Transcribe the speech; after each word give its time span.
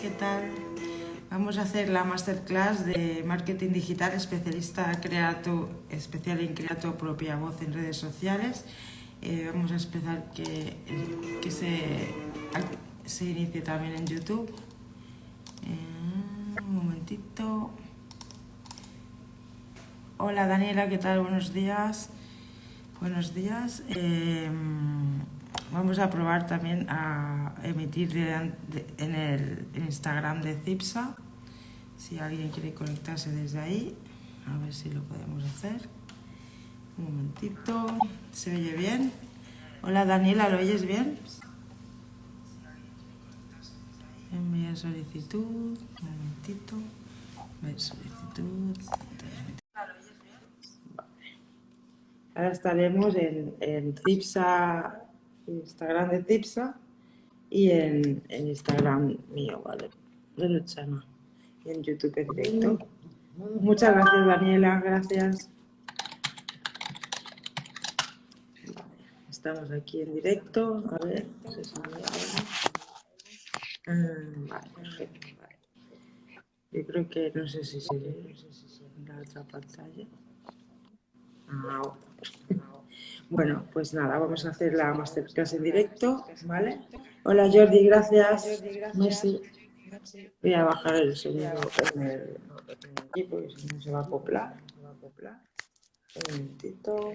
¿qué 0.00 0.10
tal? 0.10 0.52
Vamos 1.30 1.58
a 1.58 1.62
hacer 1.62 1.88
la 1.88 2.04
masterclass 2.04 2.86
de 2.86 3.24
marketing 3.26 3.70
digital 3.70 4.12
especialista 4.12 5.00
crea 5.00 5.42
especial 5.90 6.38
en 6.38 6.54
crear 6.54 6.78
tu 6.78 6.94
propia 6.94 7.34
voz 7.34 7.60
en 7.60 7.72
redes 7.72 7.96
sociales. 7.96 8.64
Eh, 9.20 9.50
vamos 9.52 9.72
a 9.72 9.74
empezar 9.74 10.30
que, 10.32 10.76
que 11.42 11.50
se, 11.50 11.82
se 13.04 13.24
inicie 13.24 13.62
también 13.62 13.96
en 13.96 14.06
YouTube. 14.06 14.48
Eh, 15.64 16.60
un 16.62 16.74
momentito. 16.76 17.72
Hola 20.18 20.46
Daniela, 20.46 20.88
¿qué 20.88 20.98
tal? 20.98 21.18
Buenos 21.18 21.52
días. 21.52 22.10
Buenos 23.00 23.34
días. 23.34 23.82
Eh, 23.88 24.48
Vamos 25.74 25.98
a 25.98 26.08
probar 26.08 26.46
también 26.46 26.86
a 26.88 27.52
emitir 27.64 28.16
en 28.16 29.14
el 29.16 29.66
Instagram 29.74 30.40
de 30.40 30.54
Cipsa. 30.54 31.16
Si 31.96 32.20
alguien 32.20 32.50
quiere 32.50 32.72
conectarse 32.72 33.32
desde 33.32 33.58
ahí, 33.58 33.96
a 34.46 34.56
ver 34.58 34.72
si 34.72 34.88
lo 34.90 35.02
podemos 35.02 35.42
hacer. 35.42 35.80
Un 36.96 37.06
momentito. 37.06 37.86
¿Se 38.30 38.54
oye 38.54 38.76
bien? 38.76 39.10
Hola 39.82 40.04
Daniela, 40.04 40.48
¿lo 40.48 40.58
oyes 40.58 40.86
bien? 40.86 41.18
Enviar 44.32 44.76
solicitud. 44.76 45.76
Un 46.02 46.08
momentito. 46.08 46.76
Enviar 47.62 47.80
solicitud. 47.80 48.78
Ahora 52.36 52.52
estaremos 52.52 53.16
en, 53.16 53.56
en 53.60 53.96
Cipsa 54.06 55.03
Instagram 55.46 56.10
de 56.10 56.22
Tipsa 56.22 56.78
y 57.50 57.70
en, 57.70 58.22
Instagram 58.28 59.16
mío, 59.30 59.62
¿vale? 59.64 59.90
De 60.36 60.48
Luchana. 60.48 61.04
Y 61.64 61.70
en 61.70 61.82
YouTube 61.82 62.12
en 62.16 62.28
directo. 62.28 62.78
Muchas 63.60 63.94
gracias, 63.94 64.26
Daniela, 64.26 64.80
gracias. 64.80 65.50
Estamos 69.30 69.70
aquí 69.70 70.02
en 70.02 70.14
directo. 70.14 70.82
A 70.90 71.04
ver, 71.04 71.26
se 71.50 71.64
sale 71.64 71.96
mm. 73.86 74.48
Vale. 74.48 74.70
Yo 76.72 76.84
creo 76.86 77.08
que 77.08 77.30
no 77.34 77.46
sé 77.46 77.62
si 77.62 77.80
se 77.80 77.96
ve, 77.96 78.16
no 78.26 78.34
si 78.34 78.68
se 78.68 78.82
ve 78.82 78.90
la 79.06 79.20
otra 79.20 79.44
pantalla. 79.44 80.06
Ah, 81.48 81.94
bueno, 83.30 83.66
pues 83.72 83.94
nada, 83.94 84.18
vamos 84.18 84.44
a 84.44 84.50
hacer 84.50 84.74
la 84.74 84.92
masterclass 84.94 85.54
en 85.54 85.62
directo, 85.62 86.24
¿vale? 86.44 86.80
Hola 87.24 87.50
Jordi, 87.52 87.86
gracias. 87.86 88.62
Messi. 88.94 89.40
Voy 90.42 90.54
a 90.54 90.64
bajar 90.64 90.96
el 90.96 91.16
sonido 91.16 91.52
en 91.94 92.02
el, 92.02 92.36
equipo, 93.08 93.36
porque 93.36 93.50
si 93.56 93.66
no 93.66 93.80
se 93.80 93.90
va 93.90 94.00
a 94.00 94.02
acoplar. 94.02 94.56
Un 96.14 96.32
momentito. 96.32 97.12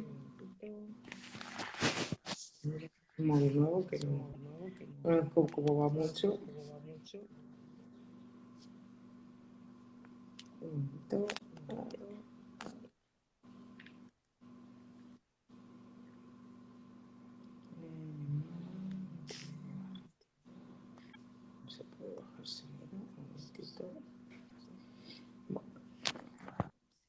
Un 3.17 3.27
móvil 3.27 3.59
nuevo 3.59 3.85
que 3.87 3.99
no, 3.99 4.33
no 5.03 5.47
cómo 5.51 5.77
va 5.79 5.89
mucho. 5.89 6.39
Un 10.61 10.69
momentito. 10.71 11.27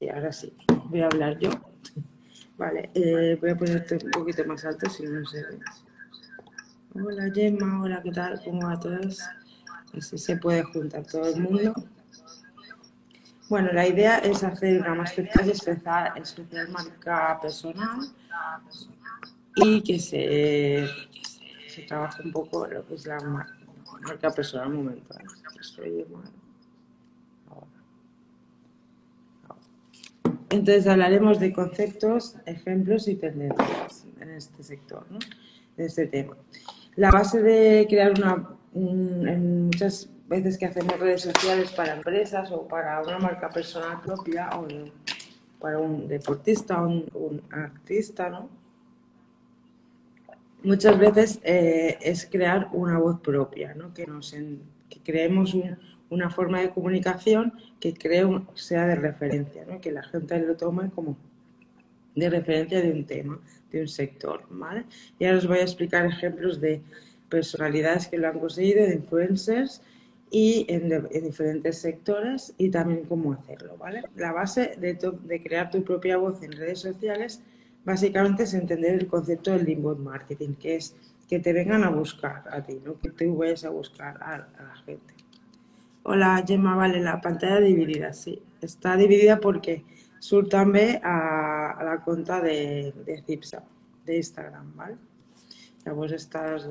ahora 0.13 0.31
sí, 0.31 0.53
voy 0.85 1.01
a 1.01 1.05
hablar 1.07 1.37
yo. 1.39 1.49
Vale, 2.57 2.91
eh, 2.93 3.37
voy 3.39 3.49
a 3.51 3.57
ponerte 3.57 3.97
un 4.03 4.11
poquito 4.11 4.45
más 4.45 4.63
alto 4.65 4.89
si 4.89 5.03
no 5.03 5.25
se 5.25 5.43
ve. 5.43 5.59
Hola 6.93 7.31
Gemma, 7.33 7.81
hola, 7.81 8.01
¿qué 8.03 8.11
tal? 8.11 8.41
¿Cómo 8.43 8.67
va 8.67 8.79
todos? 8.79 9.19
Así 9.97 10.17
se 10.17 10.37
puede 10.37 10.63
juntar 10.63 11.05
todo 11.05 11.27
el 11.27 11.41
mundo. 11.41 11.73
Bueno, 13.49 13.71
la 13.73 13.87
idea 13.87 14.19
es 14.19 14.43
hacer 14.43 14.81
una 14.81 14.95
masterclass 14.95 15.47
especial, 15.47 16.13
especial 16.15 16.69
marca 16.69 17.39
personal 17.41 17.99
y 19.55 19.81
que 19.81 19.99
se, 19.99 20.87
se 21.67 21.81
trabaje 21.83 22.23
un 22.23 22.31
poco 22.31 22.67
lo 22.67 22.85
que 22.85 22.95
es 22.95 23.05
la 23.05 23.19
marca 23.19 24.31
personal. 24.31 24.67
Un 24.67 24.85
momento, 24.85 25.13
¿eh? 25.19 25.23
estoy 25.59 26.05
Entonces 30.51 30.85
hablaremos 30.85 31.39
de 31.39 31.53
conceptos, 31.53 32.35
ejemplos 32.45 33.07
y 33.07 33.15
tendencias 33.15 34.05
en 34.19 34.31
este 34.31 34.63
sector, 34.63 35.05
¿no? 35.09 35.17
en 35.77 35.85
este 35.85 36.07
tema. 36.07 36.35
La 36.95 37.09
base 37.09 37.41
de 37.41 37.87
crear 37.89 38.11
una, 38.11 38.49
muchas 38.73 40.09
veces 40.27 40.57
que 40.57 40.65
hacemos 40.65 40.99
redes 40.99 41.21
sociales 41.21 41.71
para 41.71 41.95
empresas 41.95 42.51
o 42.51 42.67
para 42.67 43.01
una 43.01 43.17
marca 43.17 43.47
personal 43.49 44.01
propia 44.01 44.49
o 44.57 44.67
para 45.59 45.79
un 45.79 46.09
deportista 46.09 46.83
o 46.83 46.87
un, 46.87 47.41
artista, 47.49 48.29
¿no? 48.29 48.49
Muchas 50.63 50.99
veces 50.99 51.39
eh, 51.43 51.97
es 52.01 52.27
crear 52.29 52.69
una 52.73 52.99
voz 52.99 53.21
propia, 53.21 53.73
¿no? 53.73 53.93
Que, 53.93 54.05
nos 54.05 54.31
que 54.31 54.99
creemos 55.03 55.53
un, 55.53 55.77
una 56.11 56.29
forma 56.29 56.59
de 56.59 56.69
comunicación 56.69 57.53
que 57.79 57.93
creo 57.93 58.45
sea 58.53 58.85
de 58.85 58.95
referencia, 58.95 59.65
¿no? 59.65 59.81
que 59.81 59.91
la 59.91 60.03
gente 60.03 60.37
lo 60.39 60.55
tome 60.55 60.91
como 60.91 61.17
de 62.15 62.29
referencia 62.29 62.81
de 62.81 62.91
un 62.91 63.05
tema, 63.05 63.39
de 63.71 63.81
un 63.81 63.87
sector. 63.87 64.43
¿vale? 64.49 64.83
Y 65.17 65.25
ahora 65.25 65.37
os 65.37 65.47
voy 65.47 65.59
a 65.59 65.63
explicar 65.63 66.05
ejemplos 66.05 66.59
de 66.59 66.81
personalidades 67.29 68.07
que 68.07 68.17
lo 68.17 68.27
han 68.27 68.39
conseguido, 68.39 68.85
de 68.85 68.95
influencers 68.95 69.81
y 70.29 70.65
en, 70.67 70.89
diferentes 71.23 71.77
sectores 71.77 72.53
y 72.57 72.69
también 72.69 73.05
cómo 73.05 73.31
hacerlo. 73.31 73.77
¿vale? 73.77 74.03
La 74.17 74.33
base 74.33 74.75
de, 74.77 75.41
crear 75.41 75.71
tu 75.71 75.81
propia 75.83 76.17
voz 76.17 76.43
en 76.43 76.51
redes 76.51 76.79
sociales 76.79 77.41
básicamente 77.85 78.43
es 78.43 78.53
entender 78.53 78.95
el 78.95 79.07
concepto 79.07 79.51
del 79.51 79.67
inbound 79.67 80.01
marketing, 80.01 80.55
que 80.55 80.75
es 80.75 80.93
que 81.29 81.39
te 81.39 81.53
vengan 81.53 81.85
a 81.85 81.89
buscar 81.89 82.43
a 82.51 82.61
ti, 82.61 82.81
no 82.83 82.99
que 82.99 83.11
tú 83.11 83.37
vayas 83.37 83.63
a 83.63 83.69
buscar 83.69 84.21
a 84.21 84.37
la 84.37 84.75
gente. 84.85 85.20
Hola, 86.03 86.43
Gemma, 86.47 86.75
vale, 86.75 86.99
la 86.99 87.21
pantalla 87.21 87.59
dividida, 87.59 88.11
sí. 88.11 88.41
Está 88.61 88.97
dividida 88.97 89.39
porque 89.39 89.83
sur 90.21 90.47
també 90.49 90.99
a, 91.03 91.73
a 91.77 91.83
la 91.83 91.99
cuenta 92.01 92.39
de, 92.41 92.93
de 93.05 93.21
Cipsa, 93.25 93.63
de 94.05 94.17
Instagram, 94.17 94.71
¿vale? 94.75 94.97
Llavors 95.85 96.13
està 96.13 96.43
a, 96.45 96.51
les 96.57 96.67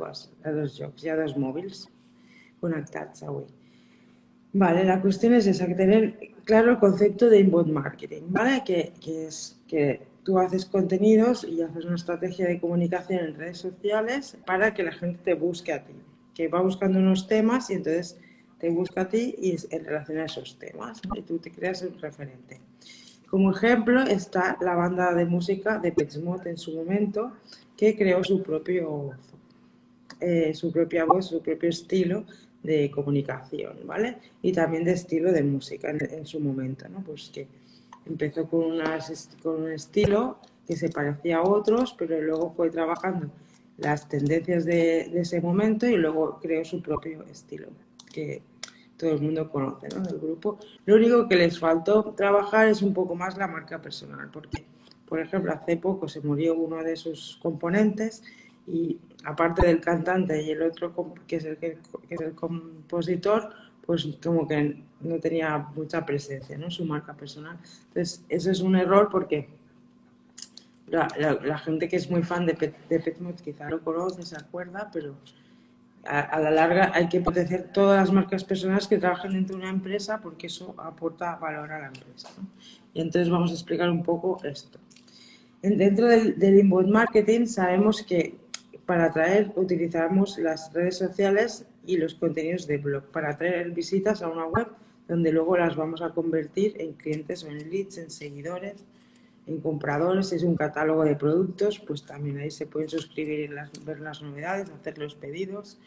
a 0.47 0.53
dos 0.55 0.77
jocs, 0.79 1.03
hi 1.03 1.11
ha 1.11 1.17
dos 1.19 1.35
mòbils 1.39 1.89
connectats 2.63 3.25
avui. 3.27 3.47
Vale, 4.53 4.85
la 4.85 5.01
cuestión 5.01 5.35
es 5.35 5.47
esa, 5.47 5.67
que 5.67 5.75
tener 5.75 6.33
claro 6.45 6.73
el 6.73 6.79
concepto 6.79 7.29
de 7.31 7.41
inbound 7.41 7.73
marketing, 7.73 8.31
¿vale? 8.31 8.63
Que, 8.65 8.93
que 9.01 9.27
es 9.27 9.61
que 9.67 10.07
tú 10.25 10.39
haces 10.39 10.67
contenidos 10.67 11.45
y 11.45 11.63
haces 11.63 11.85
una 11.85 11.95
estrategia 11.95 12.47
de 12.47 12.61
comunicación 12.61 13.25
en 13.25 13.35
redes 13.35 13.59
sociales 13.59 14.37
para 14.47 14.75
que 14.75 14.83
la 14.83 14.93
gente 14.93 15.21
te 15.25 15.35
busque 15.35 15.73
a 15.73 15.85
ti, 15.85 15.95
que 16.35 16.49
va 16.49 16.61
buscando 16.63 16.99
unos 16.99 17.27
temas 17.27 17.71
y 17.71 17.75
entonces 17.75 18.19
te 18.61 18.69
busca 18.69 19.03
a 19.03 19.09
ti 19.09 19.35
y 19.39 19.57
en 19.75 19.85
relación 19.85 20.19
a 20.19 20.27
esos 20.27 20.59
temas, 20.59 21.01
y 21.17 21.23
tú 21.23 21.39
te 21.39 21.51
creas 21.51 21.83
un 21.83 21.99
referente. 21.99 22.61
Como 23.29 23.53
ejemplo 23.53 24.03
está 24.03 24.59
la 24.61 24.75
banda 24.75 25.15
de 25.15 25.25
música 25.25 25.79
de 25.79 25.93
Petsmot 25.93 26.45
en 26.47 26.59
su 26.59 26.75
momento, 26.75 27.33
que 27.77 27.97
creó 27.97 28.23
su, 28.23 28.43
propio, 28.43 29.13
eh, 30.21 30.53
su 30.53 30.71
propia 30.71 31.05
voz, 31.05 31.29
su 31.29 31.41
propio 31.41 31.71
estilo 31.71 32.25
de 32.63 32.91
comunicación, 32.91 33.79
¿vale? 33.87 34.19
Y 34.43 34.53
también 34.53 34.85
de 34.85 34.93
estilo 34.93 35.33
de 35.33 35.43
música 35.43 35.91
en, 35.91 36.27
su 36.27 36.41
momento, 36.41 36.89
¿no? 36.89 37.03
Pues 37.03 37.31
que 37.33 37.47
empezó 38.05 38.47
con, 38.49 38.65
unas, 38.65 39.31
con 39.43 39.63
un 39.63 39.71
estilo 39.71 40.39
que 40.67 40.77
se 40.77 40.91
parecía 40.91 41.39
a 41.39 41.43
otros, 41.43 41.95
pero 41.97 42.21
luego 42.21 42.53
fue 42.55 42.69
trabajando 42.69 43.31
las 43.79 44.09
tendencias 44.09 44.65
de, 44.67 45.09
de 45.11 45.21
ese 45.21 45.41
momento 45.41 45.87
y 45.87 45.97
luego 45.97 46.39
creó 46.43 46.65
su 46.65 46.83
propio 46.83 47.25
estilo, 47.31 47.69
que 48.13 48.43
todo 49.01 49.13
el 49.13 49.23
mundo 49.23 49.51
conoce, 49.51 49.89
¿no? 49.89 50.03
Del 50.03 50.19
grupo. 50.19 50.59
Lo 50.85 50.97
único 50.97 51.27
que 51.27 51.37
les 51.37 51.59
faltó 51.59 52.13
trabajar 52.15 52.69
es 52.69 52.83
un 52.83 52.93
poco 52.93 53.15
más 53.15 53.39
la 53.39 53.49
marca 53.49 53.81
personal, 53.81 54.29
porque, 54.31 54.65
por 55.07 55.21
ejemplo, 55.21 55.53
hace 55.53 55.79
poco 55.79 56.07
se 56.07 56.21
murió 56.21 56.55
uno 56.55 56.83
de 56.85 56.97
sus 56.97 57.39
componentes 57.43 58.23
y 58.67 58.99
aparte 59.25 59.67
del 59.67 59.81
cantante 59.81 60.43
y 60.43 60.51
el 60.51 60.63
otro 60.63 60.93
que 61.27 61.37
es 61.37 61.45
el, 61.47 61.57
que, 61.57 61.79
es 62.11 62.21
el 62.21 62.35
compositor, 62.35 63.51
pues 63.87 64.07
como 64.23 64.47
que 64.47 64.85
no 65.01 65.19
tenía 65.19 65.59
mucha 65.75 66.05
presencia, 66.05 66.59
¿no? 66.59 66.71
Su 66.71 66.85
marca 66.85 67.15
personal. 67.15 67.59
Entonces, 67.89 68.23
eso 68.29 68.51
es 68.51 68.61
un 68.61 68.77
error 68.77 69.09
porque 69.11 69.49
la, 70.89 71.59
gente 71.59 71.89
que 71.89 71.97
es 71.97 72.11
muy 72.11 72.23
fan 72.23 72.45
de, 72.45 72.55
Pet, 72.55 72.75
quizá 73.43 73.71
lo 73.71 73.81
conoce, 73.81 74.23
se 74.23 74.37
acuerda, 74.37 74.91
pero 74.93 75.15
a, 76.05 76.41
la 76.41 76.51
larga 76.51 76.93
hay 76.95 77.09
que 77.09 77.21
potenciar 77.21 77.65
todas 77.73 78.01
las 78.01 78.13
marcas 78.13 78.45
personales 78.45 78.87
que 78.87 78.99
trabajen 78.99 79.33
dentro 79.33 79.57
de 79.57 79.63
una 79.63 79.71
empresa 79.71 80.21
porque 80.21 80.47
eso 80.47 80.75
aporta 80.79 81.37
valor 81.37 81.71
a 81.73 81.81
la 81.81 81.87
empresa. 81.89 82.31
Y 82.95 83.01
entonces 83.01 83.31
vamos 83.31 83.51
a 83.51 83.55
explicar 83.55 83.91
un 83.91 84.03
poco 84.03 84.41
esto. 84.45 84.79
Dentro 85.63 86.07
del, 86.07 86.39
del 86.39 86.59
inbound 86.59 86.89
marketing 86.89 87.47
sabemos 87.47 88.03
que 88.03 88.35
para 88.87 89.07
atraer 89.07 89.53
utilizamos 89.57 90.39
las 90.39 90.73
redes 90.73 90.97
sociales 90.97 91.67
y 91.87 91.99
los 91.99 92.15
contenidos 92.15 92.67
de 92.67 92.79
blog 92.79 93.05
para 93.13 93.31
atraer 93.31 93.71
visitas 93.71 94.23
a 94.23 94.29
una 94.29 94.47
web 94.47 94.69
donde 95.07 95.33
luego 95.33 95.57
las 95.57 95.77
vamos 95.77 96.03
a 96.03 96.11
convertir 96.11 96.81
en 96.81 96.95
clientes 96.95 97.45
o 97.45 97.49
en 97.49 97.69
leads, 97.69 97.99
en 97.99 98.11
seguidores, 98.11 98.85
en 99.47 99.61
compradores. 99.61 100.33
Es 100.33 100.43
un 100.43 100.57
catálogo 100.57 101.05
de 101.05 101.17
productos, 101.17 101.79
pues 101.79 102.05
también 102.05 102.39
ahí 102.39 102.51
se 102.51 102.67
pueden 102.67 102.89
suscribir 102.89 103.51
y 103.51 103.85
ver 103.85 104.01
las 104.01 104.23
novedades, 104.23 104.71
hacer 104.71 104.99
los 104.99 105.15
pedidos. 105.15 105.79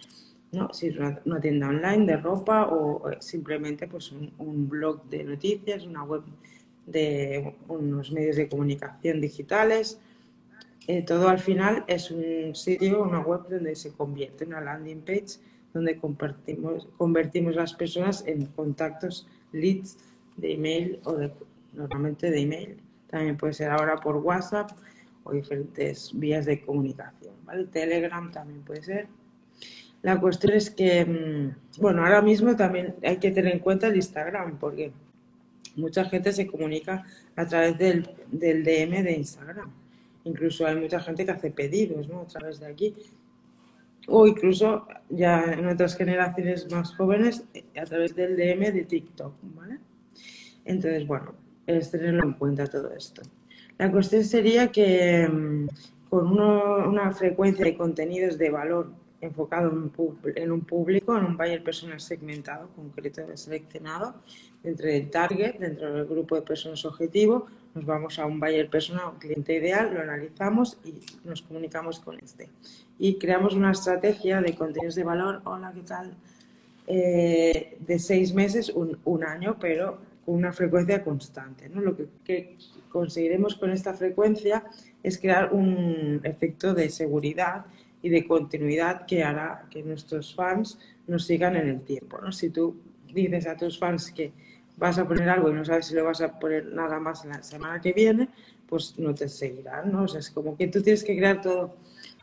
¿no? 0.51 0.71
Si 0.73 0.87
es 0.87 0.97
una, 0.97 1.41
tienda 1.41 1.67
online 1.67 2.05
de 2.05 2.17
ropa 2.17 2.67
o 2.67 3.09
simplemente 3.19 3.87
pues 3.87 4.11
un 4.11 4.69
blog 4.69 5.03
de 5.09 5.23
noticias, 5.23 5.85
una 5.85 6.03
web 6.03 6.23
de 6.85 7.55
unos 7.67 8.11
medios 8.11 8.35
de 8.35 8.47
comunicación 8.47 9.21
digitales. 9.21 9.99
Eh, 10.87 11.01
todo 11.01 11.29
al 11.29 11.39
final 11.39 11.85
es 11.87 12.11
un 12.11 12.53
sitio, 12.55 13.03
una 13.03 13.21
web 13.21 13.41
donde 13.49 13.75
se 13.75 13.93
convierte 13.93 14.43
en 14.43 14.49
una 14.49 14.61
landing 14.61 15.01
page 15.01 15.39
donde 15.73 15.97
compartimos, 15.97 16.87
convertimos 16.97 17.55
las 17.55 17.73
personas 17.73 18.23
en 18.27 18.45
contactos, 18.47 19.27
leads 19.51 19.97
de 20.37 20.53
email 20.53 20.99
o 21.03 21.13
de, 21.13 21.31
normalmente 21.73 22.29
de 22.29 22.41
email. 22.41 22.77
También 23.13 23.37
puede 23.37 23.53
ser 23.53 23.69
ahora 23.69 23.97
por 23.97 24.17
WhatsApp 24.17 24.71
o 25.23 25.33
diferentes 25.33 26.09
vías 26.15 26.47
de 26.47 26.59
comunicación. 26.59 27.35
¿vale? 27.45 27.65
Telegram 27.65 28.31
también 28.31 28.63
puede 28.63 28.81
ser. 28.81 29.07
La 30.01 30.19
cuestión 30.19 30.53
es 30.53 30.71
que, 30.71 31.05
mm, 31.05 31.79
bueno, 31.79 32.03
ahora 32.03 32.23
mismo 32.23 32.55
también 32.55 32.95
hay 33.03 33.17
que 33.17 33.29
tener 33.29 33.53
en 33.53 33.59
cuenta 33.59 33.85
el 33.85 33.97
Instagram, 33.97 34.57
porque 34.57 34.91
mucha 35.75 36.05
gente 36.05 36.33
se 36.33 36.47
comunica 36.47 37.05
a 37.35 37.45
través 37.45 37.77
del, 37.77 38.09
DM 38.31 39.03
de 39.03 39.13
Instagram. 39.15 39.71
Incluso 40.23 40.65
hay 40.65 40.75
mucha 40.77 40.99
gente 40.99 41.23
que 41.23 41.31
hace 41.33 41.51
pedidos 41.51 42.07
¿no? 42.09 42.21
a 42.21 42.25
través 42.25 42.59
de 42.61 42.65
aquí. 42.65 42.95
O 44.07 44.25
incluso 44.25 44.87
ya 45.07 45.53
en 45.53 45.67
otras 45.67 45.95
generaciones 45.95 46.67
más 46.71 46.95
jóvenes 46.95 47.43
a 47.79 47.83
través 47.83 48.15
del 48.15 48.35
DM 48.35 48.73
de 48.73 48.85
TikTok. 48.85 49.35
¿vale? 49.53 49.77
Entonces, 50.65 51.05
bueno, 51.05 51.42
es 51.67 51.91
tenerlo 51.91 52.23
en 52.23 52.33
cuenta 52.33 52.67
todo 52.67 52.91
esto. 52.93 53.21
La 53.77 53.91
cuestión 53.91 54.23
sería 54.23 54.71
que 54.71 55.27
mm, 55.27 55.67
con 56.09 56.31
una 56.31 57.11
frecuencia 57.11 57.65
de 57.65 57.75
contenidos 57.75 58.37
de 58.37 58.49
valor 58.49 58.91
enfocado 59.23 59.69
en 59.69 59.77
un, 60.51 60.61
público, 60.61 61.17
en 61.17 61.25
un 61.25 61.37
buyer 61.37 61.63
personal 61.63 61.99
segmentado, 61.99 62.69
concreto, 62.75 63.21
seleccionado, 63.35 64.15
dentro 64.61 64.87
del 64.87 65.09
target, 65.09 65.55
dentro 65.59 65.93
del 65.93 66.05
grupo 66.05 66.35
de 66.35 66.41
personas 66.41 66.83
objetivo, 66.85 67.47
nos 67.73 67.85
vamos 67.85 68.19
a 68.19 68.25
un 68.25 68.39
buyer 68.39 68.69
personal, 68.69 69.13
un 69.13 69.19
cliente 69.19 69.55
ideal, 69.55 69.93
lo 69.93 70.01
analizamos 70.01 70.77
y 70.83 70.99
nos 71.27 71.41
comunicamos 71.41 71.99
con 71.99 72.19
este. 72.19 72.49
Y 72.99 73.15
creamos 73.15 73.55
una 73.55 73.71
estrategia 73.71 74.41
de 74.41 74.55
contenidos 74.55 74.95
de 74.95 75.03
valor, 75.03 75.41
hola, 75.45 75.71
¿qué 75.73 75.81
tal? 75.81 76.13
Eh, 76.85 77.77
de 77.79 77.99
seis 77.99 78.33
meses, 78.33 78.69
un, 78.69 78.99
un, 79.05 79.23
año, 79.23 79.55
pero 79.59 79.99
con 80.25 80.35
una 80.35 80.51
frecuencia 80.51 81.03
constante. 81.03 81.69
¿no? 81.69 81.81
Lo 81.81 81.95
que, 81.95 82.57
conseguiremos 82.89 83.55
con 83.55 83.71
esta 83.71 83.93
frecuencia 83.93 84.63
es 85.01 85.17
crear 85.17 85.51
un 85.51 86.21
efecto 86.23 86.73
de 86.73 86.89
seguridad 86.89 87.65
y 88.01 88.09
de 88.09 88.27
continuidad 88.27 89.05
que 89.05 89.23
hará 89.23 89.65
que 89.69 89.81
nuestros 89.81 90.35
fans 90.35 90.77
nos 91.07 91.25
sigan 91.25 91.55
en 91.55 91.69
el 91.69 91.81
tiempo. 91.81 92.19
¿no? 92.21 92.31
Si 92.31 92.49
tú 92.49 92.75
dices 93.11 93.47
a 93.47 93.57
tus 93.57 93.79
fans 93.79 94.11
que 94.11 94.31
vas 94.77 94.97
a 94.97 95.07
poner 95.07 95.29
algo 95.29 95.49
y 95.49 95.53
no 95.53 95.65
sabes 95.65 95.87
si 95.87 95.95
lo 95.95 96.03
vas 96.03 96.21
a 96.21 96.39
poner 96.39 96.65
nada 96.67 96.99
más 96.99 97.23
en 97.23 97.31
la 97.31 97.41
semana 97.41 97.81
que 97.81 97.93
viene, 97.93 98.29
pues 98.67 98.97
no 98.99 99.13
te 99.13 99.27
seguirán. 99.27 99.91
¿no? 99.91 100.03
O 100.03 100.07
sea, 100.07 100.19
es 100.19 100.29
como 100.29 100.55
que 100.55 100.67
tú 100.67 100.81
tienes 100.81 101.03
que 101.03 101.15
crear 101.15 101.41
todo 101.41 101.75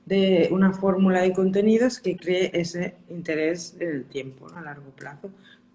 de 0.06 0.48
una 0.50 0.72
fórmula 0.72 1.20
de 1.22 1.32
contenidos 1.32 2.00
que 2.00 2.16
cree 2.16 2.50
ese 2.52 2.96
interés 3.08 3.76
en 3.78 3.88
el 3.90 4.04
tiempo, 4.04 4.48
a 4.54 4.60
largo 4.60 4.90
plazo. 4.90 5.30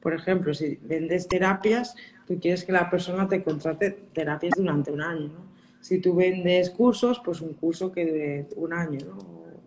Por 0.06 0.14
ejemplo, 0.14 0.54
si 0.54 0.78
vendes 0.84 1.28
terapias, 1.28 1.96
tú 2.28 2.40
quieres 2.40 2.64
que 2.64 2.72
la 2.72 2.92
persona 2.92 3.28
te 3.28 3.42
contrate 3.42 3.90
terapias 4.14 4.54
durante 4.56 4.92
un 4.92 5.02
año. 5.02 5.30
¿no? 5.30 5.46
Si 5.82 5.98
tú 5.98 6.14
vendes 6.14 6.70
cursos, 6.70 7.20
pues 7.26 7.42
un 7.42 7.56
curso 7.56 7.92
que 7.92 8.06
dure 8.06 8.48
un 8.56 8.74
año. 8.74 9.00
¿no? 9.04 9.18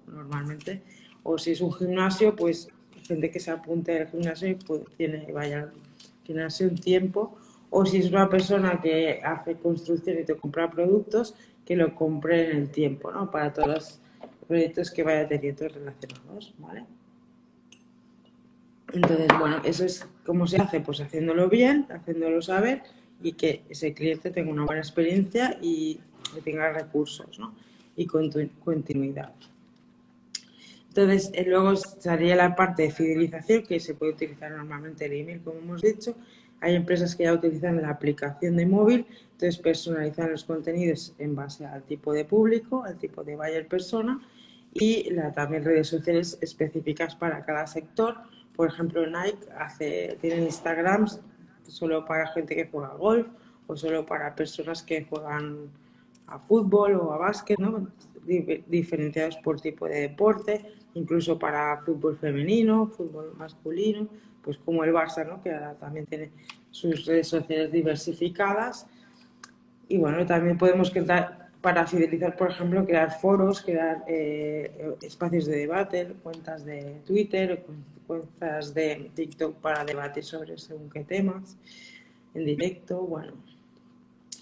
normalmente. 0.06 0.82
O 1.25 1.38
si 1.38 1.50
es 1.50 1.61
un 1.61 1.73
gimnasio, 1.73 2.37
pues 2.37 2.69
gente 3.02 3.32
que 3.32 3.40
se 3.40 3.50
apunte 3.50 4.00
al 4.00 4.06
gimnasio 4.06 4.50
y 4.50 4.55
pues, 4.55 4.82
vaya 5.35 5.62
al 5.62 5.73
gimnasio 6.23 6.69
un 6.69 6.79
tiempo. 6.79 7.37
O 7.70 7.84
si 7.84 7.96
es 7.96 8.08
una 8.08 8.29
persona 8.31 8.81
que 8.81 9.20
hace 9.25 9.56
construcción 9.56 10.20
y 10.20 10.25
te 10.25 10.37
compra 10.37 10.70
productos, 10.70 11.34
que 11.64 11.75
lo 11.75 11.96
compre 11.96 12.49
en 12.49 12.58
el 12.58 12.70
tiempo, 12.70 13.11
¿no? 13.11 13.29
Para 13.29 13.52
todos 13.52 13.69
los 13.69 14.00
proyectos 14.46 14.93
que 14.93 15.02
vaya 15.02 15.26
teniendo 15.26 15.67
relacionados, 15.67 16.55
¿vale? 16.58 16.84
Entonces, 18.93 19.29
bueno, 19.38 19.61
eso 19.64 19.85
es 19.85 20.06
cómo 20.25 20.46
se 20.46 20.56
hace, 20.61 20.81
pues 20.81 21.00
haciéndolo 21.00 21.49
bien, 21.49 21.87
haciéndolo 21.90 22.40
saber 22.40 22.82
y 23.23 23.32
que 23.32 23.62
ese 23.69 23.93
cliente 23.93 24.31
tenga 24.31 24.50
una 24.50 24.64
buena 24.64 24.81
experiencia 24.81 25.58
y 25.61 26.00
que 26.35 26.40
tenga 26.40 26.73
recursos, 26.73 27.38
¿no? 27.38 27.55
Y 27.96 28.06
continuidad. 28.06 29.32
Entonces, 30.88 31.31
eh, 31.35 31.44
luego 31.46 31.73
estaría 31.73 32.35
la 32.35 32.56
parte 32.56 32.85
de 32.85 32.90
fidelización, 32.90 33.64
que 33.64 33.79
se 33.79 33.94
puede 33.94 34.12
utilizar 34.12 34.50
normalmente 34.50 35.05
el 35.05 35.12
email, 35.12 35.41
como 35.41 35.58
hemos 35.58 35.82
dicho. 35.82 36.17
Hay 36.61 36.75
empresas 36.75 37.14
que 37.14 37.25
ya 37.25 37.32
utilizan 37.32 37.81
la 37.81 37.91
aplicación 37.91 38.56
de 38.56 38.67
móvil, 38.67 39.06
entonces 39.32 39.58
personalizan 39.58 40.32
los 40.32 40.44
contenidos 40.44 41.14
en 41.19 41.37
base 41.37 41.64
al 41.67 41.84
tipo 41.84 42.12
de 42.12 42.25
público, 42.25 42.84
al 42.84 42.96
tipo 42.96 43.23
de 43.23 43.37
buyer 43.37 43.69
persona 43.69 44.20
y 44.73 45.11
la, 45.11 45.32
también 45.32 45.64
redes 45.64 45.87
sociales 45.87 46.38
específicas 46.41 47.14
para 47.14 47.44
cada 47.44 47.67
sector. 47.67 48.17
Por 48.58 48.66
ejemplo, 48.66 49.06
Nike 49.06 49.46
hace, 49.56 50.19
tiene 50.20 50.43
Instagrams 50.43 51.20
solo 51.62 52.05
para 52.05 52.26
gente 52.32 52.56
que 52.56 52.66
juega 52.66 52.88
golf 52.94 53.28
o 53.69 53.76
solo 53.76 54.05
para 54.05 54.34
personas 54.34 54.82
que 54.82 55.05
juegan 55.05 55.70
a 56.26 56.40
fútbol 56.40 56.96
o 56.96 57.12
a 57.12 57.19
básquet, 57.19 57.56
¿no? 57.60 57.87
diferenciados 58.66 59.37
por 59.37 59.60
tipo 59.60 59.87
de 59.87 60.00
deporte 60.00 60.75
incluso 60.94 61.38
para 61.38 61.81
fútbol 61.82 62.16
femenino, 62.16 62.88
fútbol 62.88 63.32
masculino, 63.37 64.08
pues 64.43 64.58
como 64.58 64.82
el 64.82 64.93
Barça, 64.93 65.25
¿no? 65.25 65.40
que 65.40 65.52
ahora 65.52 65.75
también 65.75 66.06
tiene 66.06 66.32
sus 66.72 67.06
redes 67.06 67.29
sociales 67.29 67.70
diversificadas. 67.70 68.88
Y 69.86 69.98
bueno, 69.98 70.27
también 70.27 70.58
podemos 70.58 70.91
crear, 70.91 71.50
para 71.60 71.86
fidelizar, 71.86 72.36
por 72.36 72.50
ejemplo, 72.50 72.84
crear 72.84 73.20
foros, 73.20 73.62
crear 73.62 74.03
eh, 74.08 74.96
espacios 75.00 75.46
de 75.46 75.58
debate, 75.58 76.12
cuentas 76.24 76.65
de 76.65 77.03
Twitter, 77.06 77.65
cuentas 78.08 78.74
de 78.74 79.12
TikTok 79.15 79.56
para 79.56 79.84
debatir 79.84 80.24
sobre 80.24 80.58
según 80.58 80.91
qué 80.91 81.05
temas, 81.05 81.56
en 82.34 82.44
directo, 82.46 83.03
bueno. 83.03 83.34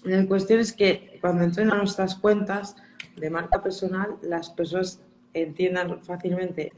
La 0.03 0.25
cuestión 0.25 0.59
es 0.59 0.73
que 0.73 1.19
cuando 1.21 1.43
entren 1.43 1.69
a 1.71 1.77
nuestras 1.77 2.15
cuentas 2.15 2.75
de 3.17 3.29
marca 3.29 3.61
personal, 3.61 4.15
las 4.21 4.49
personas 4.49 5.01
entiendan 5.33 6.01
fácilmente 6.01 6.71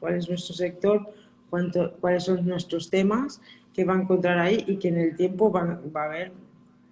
cuál 0.00 0.16
es 0.16 0.28
nuestro 0.28 0.54
sector, 0.54 1.14
cuánto, 1.48 1.92
cuáles 2.00 2.24
son 2.24 2.44
nuestros 2.46 2.90
temas 2.90 3.40
que 3.72 3.84
va 3.84 3.94
a 3.94 4.02
encontrar 4.02 4.38
ahí 4.38 4.64
y 4.66 4.76
que 4.76 4.88
en 4.88 4.98
el 4.98 5.16
tiempo 5.16 5.50
va, 5.50 5.80
va 5.94 6.02
a 6.02 6.06
haber 6.06 6.32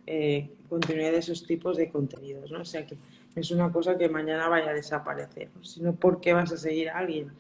eh, 0.07 0.49
continuidad 0.69 1.11
de 1.13 1.19
esos 1.19 1.47
tipos 1.47 1.77
de 1.77 1.91
contenidos. 1.91 2.51
¿no? 2.51 2.61
O 2.61 2.65
sea 2.65 2.87
que 2.87 2.97
es 3.35 3.51
una 3.51 3.71
cosa 3.73 3.99
que 3.99 4.09
mañana 4.09 4.49
vaya 4.49 4.71
a 4.71 4.75
desaparecer, 4.75 5.51
sino 5.63 5.95
porque 5.95 6.33
vas 6.33 6.53
a 6.53 6.57
seguir 6.57 6.91
a 6.91 6.99
alguien. 6.99 7.33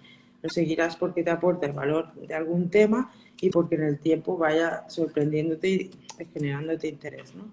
Lo 0.42 0.48
seguirás 0.48 0.96
porque 0.96 1.22
te 1.22 1.30
aporta 1.30 1.66
el 1.66 1.72
valor 1.72 2.12
de 2.14 2.34
algún 2.34 2.70
tema 2.70 3.12
y 3.40 3.50
porque 3.50 3.74
en 3.74 3.82
el 3.82 3.98
tiempo 3.98 4.36
vaya 4.36 4.84
sorprendiéndote 4.88 5.68
y 5.68 5.90
generándote 6.32 6.88
interés. 6.88 7.34
¿no? 7.34 7.50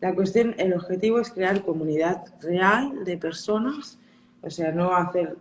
La 0.00 0.14
cuestión, 0.14 0.54
el 0.58 0.72
objetivo 0.72 1.20
es 1.20 1.30
crear 1.30 1.62
comunidad 1.62 2.24
real 2.40 3.04
de 3.04 3.18
personas, 3.18 3.98
o 4.42 4.48
sea, 4.48 4.72
no 4.72 4.94
hacer 4.94 5.36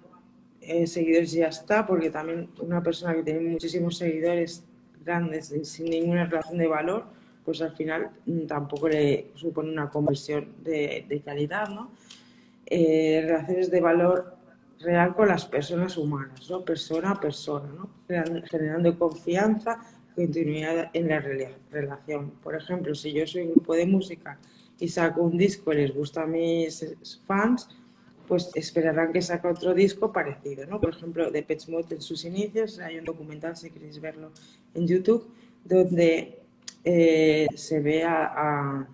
eh, 0.62 0.86
seguidores 0.86 1.34
y 1.34 1.40
ya 1.40 1.48
está, 1.48 1.88
porque 1.88 2.10
también 2.10 2.50
una 2.62 2.84
persona 2.84 3.16
que 3.16 3.24
tiene 3.24 3.40
muchísimos 3.40 3.98
seguidores 3.98 4.66
grandes 5.06 5.56
sin 5.64 5.86
ninguna 5.86 6.26
relación 6.26 6.58
de 6.58 6.68
valor, 6.68 7.06
pues 7.46 7.62
al 7.62 7.72
final 7.76 8.10
mm, 8.26 8.48
tampoco 8.48 8.90
le 8.90 9.32
supone 9.36 9.72
una 9.72 9.90
conversión 9.90 10.50
de, 10.62 11.22
calidad, 11.24 11.70
¿no? 11.70 11.92
Eh, 12.66 13.24
relaciones 13.26 13.72
de 13.72 13.82
valor 13.82 14.36
real 14.80 15.14
con 15.16 15.28
las 15.28 15.46
personas 15.46 15.98
humanas, 15.98 16.50
¿no? 16.50 16.64
Persona 16.64 17.12
a 17.12 17.20
persona, 17.20 17.70
¿no? 17.76 17.90
Generando 18.50 18.98
confianza, 18.98 19.80
continuidad 20.16 20.90
en 20.94 21.08
la 21.08 21.20
relación. 21.20 22.32
Por 22.44 22.56
ejemplo, 22.56 22.96
si 22.96 23.14
yo 23.14 23.28
soy 23.28 23.44
un 23.44 23.52
grupo 23.52 23.76
de 23.76 23.86
música 23.86 24.40
y 24.80 24.88
saco 24.88 25.22
un 25.22 25.38
disco 25.38 25.74
y 25.74 25.78
les 25.78 25.94
gusta 25.94 26.24
a 26.24 26.28
mis 26.28 27.22
fans, 27.26 27.70
pues 28.28 28.52
esperarán 28.54 29.12
que 29.12 29.22
saque 29.22 29.48
otro 29.48 29.74
disco 29.74 30.14
parecido, 30.14 30.66
¿no? 30.68 30.80
Por 30.80 30.92
ejemplo, 30.92 31.32
de 31.32 31.42
Pet 31.44 31.68
Mode 31.68 31.96
en 31.96 32.02
sus 32.02 32.24
inicios, 32.26 32.80
hay 32.80 33.00
un 33.00 33.06
documental, 33.06 33.58
si 33.58 33.72
queréis 33.72 34.00
verlo 34.00 34.32
en 34.76 34.88
YouTube, 34.88 35.28
donde 35.66 36.40
eh, 36.84 37.48
se 37.56 37.80
ve 37.80 38.04
a, 38.04 38.88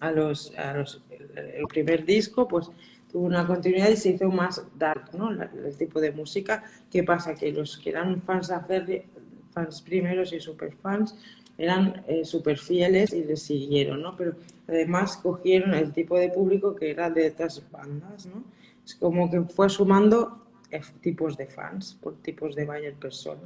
a, 0.00 0.10
los, 0.10 0.52
el 0.56 1.66
primer 1.68 2.04
disco, 2.04 2.48
pues 2.48 2.70
tuvo 3.14 3.26
una 3.26 3.46
continuidad 3.46 3.90
y 3.90 3.96
se 3.96 4.08
hizo 4.08 4.28
más 4.28 4.66
dark, 4.76 5.14
¿no? 5.16 5.30
El, 5.30 5.76
tipo 5.76 6.00
de 6.00 6.10
música. 6.10 6.64
¿Qué 6.90 7.04
pasa? 7.04 7.36
Que 7.36 7.52
los 7.52 7.78
que 7.78 7.90
eran 7.90 8.20
fans, 8.20 8.50
hacer, 8.50 9.04
fans 9.52 9.82
primeros 9.82 10.32
y 10.32 10.40
super 10.40 10.74
fans 10.74 11.16
eran 11.56 12.02
eh, 12.08 12.24
súper 12.24 12.58
fieles 12.58 13.12
y 13.12 13.22
les 13.22 13.40
siguieron, 13.40 14.02
¿no? 14.02 14.16
Pero 14.16 14.34
además 14.66 15.16
cogieron 15.16 15.74
el 15.74 15.92
tipo 15.92 16.18
de 16.18 16.28
público 16.28 16.74
que 16.74 16.90
era 16.90 17.08
de 17.08 17.28
otras 17.28 17.62
bandas, 17.70 18.26
¿no? 18.26 18.42
Es 18.84 18.96
como 18.96 19.30
que 19.30 19.42
fue 19.42 19.68
sumando 19.68 20.48
tipos 21.00 21.36
de 21.36 21.46
fans 21.46 21.96
por 22.02 22.16
tipos 22.16 22.56
de 22.56 22.64
buyer 22.64 22.94
persona. 22.94 23.42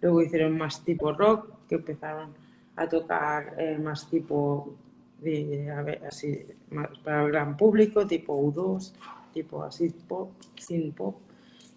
Luego 0.00 0.22
hicieron 0.22 0.56
más 0.56 0.82
tipo 0.82 1.12
rock, 1.12 1.46
que 1.68 1.74
empezaron 1.74 2.30
a 2.74 2.88
tocar 2.88 3.54
eh, 3.58 3.76
más 3.76 4.08
tipo 4.08 4.74
de, 5.20 5.70
a 5.70 5.82
ver, 5.82 6.04
así, 6.06 6.46
más 6.70 6.88
para 7.04 7.24
el 7.24 7.32
gran 7.32 7.56
público, 7.56 8.06
tipo 8.06 8.40
U2, 8.40 8.92
tipo 9.32 9.62
así 9.62 9.90
pop, 9.90 10.32
sin 10.56 10.92
pop. 10.92 11.16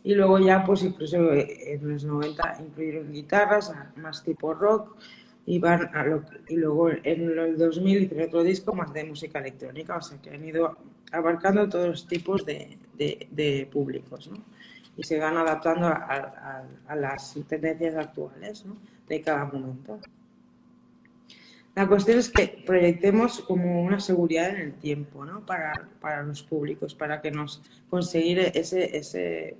Y 0.04 0.16
luego 0.16 0.40
ya, 0.40 0.64
pues 0.66 0.84
incluso 0.84 1.18
en 1.34 1.90
los 1.90 2.04
90 2.04 2.58
incluyeron 2.60 3.12
guitarras, 3.12 3.74
más 3.96 4.24
tipo 4.24 4.54
rock, 4.54 4.98
y, 5.46 5.60
van 5.60 5.90
a 5.96 6.04
lo, 6.04 6.24
y 6.48 6.56
luego 6.56 6.90
en 6.90 7.38
el 7.38 7.58
2000 7.58 8.04
hicieron 8.04 8.28
otro 8.28 8.44
disco 8.44 8.74
más 8.74 8.94
de 8.94 9.04
música 9.04 9.40
electrónica, 9.40 9.98
o 9.98 10.02
sea 10.02 10.18
que 10.22 10.30
han 10.30 10.44
ido 10.46 10.78
abarcando 11.12 11.68
todos 11.68 11.88
los 11.88 12.08
tipos 12.08 12.46
de, 12.46 12.78
de, 12.98 13.70
públicos, 13.72 14.30
¿no? 14.30 14.38
Y 14.96 15.04
se 15.04 15.20
van 15.20 15.38
adaptando 15.38 15.88
a, 15.88 16.66
a, 16.88 16.96
las 16.96 17.36
tendencias 17.48 17.96
actuales, 17.96 18.66
¿no? 18.66 18.78
De 19.08 19.22
cada 19.22 19.46
momento. 19.46 20.00
La 21.76 21.88
cuestión 21.88 22.20
es 22.20 22.30
que 22.30 22.64
proyectemos 22.66 23.42
como 23.42 23.82
una 23.84 24.00
seguridad 24.00 24.50
en 24.50 24.58
el 24.58 24.74
tiempo, 24.74 25.26
¿no? 25.26 25.46
Para, 25.46 25.88
para 26.00 26.22
los 26.24 26.44
públicos, 26.44 26.94
para 26.94 27.22
que 27.22 27.32
nos 27.32 27.62
conseguir 27.90 28.40
ese, 28.54 28.96
ese 28.96 29.58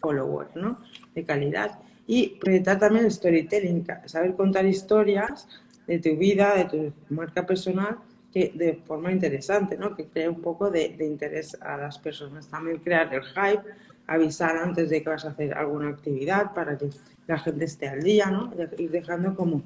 follower, 0.00 0.48
¿no? 0.54 0.78
De 1.14 1.24
calidad 1.24 1.80
y 2.06 2.38
proyectar 2.40 2.78
también 2.78 3.04
el 3.04 3.10
storytelling, 3.10 3.84
saber 4.04 4.34
contar 4.36 4.64
historias 4.64 5.48
de 5.86 5.98
tu 5.98 6.16
vida, 6.16 6.54
de 6.54 6.64
tu 6.64 7.14
marca 7.14 7.44
personal, 7.44 7.98
que 8.32 8.52
de 8.54 8.74
forma 8.74 9.10
interesante, 9.10 9.76
¿no? 9.76 9.96
que 9.96 10.06
crea 10.06 10.30
un 10.30 10.40
poco 10.40 10.70
de, 10.70 10.96
interés 11.00 11.56
a 11.60 11.76
las 11.76 11.98
personas. 11.98 12.48
También 12.48 12.78
crear 12.78 13.12
el 13.12 13.22
hype, 13.22 13.62
avisar 14.06 14.56
antes 14.56 14.90
de 14.90 15.02
que 15.02 15.08
vas 15.08 15.24
a 15.24 15.30
hacer 15.30 15.54
alguna 15.54 15.88
actividad 15.88 16.54
para 16.54 16.78
que 16.78 16.90
la 17.26 17.38
gente 17.38 17.64
esté 17.64 17.88
al 17.88 18.02
día, 18.02 18.26
¿no? 18.26 18.52
ir 18.78 18.90
dejando 18.90 19.34
como 19.34 19.62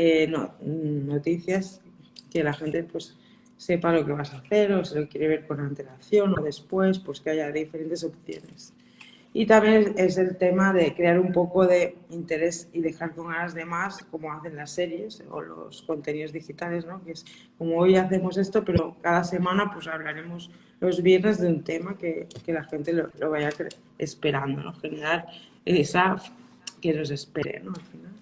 eh, 0.00 0.32
noticias 0.60 1.80
que 2.30 2.44
la 2.44 2.52
gente 2.52 2.84
pues 2.84 3.16
sepa 3.56 3.92
lo 3.92 4.06
que 4.06 4.12
vas 4.12 4.32
a 4.32 4.38
hacer 4.38 4.72
o 4.72 4.84
se 4.84 5.00
lo 5.00 5.08
quiere 5.08 5.26
ver 5.26 5.46
con 5.46 5.58
antelación 5.58 6.38
o 6.38 6.42
después, 6.42 7.00
pues 7.00 7.20
que 7.20 7.30
haya 7.30 7.50
diferentes 7.50 8.04
opciones. 8.04 8.72
Y 9.34 9.46
también 9.46 9.94
es 9.96 10.16
el 10.16 10.36
tema 10.36 10.72
de 10.72 10.94
crear 10.94 11.18
un 11.18 11.32
poco 11.32 11.66
de 11.66 11.96
interés 12.10 12.68
y 12.72 12.80
dejar 12.80 13.12
con 13.14 13.26
ganas 13.28 13.54
de 13.54 13.64
más, 13.64 13.98
como 14.04 14.32
hacen 14.32 14.54
las 14.54 14.70
series 14.70 15.22
o 15.30 15.40
los 15.40 15.82
contenidos 15.82 16.32
digitales, 16.32 16.86
¿no? 16.86 17.04
Que 17.04 17.12
es 17.12 17.24
como 17.58 17.76
hoy 17.78 17.96
hacemos 17.96 18.38
esto, 18.38 18.64
pero 18.64 18.96
cada 19.02 19.24
semana 19.24 19.70
pues 19.72 19.88
hablaremos 19.88 20.50
los 20.80 21.02
viernes 21.02 21.40
de 21.40 21.48
un 21.48 21.64
tema 21.64 21.98
que, 21.98 22.28
que 22.46 22.52
la 22.52 22.64
gente 22.64 22.92
lo, 22.92 23.30
vaya 23.30 23.50
esperando, 23.98 24.62
¿no? 24.62 24.72
Generar 24.74 25.26
esa 25.64 26.16
que 26.80 26.94
nos 26.94 27.10
espere, 27.10 27.60
¿no? 27.60 27.72
Al 27.72 27.82
final. 27.82 28.17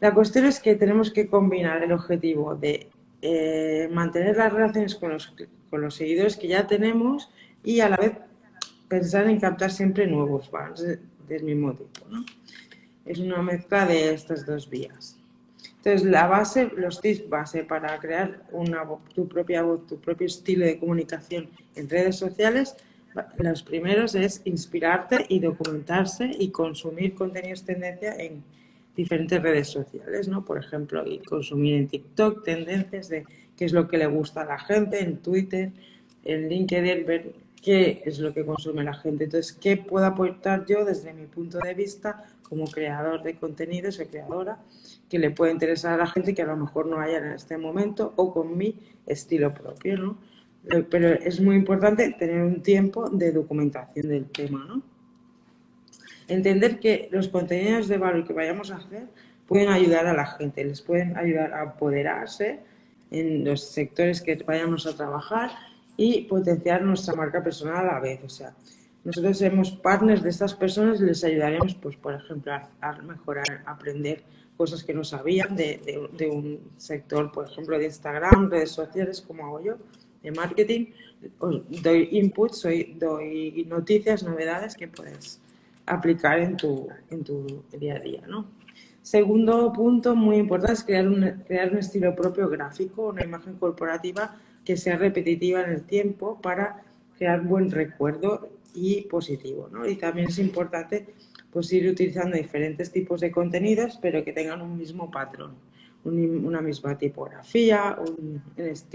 La 0.00 0.12
cuestión 0.12 0.44
es 0.44 0.60
que 0.60 0.74
tenemos 0.74 1.10
que 1.10 1.26
combinar 1.26 1.82
el 1.82 1.92
objetivo 1.92 2.54
de 2.54 2.88
eh, 3.22 3.88
mantener 3.90 4.36
las 4.36 4.52
relaciones 4.52 4.94
con 4.94 5.12
los, 5.12 5.34
con 5.70 5.80
los 5.80 5.94
seguidores 5.94 6.36
que 6.36 6.48
ya 6.48 6.66
tenemos 6.66 7.30
y 7.64 7.80
a 7.80 7.88
la 7.88 7.96
vez 7.96 8.12
pensar 8.88 9.26
en 9.28 9.40
captar 9.40 9.70
siempre 9.70 10.06
nuevos 10.06 10.48
fans 10.48 10.84
del 11.26 11.42
mismo 11.42 11.72
tipo. 11.74 12.06
Es 13.04 13.18
una 13.18 13.40
mezcla 13.42 13.86
de 13.86 14.12
estas 14.12 14.44
dos 14.44 14.68
vías. 14.68 15.18
Entonces, 15.78 16.04
la 16.04 16.26
base, 16.26 16.70
los 16.76 17.00
tips 17.00 17.28
base 17.28 17.62
para 17.62 17.96
crear 17.98 18.42
una, 18.50 18.82
tu 19.14 19.28
propia 19.28 19.62
voz, 19.62 19.86
tu 19.86 19.98
propio 20.00 20.26
estilo 20.26 20.66
de 20.66 20.78
comunicación 20.78 21.48
en 21.74 21.88
redes 21.88 22.16
sociales, 22.16 22.76
los 23.38 23.62
primeros 23.62 24.14
es 24.14 24.42
inspirarte 24.44 25.24
y 25.28 25.38
documentarse 25.38 26.30
y 26.38 26.50
consumir 26.50 27.14
contenidos 27.14 27.64
tendencia 27.64 28.14
en 28.16 28.42
diferentes 28.96 29.40
redes 29.42 29.68
sociales, 29.68 30.26
¿no? 30.28 30.44
Por 30.44 30.58
ejemplo, 30.58 31.06
y 31.06 31.18
consumir 31.18 31.74
en 31.74 31.88
TikTok 31.88 32.42
tendencias 32.42 33.08
de 33.08 33.24
qué 33.56 33.66
es 33.66 33.72
lo 33.72 33.86
que 33.86 33.98
le 33.98 34.06
gusta 34.06 34.42
a 34.42 34.46
la 34.46 34.58
gente, 34.58 35.02
en 35.02 35.18
Twitter, 35.18 35.70
en 36.24 36.48
LinkedIn, 36.48 37.06
ver 37.06 37.32
qué 37.62 38.02
es 38.04 38.18
lo 38.18 38.32
que 38.32 38.44
consume 38.44 38.84
la 38.84 38.94
gente. 38.94 39.24
Entonces, 39.24 39.52
¿qué 39.52 39.76
puedo 39.76 40.06
aportar 40.06 40.64
yo 40.66 40.84
desde 40.84 41.12
mi 41.12 41.26
punto 41.26 41.58
de 41.58 41.74
vista 41.74 42.24
como 42.48 42.64
creador 42.66 43.22
de 43.22 43.36
contenidos 43.36 44.00
o 44.00 44.06
creadora 44.06 44.58
que 45.08 45.18
le 45.18 45.30
puede 45.30 45.52
interesar 45.52 45.94
a 45.94 45.96
la 45.98 46.06
gente 46.06 46.34
que 46.34 46.42
a 46.42 46.46
lo 46.46 46.56
mejor 46.56 46.86
no 46.86 47.00
haya 47.00 47.18
en 47.18 47.32
este 47.32 47.58
momento 47.58 48.12
o 48.16 48.32
con 48.32 48.56
mi 48.56 48.78
estilo 49.06 49.52
propio, 49.52 49.98
¿no? 49.98 50.18
Eh, 50.70 50.84
pero 50.88 51.08
es 51.08 51.40
muy 51.40 51.56
importante 51.56 52.10
tener 52.18 52.42
un 52.42 52.62
tiempo 52.62 53.08
de 53.10 53.30
documentación 53.30 54.08
del 54.08 54.26
tema, 54.26 54.64
¿no? 54.64 54.95
Entender 56.28 56.80
que 56.80 57.08
los 57.12 57.28
contenidos 57.28 57.88
de 57.88 57.98
valor 57.98 58.26
que 58.26 58.32
vayamos 58.32 58.70
a 58.70 58.76
hacer 58.76 59.06
pueden 59.46 59.68
ayudar 59.68 60.06
a 60.06 60.12
la 60.12 60.26
gente, 60.26 60.64
les 60.64 60.82
pueden 60.82 61.16
ayudar 61.16 61.52
a 61.52 61.62
apoderarse 61.62 62.60
en 63.10 63.44
los 63.44 63.62
sectores 63.62 64.20
que 64.20 64.34
vayamos 64.36 64.86
a 64.86 64.96
trabajar 64.96 65.50
y 65.96 66.22
potenciar 66.22 66.82
nuestra 66.82 67.14
marca 67.14 67.42
personal 67.42 67.88
a 67.88 67.94
la 67.94 68.00
vez. 68.00 68.20
O 68.24 68.28
sea, 68.28 68.54
nosotros 69.04 69.38
somos 69.38 69.70
partners 69.70 70.22
de 70.22 70.30
estas 70.30 70.54
personas 70.54 71.00
y 71.00 71.04
les 71.04 71.22
ayudaremos, 71.22 71.74
pues, 71.76 71.96
por 71.96 72.14
ejemplo, 72.14 72.52
a, 72.80 72.92
mejorar, 73.02 73.62
aprender 73.64 74.24
cosas 74.56 74.82
que 74.82 74.92
no 74.92 75.04
sabían 75.04 75.54
de, 75.54 76.08
de, 76.12 76.26
un 76.26 76.72
sector, 76.76 77.30
por 77.30 77.48
ejemplo, 77.48 77.78
de 77.78 77.84
Instagram, 77.84 78.50
redes 78.50 78.72
sociales, 78.72 79.20
como 79.20 79.46
hago 79.46 79.60
yo, 79.62 79.76
de 80.22 80.32
marketing. 80.32 80.86
Os 81.38 81.82
doy 81.82 82.08
input, 82.12 82.52
soy, 82.52 82.96
doy 82.98 83.64
noticias, 83.68 84.24
novedades 84.24 84.74
que 84.74 84.88
puedes 84.88 85.40
aplicar 85.86 86.40
en 86.40 86.56
tu, 86.56 86.88
en 87.10 87.24
tu 87.24 87.64
día 87.78 87.96
a 87.96 88.00
día, 88.00 88.22
¿no? 88.26 88.46
Segundo 89.06 89.72
punto 89.72 90.16
muy 90.16 90.36
importante 90.36 90.72
es 90.72 90.82
crear 90.82 91.06
un, 91.06 91.42
crear 91.46 91.70
un 91.70 91.78
estilo 91.78 92.16
propio 92.16 92.48
gráfico, 92.48 93.10
una 93.10 93.22
imagen 93.22 93.54
corporativa 93.54 94.36
que 94.64 94.76
sea 94.76 94.98
repetitiva 94.98 95.62
en 95.62 95.70
el 95.70 95.84
tiempo 95.84 96.40
para 96.42 96.82
crear 97.16 97.40
buen 97.42 97.70
recuerdo 97.70 98.48
y 98.74 99.02
positivo. 99.02 99.68
¿no? 99.70 99.88
Y 99.88 99.94
también 99.94 100.26
es 100.28 100.40
importante 100.40 101.06
pues, 101.52 101.72
ir 101.72 101.88
utilizando 101.88 102.36
diferentes 102.36 102.90
tipos 102.90 103.20
de 103.20 103.30
contenidos, 103.30 103.96
pero 104.02 104.24
que 104.24 104.32
tengan 104.32 104.60
un 104.60 104.76
mismo 104.76 105.08
patrón, 105.08 105.54
una 106.04 106.60
misma 106.60 106.98
tipografía, 106.98 107.96
un, 107.98 108.42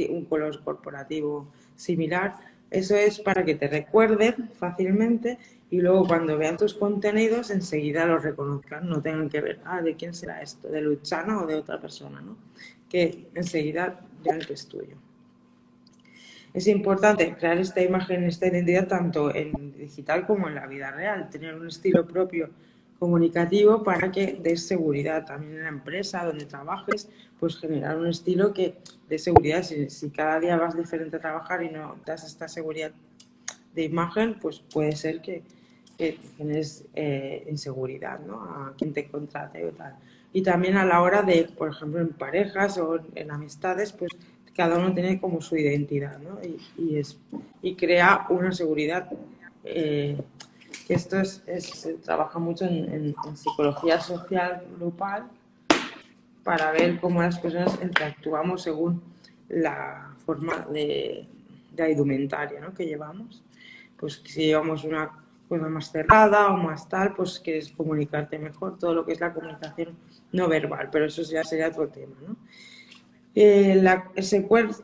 un 0.10 0.26
color 0.26 0.62
corporativo 0.62 1.48
similar. 1.78 2.36
Eso 2.70 2.98
es 2.98 3.20
para 3.20 3.46
que 3.46 3.56
te 3.56 3.70
recuerden 3.70 4.50
fácilmente 4.60 5.38
y 5.72 5.80
luego 5.80 6.06
cuando 6.06 6.38
vean 6.38 6.58
tus 6.58 6.74
contenidos 6.74 7.50
enseguida 7.50 8.06
los 8.06 8.22
reconozcan, 8.22 8.90
no 8.90 9.02
tengan 9.02 9.30
que 9.30 9.40
ver, 9.40 9.62
ah, 9.64 9.82
¿de 9.82 9.96
quién 9.96 10.14
será 10.14 10.42
esto? 10.42 10.68
¿De 10.68 10.82
Luchana 10.82 11.42
o 11.42 11.48
de 11.48 11.56
otra 11.56 11.80
persona? 11.80 12.22
¿no? 12.22 12.38
Que 12.90 13.30
enseguida 13.34 14.02
vean 14.22 14.40
que 14.40 14.54
es 14.54 14.68
tuyo. 14.68 14.98
Es 16.54 16.68
importante 16.68 17.34
crear 17.36 17.58
esta 17.58 17.82
imagen, 17.82 18.26
esta 18.26 18.48
identidad 18.48 18.88
tanto 18.90 19.34
en 19.34 19.72
digital 19.78 20.28
como 20.28 20.50
en 20.50 20.56
la 20.56 20.68
vida 20.68 20.92
real, 20.92 21.30
tener 21.30 21.56
un 21.56 21.68
estilo 21.70 22.06
propio 22.06 22.50
comunicativo 23.00 23.82
para 23.82 24.12
que 24.12 24.34
des 24.34 24.68
seguridad 24.68 25.26
también 25.26 25.56
en 25.56 25.64
la 25.64 25.70
empresa 25.70 26.26
donde 26.26 26.46
trabajes, 26.46 27.10
pues 27.40 27.58
generar 27.58 27.98
un 27.98 28.08
estilo 28.08 28.54
que 28.54 28.76
dé 29.08 29.18
seguridad. 29.18 29.64
Si, 29.64 30.10
cada 30.10 30.42
día 30.42 30.58
vas 30.58 30.76
diferente 30.76 31.16
a 31.16 31.20
trabajar 31.20 31.64
y 31.64 31.70
no 31.70 31.96
das 32.06 32.26
esta 32.26 32.50
seguridad 32.50 32.92
de 33.74 33.84
imagen, 33.84 34.38
pues 34.40 34.60
puede 34.60 34.98
ser 34.98 35.22
que, 35.22 35.44
que 36.02 36.18
generes 36.36 36.84
eh, 36.96 37.46
inseguridad 37.48 38.20
¿no? 38.22 38.42
a 38.42 38.74
quien 38.76 38.92
te 38.92 39.08
contrate 39.08 39.64
o 39.68 39.70
tal. 39.70 39.96
Y 40.34 40.42
también 40.42 40.76
a 40.78 40.84
la 40.84 41.00
hora 41.00 41.22
de, 41.22 41.48
por 41.56 41.70
ejemplo, 41.70 42.02
en 42.02 42.10
parejas 42.10 42.80
o 42.80 43.00
en 43.14 43.30
amistades, 43.30 43.92
pues 43.92 44.10
cada 44.56 44.80
uno 44.80 44.96
tiene 44.96 45.22
como 45.22 45.42
su 45.42 45.56
identidad, 45.58 46.18
¿no? 46.18 46.40
Y, 46.76 46.98
es, 46.98 47.20
y 47.62 47.76
crea 47.76 48.26
una 48.30 48.52
seguridad. 48.52 49.12
Eh, 49.64 50.18
esto 50.90 51.20
es, 51.20 51.44
se 51.60 51.94
trabaja 51.96 52.40
mucho 52.40 52.66
en, 52.66 53.14
psicología 53.36 54.02
social 54.02 54.64
grupal 54.76 55.26
para 56.44 56.72
ver 56.72 57.00
cómo 57.00 57.22
las 57.22 57.38
personas 57.38 57.78
interactuamos 57.80 58.64
según 58.64 59.04
la 59.50 60.16
forma 60.26 60.66
de, 60.72 61.28
de 61.74 61.92
indumentaria 61.92 62.60
¿no? 62.60 62.74
que 62.74 62.88
llevamos. 62.88 63.44
pues 63.98 64.22
si 64.26 64.48
llevamos 64.48 64.84
una 64.84 65.21
cosa 65.52 65.70
más 65.70 65.92
cerrada 65.92 66.48
o 66.48 66.58
más 66.58 66.88
tal, 66.88 67.14
pues 67.14 67.40
quieres 67.40 67.72
comunicarte 67.72 68.40
mejor, 68.40 68.80
todo 68.80 68.94
lo 68.94 69.06
que 69.06 69.12
es 69.12 69.20
la 69.20 69.34
comunicación 69.34 69.98
no 70.32 70.48
verbal, 70.48 70.90
pero 70.92 71.06
eso 71.06 71.22
ya 71.24 71.44
sería 71.44 71.68
otro 71.68 71.90
tema, 71.90 72.16
¿no? 72.26 72.38
Eh, 73.34 73.82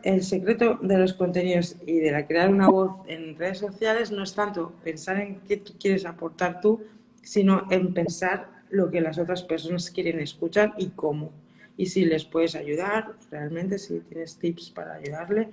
el, 0.04 0.24
secreto 0.24 0.80
de 0.82 0.98
los 0.98 1.14
contenidos 1.14 1.76
y 1.86 2.00
de 2.00 2.12
la 2.12 2.26
crear 2.26 2.50
una 2.50 2.70
voz 2.70 2.96
en 3.08 3.38
redes 3.38 3.58
sociales 3.58 4.10
no 4.12 4.24
es 4.24 4.34
tanto 4.34 4.74
pensar 4.84 5.20
en 5.20 5.42
qué 5.42 5.62
quieres 5.62 6.06
aportar 6.06 6.62
tú, 6.62 6.82
sino 7.22 7.66
en 7.70 7.94
pensar 7.94 8.50
lo 8.70 8.90
que 8.90 9.02
las 9.02 9.18
otras 9.18 9.44
personas 9.44 9.92
quieren 9.92 10.20
escuchar 10.20 10.74
y 10.78 10.88
cómo. 10.90 11.32
Y 11.76 11.88
si 11.88 12.06
les 12.06 12.24
puedes 12.24 12.56
ayudar, 12.56 13.14
realmente, 13.30 13.78
si 13.80 14.00
tienes 14.00 14.38
tips 14.38 14.72
para 14.72 14.96
ayudarle, 14.96 15.50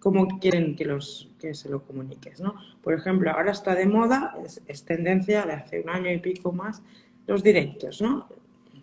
cómo 0.00 0.40
quieren 0.40 0.74
que, 0.74 0.84
los, 0.84 1.30
que 1.38 1.54
se 1.54 1.68
lo 1.68 1.82
comuniques. 1.82 2.40
¿no? 2.40 2.54
Por 2.82 2.94
ejemplo, 2.94 3.30
ahora 3.30 3.52
está 3.52 3.74
de 3.74 3.86
moda, 3.86 4.36
es, 4.66 4.84
tendencia 4.84 5.44
de 5.46 5.52
hace 5.52 5.80
un 5.80 5.90
año 5.90 6.10
y 6.10 6.18
pico 6.18 6.52
más, 6.52 6.82
los 7.26 7.42
directos, 7.42 8.00
¿no? 8.00 8.26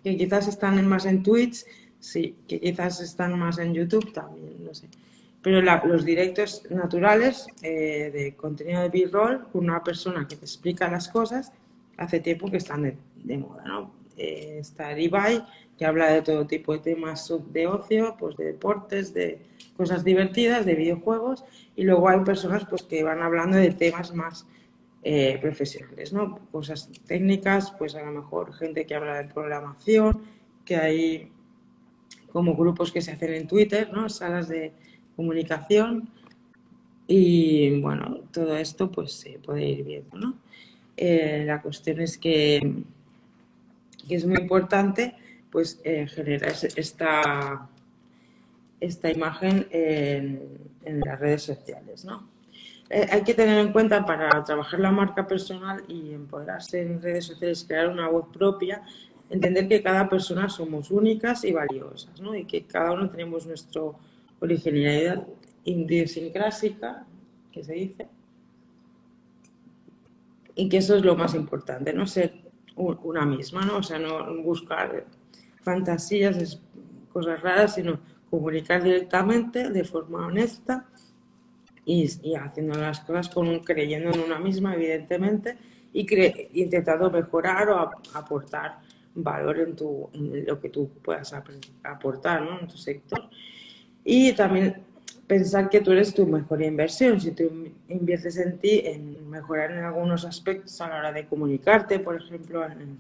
que 0.03 0.15
quizás 0.15 0.47
están 0.47 0.87
más 0.87 1.05
en 1.05 1.23
Twitch 1.23 1.65
sí, 1.99 2.35
que 2.47 2.59
quizás 2.59 3.01
están 3.01 3.37
más 3.37 3.57
en 3.57 3.73
YouTube 3.73 4.13
también, 4.13 4.63
no 4.63 4.73
sé. 4.73 4.87
Pero 5.41 5.61
los 5.61 6.03
directos 6.03 6.63
naturales 6.69 7.47
eh, 7.61 8.11
de 8.13 8.35
contenido 8.35 8.81
de 8.81 8.89
B-roll 8.89 9.47
con 9.51 9.65
una 9.65 9.83
persona 9.83 10.27
que 10.27 10.35
te 10.35 10.45
explica 10.45 10.89
las 10.89 11.07
cosas, 11.07 11.53
hace 11.95 12.19
tiempo 12.19 12.49
que 12.49 12.57
están 12.57 12.83
de, 12.83 13.37
moda, 13.37 13.63
¿no? 13.65 13.91
Eh, 14.17 14.57
está 14.59 14.97
Ibai, 14.99 15.45
que 15.77 15.85
habla 15.85 16.11
de 16.11 16.21
todo 16.21 16.47
tipo 16.47 16.73
de 16.73 16.79
temas 16.79 17.31
de 17.51 17.67
ocio, 17.67 18.15
pues 18.19 18.35
de 18.35 18.45
deportes, 18.45 19.13
de 19.13 19.39
cosas 19.77 20.03
divertidas, 20.03 20.65
de 20.65 20.75
videojuegos, 20.75 21.45
y 21.75 21.83
luego 21.83 22.09
hay 22.09 22.19
personas 22.21 22.65
pues 22.69 22.83
que 22.83 23.03
van 23.03 23.21
hablando 23.21 23.57
de 23.57 23.71
temas 23.71 24.13
más 24.13 24.45
eh, 25.03 25.37
profesionales, 25.39 26.11
¿no? 26.11 26.39
Cosas 26.51 26.89
técnicas, 27.05 27.71
pues 27.77 27.95
a 27.95 28.01
lo 28.01 28.11
mejor 28.11 28.53
gente 28.53 28.85
que 28.85 28.95
habla 28.95 29.21
de 29.21 29.33
programación, 29.33 30.21
que 30.65 30.75
hay 30.75 31.31
como 32.31 32.55
grupos 32.55 32.91
que 32.91 33.01
se 33.01 33.11
hacen 33.11 33.33
en 33.33 33.47
Twitter, 33.47 33.91
¿no? 33.91 34.09
salas 34.09 34.47
de 34.47 34.73
comunicación 35.15 36.09
y 37.07 37.79
bueno, 37.81 38.19
todo 38.31 38.55
esto 38.57 38.91
pues 38.91 39.13
se 39.13 39.39
puede 39.39 39.65
ir 39.65 39.83
viendo. 39.83 40.17
¿no? 40.17 40.37
Eh, 40.95 41.43
la 41.45 41.61
cuestión 41.61 42.01
es 42.01 42.17
que, 42.17 42.83
es 44.09 44.25
muy 44.25 44.37
importante 44.37 45.15
pues 45.49 45.79
eh, 45.83 46.07
generar 46.07 46.53
esta, 46.75 47.69
esta 48.79 49.11
imagen 49.11 49.67
en, 49.71 50.41
en 50.83 50.99
las 51.01 51.19
redes 51.19 51.43
sociales. 51.43 52.05
¿no? 52.05 52.27
Eh, 52.89 53.05
hay 53.11 53.23
que 53.23 53.33
tener 53.33 53.59
en 53.59 53.73
cuenta 53.73 54.05
para 54.05 54.43
trabajar 54.43 54.79
la 54.79 54.91
marca 54.91 55.27
personal 55.27 55.83
y 55.87 56.13
empoderarse 56.13 56.81
en 56.81 57.01
redes 57.01 57.25
sociales, 57.25 57.65
crear 57.67 57.89
una 57.89 58.07
voz 58.07 58.27
propia, 58.31 58.81
entender 59.29 59.67
que 59.67 59.83
cada 59.83 60.07
persona 60.07 60.47
somos 60.47 60.89
únicas 60.89 61.43
y 61.43 61.51
valiosas, 61.51 62.21
¿no? 62.21 62.33
Y 62.33 62.45
que 62.45 62.65
cada 62.65 62.93
uno 62.93 63.09
tenemos 63.09 63.45
nuestra 63.45 63.81
originalidad 64.39 65.27
idiosincrásica, 65.65 67.05
que 67.51 67.63
se 67.63 67.73
dice, 67.73 68.07
y 70.55 70.69
que 70.69 70.77
eso 70.77 70.95
es 70.95 71.03
lo 71.03 71.15
más 71.17 71.35
importante, 71.35 71.91
no 71.91 72.07
ser 72.07 72.35
una 72.75 73.25
misma, 73.25 73.65
¿no? 73.65 73.77
O 73.77 73.83
sea, 73.83 73.99
no 73.99 74.41
buscar 74.43 75.05
fantasías, 75.61 76.61
cosas 77.11 77.41
raras, 77.41 77.75
sino 77.75 77.99
comunicar 78.29 78.83
directamente, 78.83 79.69
de 79.69 79.83
forma 79.83 80.27
honesta 80.27 80.87
y, 81.85 82.35
haciendo 82.35 82.77
las 82.77 82.99
cosas 82.99 83.29
con 83.29 83.59
creyendo 83.59 84.11
en 84.11 84.19
una 84.19 84.39
misma, 84.39 84.75
evidentemente, 84.75 85.57
y 85.93 86.05
intentando 86.61 87.09
mejorar 87.09 87.69
o 87.69 87.91
aportar 88.13 88.79
valor 89.15 89.59
en, 89.59 89.75
tu, 89.75 90.09
lo 90.13 90.59
que 90.59 90.69
tú 90.69 90.89
puedas 91.01 91.33
aportar 91.83 92.41
¿no? 92.41 92.59
en 92.59 92.67
tu 92.67 92.77
sector. 92.77 93.29
Y 94.03 94.33
también 94.33 94.83
pensar 95.25 95.69
que 95.69 95.81
tú 95.81 95.91
eres 95.91 96.13
tu 96.13 96.27
mejor 96.27 96.61
inversión. 96.61 97.19
Si 97.19 97.31
tú 97.31 97.49
inviertes 97.87 98.37
en 98.37 98.57
ti, 98.59 98.81
en 98.85 99.29
mejorar 99.29 99.71
en 99.71 99.83
algunos 99.83 100.25
aspectos 100.25 100.79
a 100.81 100.89
la 100.89 100.97
hora 100.97 101.11
de 101.11 101.25
comunicarte, 101.25 101.99
por 101.99 102.15
ejemplo, 102.15 102.65
en, 102.65 102.99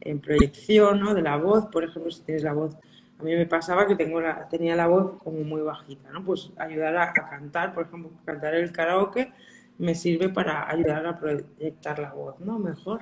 en 0.00 0.20
proyección 0.20 1.00
¿no? 1.00 1.14
de 1.14 1.22
la 1.22 1.36
voz, 1.36 1.66
por 1.66 1.84
ejemplo, 1.84 2.10
si 2.10 2.22
tienes 2.22 2.42
la 2.44 2.52
voz, 2.52 2.76
a 3.22 3.24
mí 3.24 3.36
me 3.36 3.46
pasaba 3.46 3.86
que 3.86 3.94
tengo 3.94 4.20
la, 4.20 4.48
tenía 4.48 4.74
la 4.74 4.88
voz 4.88 5.16
como 5.22 5.44
muy 5.44 5.62
bajita, 5.62 6.10
¿no? 6.10 6.24
Pues 6.24 6.50
ayudar 6.58 6.96
a, 6.96 7.12
cantar, 7.12 7.72
por 7.72 7.86
ejemplo, 7.86 8.10
cantar 8.24 8.54
el 8.54 8.72
karaoke 8.72 9.32
me 9.78 9.94
sirve 9.94 10.28
para 10.28 10.68
ayudar 10.68 11.06
a 11.06 11.18
proyectar 11.18 12.00
la 12.00 12.12
voz, 12.12 12.40
¿no? 12.40 12.58
Mejor 12.58 13.00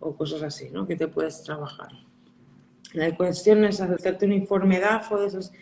o 0.00 0.14
cosas 0.14 0.42
así, 0.42 0.68
¿no? 0.70 0.86
Que 0.86 0.96
te 0.96 1.08
puedes 1.08 1.42
trabajar. 1.42 1.88
La 2.92 3.16
cuestión 3.16 3.64
es 3.64 3.80
hacerte 3.80 4.26
un 4.26 4.32
informe 4.32 4.80
DAFO 4.80 5.18
de 5.18 5.26
esos 5.28 5.52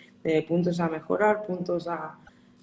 puntos 0.48 0.80
a 0.80 0.88
mejorar, 0.88 1.46
puntos 1.46 1.86
a, 1.86 2.18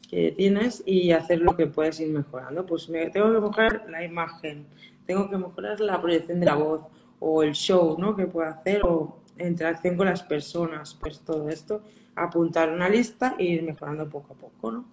que 0.09 0.33
tienes 0.33 0.83
y 0.85 1.11
hacer 1.11 1.39
lo 1.39 1.55
que 1.55 1.67
puedes 1.67 2.01
ir 2.01 2.09
mejorando. 2.09 2.65
Pues 2.65 2.89
me, 2.89 3.09
tengo 3.11 3.31
que 3.31 3.39
mejorar 3.39 3.85
la 3.89 4.03
imagen, 4.03 4.65
tengo 5.05 5.29
que 5.29 5.37
mejorar 5.37 5.79
la 5.79 6.01
proyección 6.01 6.41
de 6.41 6.47
la 6.47 6.55
voz 6.55 6.81
o 7.19 7.43
el 7.43 7.53
show, 7.53 7.95
¿no? 7.97 8.15
Que 8.15 8.27
puedo 8.27 8.49
hacer 8.49 8.81
o 8.83 9.19
interacción 9.47 9.95
con 9.95 10.07
las 10.07 10.23
personas, 10.23 10.97
pues 10.99 11.19
todo 11.19 11.49
esto, 11.49 11.83
apuntar 12.15 12.69
una 12.71 12.89
lista 12.89 13.35
e 13.37 13.45
ir 13.45 13.63
mejorando 13.63 14.09
poco 14.09 14.33
a 14.33 14.37
poco, 14.37 14.71
¿no? 14.71 14.85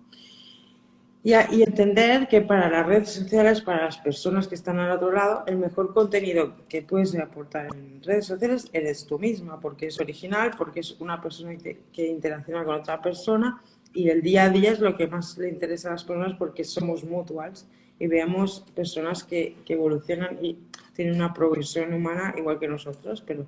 Y, 1.26 1.32
entender 1.32 2.28
que 2.28 2.40
para 2.40 2.70
las 2.70 2.86
redes 2.86 3.10
sociales, 3.10 3.60
para 3.60 3.86
las 3.86 3.98
personas 3.98 4.46
que 4.46 4.54
están 4.54 4.78
al 4.78 4.92
otro 4.92 5.10
lado, 5.10 5.42
el 5.48 5.56
mejor 5.56 5.92
contenido 5.92 6.54
que 6.68 6.82
puedes 6.82 7.16
aportar 7.16 7.66
en 7.74 8.00
redes 8.00 8.26
sociales 8.26 8.68
eres 8.72 9.04
tú 9.06 9.18
misma, 9.18 9.58
porque 9.58 9.88
es 9.88 9.98
original, 9.98 10.52
porque 10.56 10.78
es 10.78 10.92
una 11.00 11.20
persona 11.20 11.56
que, 11.56 11.80
que 11.92 12.06
interacciona 12.06 12.64
con 12.64 12.76
otra 12.76 13.02
persona 13.02 13.60
y 13.92 14.08
el 14.08 14.22
día 14.22 14.44
a 14.44 14.50
día 14.50 14.70
es 14.70 14.78
lo 14.78 14.96
que 14.96 15.08
más 15.08 15.36
le 15.36 15.48
interesa 15.48 15.88
a 15.88 15.92
las 15.92 16.04
personas 16.04 16.34
porque 16.38 16.62
somos 16.62 17.02
mutuals 17.02 17.66
y 17.98 18.06
veamos 18.06 18.64
personas 18.76 19.24
que, 19.24 19.56
que 19.64 19.72
evolucionan 19.72 20.38
y 20.40 20.58
tienen 20.94 21.16
una 21.16 21.34
progresión 21.34 21.92
humana 21.92 22.36
igual 22.38 22.60
que 22.60 22.68
nosotros, 22.68 23.20
pero 23.26 23.46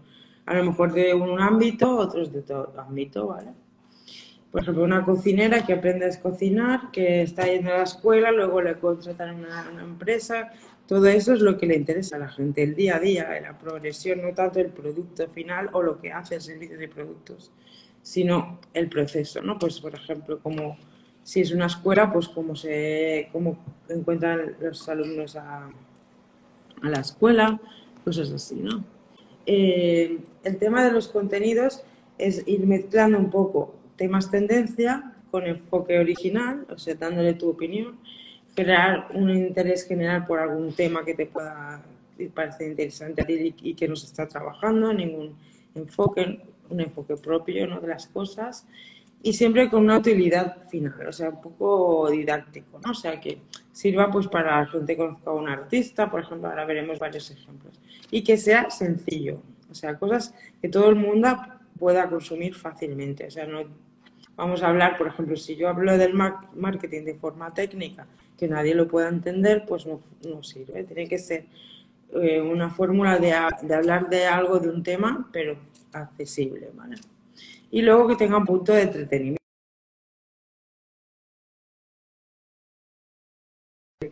a 0.48 0.54
lo 0.54 0.64
mejor 0.64 0.92
de 0.92 1.14
un 1.14 1.40
ámbito, 1.40 1.96
otros 1.96 2.32
de 2.32 2.40
otro 2.40 2.72
ámbito, 2.78 3.26
¿vale? 3.26 3.52
por 4.50 4.62
ejemplo, 4.62 4.82
una 4.82 5.04
cocinera 5.04 5.64
que 5.64 5.74
aprende 5.74 6.06
a 6.06 6.20
cocinar, 6.20 6.90
que 6.90 7.22
está 7.22 7.46
yendo 7.46 7.70
a 7.70 7.78
la 7.78 7.82
escuela, 7.82 8.32
luego 8.32 8.62
le 8.62 8.78
contratan 8.78 9.36
una, 9.36 9.68
una 9.70 9.82
empresa. 9.82 10.50
Todo 10.86 11.06
eso 11.06 11.34
es 11.34 11.40
lo 11.40 11.58
que 11.58 11.66
le 11.66 11.76
interesa 11.76 12.16
a 12.16 12.20
la 12.20 12.28
gente, 12.28 12.62
el 12.62 12.74
día 12.74 12.96
a 12.96 12.98
día, 12.98 13.28
la 13.42 13.58
progresión, 13.58 14.22
no 14.22 14.32
tanto 14.32 14.58
el 14.58 14.70
producto 14.70 15.28
final 15.28 15.68
o 15.72 15.82
lo 15.82 16.00
que 16.00 16.12
hace 16.12 16.36
el 16.36 16.40
servicio 16.40 16.78
de 16.78 16.88
productos, 16.88 17.52
sino 18.02 18.58
el 18.72 18.88
proceso, 18.88 19.42
¿no? 19.42 19.58
Pues, 19.58 19.80
por 19.80 19.94
ejemplo, 19.94 20.38
como 20.38 20.78
si 21.22 21.42
es 21.42 21.52
una 21.52 21.66
escuela, 21.66 22.10
pues 22.10 22.26
cómo 22.28 22.56
se 22.56 23.28
cómo 23.32 23.58
encuentran 23.90 24.56
los 24.60 24.88
alumnos 24.88 25.36
a, 25.36 25.66
a 25.66 26.88
la 26.88 27.00
escuela, 27.00 27.60
cosas 28.02 28.30
así, 28.32 28.54
¿no? 28.54 28.82
Eh, 29.50 30.18
el 30.44 30.58
tema 30.58 30.84
de 30.84 30.92
los 30.92 31.08
contenidos 31.08 31.82
es 32.18 32.46
ir 32.46 32.66
mezclando 32.66 33.16
un 33.16 33.30
poco 33.30 33.74
temas 33.96 34.30
tendencia 34.30 35.14
con 35.30 35.46
enfoque 35.46 35.98
original, 35.98 36.66
o 36.68 36.76
sea, 36.76 36.94
dándole 36.96 37.32
tu 37.32 37.48
opinión, 37.48 37.98
crear 38.54 39.08
un 39.14 39.30
interés 39.30 39.88
general 39.88 40.26
por 40.26 40.38
algún 40.38 40.74
tema 40.74 41.02
que 41.02 41.14
te 41.14 41.24
pueda 41.24 41.82
parecer 42.34 42.68
interesante 42.68 43.24
ti 43.24 43.54
y 43.62 43.72
que 43.72 43.88
no 43.88 43.96
se 43.96 44.04
está 44.04 44.28
trabajando, 44.28 44.92
ningún 44.92 45.34
enfoque, 45.74 46.40
un 46.68 46.80
enfoque 46.80 47.16
propio 47.16 47.66
¿no? 47.66 47.80
de 47.80 47.88
las 47.88 48.06
cosas 48.06 48.66
y 49.22 49.32
siempre 49.32 49.68
con 49.68 49.84
una 49.84 49.98
utilidad 49.98 50.68
final, 50.68 51.06
o 51.08 51.12
sea, 51.12 51.30
un 51.30 51.40
poco 51.40 52.10
didáctico, 52.10 52.80
¿no? 52.84 52.92
O 52.92 52.94
sea, 52.94 53.20
que 53.20 53.38
sirva 53.72 54.10
pues 54.10 54.28
para 54.28 54.60
la 54.60 54.66
gente 54.66 54.94
que 54.94 55.02
conozca 55.02 55.30
a 55.30 55.34
un 55.34 55.48
artista, 55.48 56.10
por 56.10 56.20
ejemplo, 56.20 56.48
ahora 56.48 56.64
veremos 56.64 56.98
varios 56.98 57.30
ejemplos, 57.30 57.80
y 58.10 58.22
que 58.22 58.36
sea 58.36 58.70
sencillo, 58.70 59.42
o 59.70 59.74
sea, 59.74 59.98
cosas 59.98 60.34
que 60.60 60.68
todo 60.68 60.88
el 60.88 60.96
mundo 60.96 61.36
pueda 61.78 62.08
consumir 62.08 62.54
fácilmente, 62.54 63.26
o 63.26 63.30
sea, 63.30 63.46
no 63.46 63.64
Vamos 64.38 64.62
a 64.62 64.68
hablar, 64.68 64.96
por 64.96 65.08
ejemplo, 65.08 65.34
si 65.36 65.56
yo 65.56 65.68
hablo 65.68 65.98
del 65.98 66.14
marketing 66.14 67.02
de 67.02 67.16
forma 67.16 67.52
técnica, 67.52 68.06
que 68.36 68.46
nadie 68.46 68.72
lo 68.72 68.86
pueda 68.86 69.08
entender, 69.08 69.64
pues 69.66 69.84
no, 69.84 70.00
sirve. 70.44 70.84
Tiene 70.84 71.08
que 71.08 71.18
ser 71.18 71.46
eh, 72.12 72.40
una 72.40 72.70
fórmula 72.70 73.18
de, 73.18 73.32
hablar 73.32 74.08
de 74.08 74.26
algo, 74.26 74.60
de 74.60 74.68
un 74.68 74.84
tema, 74.84 75.28
pero 75.32 75.58
accesible, 75.92 76.70
¿vale? 76.72 76.98
Y 77.70 77.82
luego 77.82 78.08
que 78.08 78.16
tenga 78.16 78.38
un 78.38 78.46
punto 78.46 78.72
de 78.72 78.82
entretenimiento. 78.82 79.38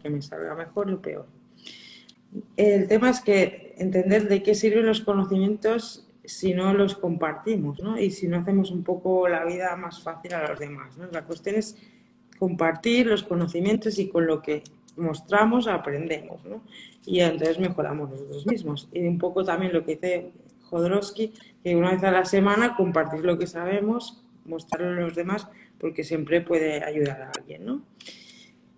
Que 0.03 0.11
me 0.11 0.21
salga 0.21 0.55
mejor 0.55 0.91
o 0.91 1.01
peor. 1.01 1.27
El 2.57 2.87
tema 2.89 3.11
es 3.11 3.21
que 3.21 3.75
entender 3.79 4.29
de 4.29 4.43
qué 4.43 4.55
sirven 4.55 4.87
los 4.87 5.01
conocimientos 5.01 6.07
si 6.25 6.55
no 6.55 6.75
los 6.75 6.97
compartimos, 6.97 7.81
¿no? 7.81 7.99
Y 7.99 8.11
si 8.11 8.27
no 8.27 8.39
hacemos 8.39 8.71
un 8.71 8.83
poco 8.83 9.29
la 9.29 9.45
vida 9.45 9.75
más 9.77 10.03
fácil 10.03 10.35
a 10.35 10.49
los 10.49 10.59
demás, 10.59 10.97
¿no? 10.99 11.07
La 11.13 11.25
cuestión 11.25 11.57
es 11.57 11.77
compartir 12.39 13.07
los 13.07 13.23
conocimientos 13.23 13.99
y 13.99 14.09
con 14.09 14.27
lo 14.27 14.43
que 14.43 14.63
mostramos, 14.97 15.69
aprendemos, 15.69 16.45
¿no? 16.45 16.63
Y 17.05 17.21
entonces 17.21 17.59
mejoramos 17.59 18.11
nosotros 18.11 18.47
mismos. 18.47 18.89
Y 18.93 19.07
un 19.07 19.19
poco 19.19 19.45
también 19.45 19.73
lo 19.73 19.85
que 19.85 19.95
dice 19.95 20.33
Jodorowsky, 20.71 21.33
que 21.63 21.77
una 21.77 21.93
vez 21.93 22.05
a 22.05 22.11
la 22.11 22.25
semana 22.25 22.77
compartir 22.77 23.25
lo 23.25 23.39
que 23.39 23.47
sabemos, 23.47 24.23
mostrarlo 24.45 24.89
a 24.89 25.07
los 25.07 25.15
demás, 25.15 25.49
porque 25.79 26.05
siempre 26.05 26.41
puede 26.41 26.85
ayudar 26.85 27.23
a 27.23 27.33
alguien, 27.37 27.67
¿no? 27.67 27.83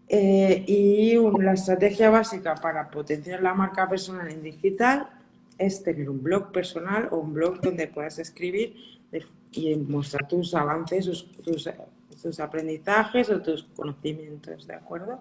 Eh, 0.08 0.64
y 0.66 1.16
la 1.42 1.52
estrategia 1.52 2.08
básica 2.08 2.54
para 2.54 2.90
potenciar 2.90 3.42
la 3.42 3.52
marca 3.52 3.86
personal 3.88 4.30
en 4.30 4.42
digital 4.42 5.10
es 5.58 5.82
tener 5.82 6.08
un 6.08 6.22
blog 6.22 6.50
personal 6.50 7.08
o 7.10 7.18
un 7.18 7.34
blog 7.34 7.60
donde 7.60 7.88
puedas 7.88 8.18
escribir 8.18 8.74
y 9.52 9.76
mostrar 9.76 10.26
tus 10.26 10.54
avances, 10.54 11.26
tus, 11.42 12.40
aprendizajes 12.40 13.28
o 13.30 13.42
tus 13.42 13.64
conocimientos, 13.64 14.66
¿de 14.66 14.74
acuerdo? 14.74 15.20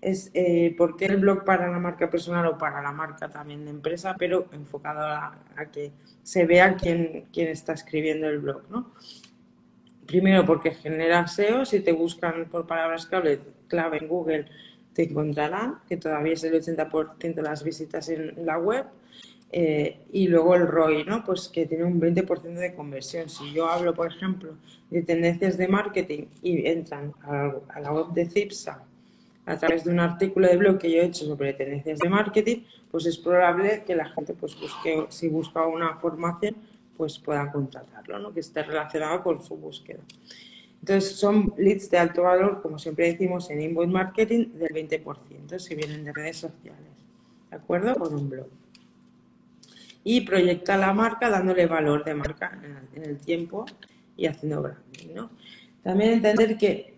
Es 0.00 0.30
eh, 0.32 0.74
porque 0.78 1.06
el 1.06 1.18
blog 1.18 1.44
para 1.44 1.70
la 1.70 1.78
marca 1.78 2.08
personal 2.08 2.46
o 2.46 2.58
para 2.58 2.80
la 2.80 2.92
marca 2.92 3.28
también 3.28 3.64
de 3.64 3.70
empresa, 3.70 4.16
pero 4.18 4.46
enfocado 4.52 5.00
a, 5.00 5.38
que 5.72 5.92
se 6.22 6.46
vea 6.46 6.76
quién, 6.76 7.26
quién 7.32 7.48
está 7.48 7.74
escribiendo 7.74 8.28
el 8.28 8.38
blog, 8.38 8.62
¿no? 8.70 8.92
Primero 10.06 10.44
porque 10.46 10.72
genera 10.72 11.26
SEO, 11.26 11.64
si 11.64 11.80
te 11.80 11.92
buscan 11.92 12.46
por 12.46 12.66
palabras 12.66 13.06
clave, 13.06 13.40
clave 13.68 13.98
en 13.98 14.08
Google 14.08 14.46
te 14.92 15.04
encontrarán, 15.04 15.78
que 15.88 15.96
todavía 15.96 16.32
es 16.32 16.44
el 16.44 16.54
80% 16.54 17.34
de 17.34 17.42
las 17.42 17.62
visitas 17.62 18.08
en 18.08 18.34
la 18.44 18.58
web. 18.58 18.86
Eh, 19.52 19.98
y 20.12 20.28
luego 20.28 20.54
el 20.54 20.68
ROI, 20.68 21.04
¿no? 21.04 21.24
Pues 21.24 21.48
que 21.48 21.66
tiene 21.66 21.84
un 21.84 22.00
20% 22.00 22.54
de 22.54 22.74
conversión. 22.74 23.28
Si 23.28 23.52
yo 23.52 23.68
hablo, 23.68 23.94
por 23.94 24.06
ejemplo, 24.06 24.54
de 24.90 25.02
tendencias 25.02 25.58
de 25.58 25.66
marketing 25.66 26.26
y 26.40 26.66
entran 26.66 27.12
a, 27.22 27.52
la 27.80 27.92
web 27.92 28.12
de 28.12 28.26
CIPSA 28.26 28.84
a 29.50 29.56
través 29.56 29.84
de 29.84 29.90
un 29.90 29.98
artículo 29.98 30.46
de 30.46 30.56
blog 30.56 30.78
que 30.78 30.90
yo 30.90 31.02
he 31.02 31.06
hecho 31.06 31.24
sobre 31.24 31.52
tendencias 31.54 31.98
de 31.98 32.08
marketing, 32.08 32.58
pues 32.90 33.04
es 33.06 33.18
probable 33.18 33.82
que 33.84 33.96
la 33.96 34.08
gente 34.08 34.32
pues 34.34 34.58
busque, 34.58 35.06
si 35.08 35.28
busca 35.28 35.66
una 35.66 35.96
formación, 35.96 36.54
pues 36.96 37.18
pueda 37.18 37.50
contratarlo, 37.50 38.20
¿no? 38.20 38.32
Que 38.32 38.40
esté 38.40 38.62
relacionado 38.62 39.22
con 39.24 39.42
su 39.42 39.56
búsqueda. 39.56 40.00
Entonces, 40.80 41.16
son 41.16 41.52
leads 41.58 41.90
de 41.90 41.98
alto 41.98 42.22
valor, 42.22 42.62
como 42.62 42.78
siempre 42.78 43.06
decimos 43.06 43.50
en 43.50 43.60
inbound 43.60 43.92
marketing, 43.92 44.52
del 44.52 44.68
20%, 44.70 45.58
si 45.58 45.74
vienen 45.74 46.04
de 46.04 46.12
redes 46.12 46.36
sociales, 46.36 46.92
¿de 47.50 47.56
acuerdo? 47.56 47.94
Con 47.96 48.14
un 48.14 48.30
blog. 48.30 48.46
Y 50.04 50.20
proyecta 50.22 50.76
la 50.78 50.94
marca 50.94 51.28
dándole 51.28 51.66
valor 51.66 52.04
de 52.04 52.14
marca 52.14 52.58
en 52.94 53.02
el, 53.02 53.18
tiempo 53.18 53.66
y 54.16 54.26
haciendo 54.26 54.62
branding, 54.62 55.14
¿no? 55.14 55.30
También 55.82 56.12
entender 56.12 56.56
que 56.56 56.89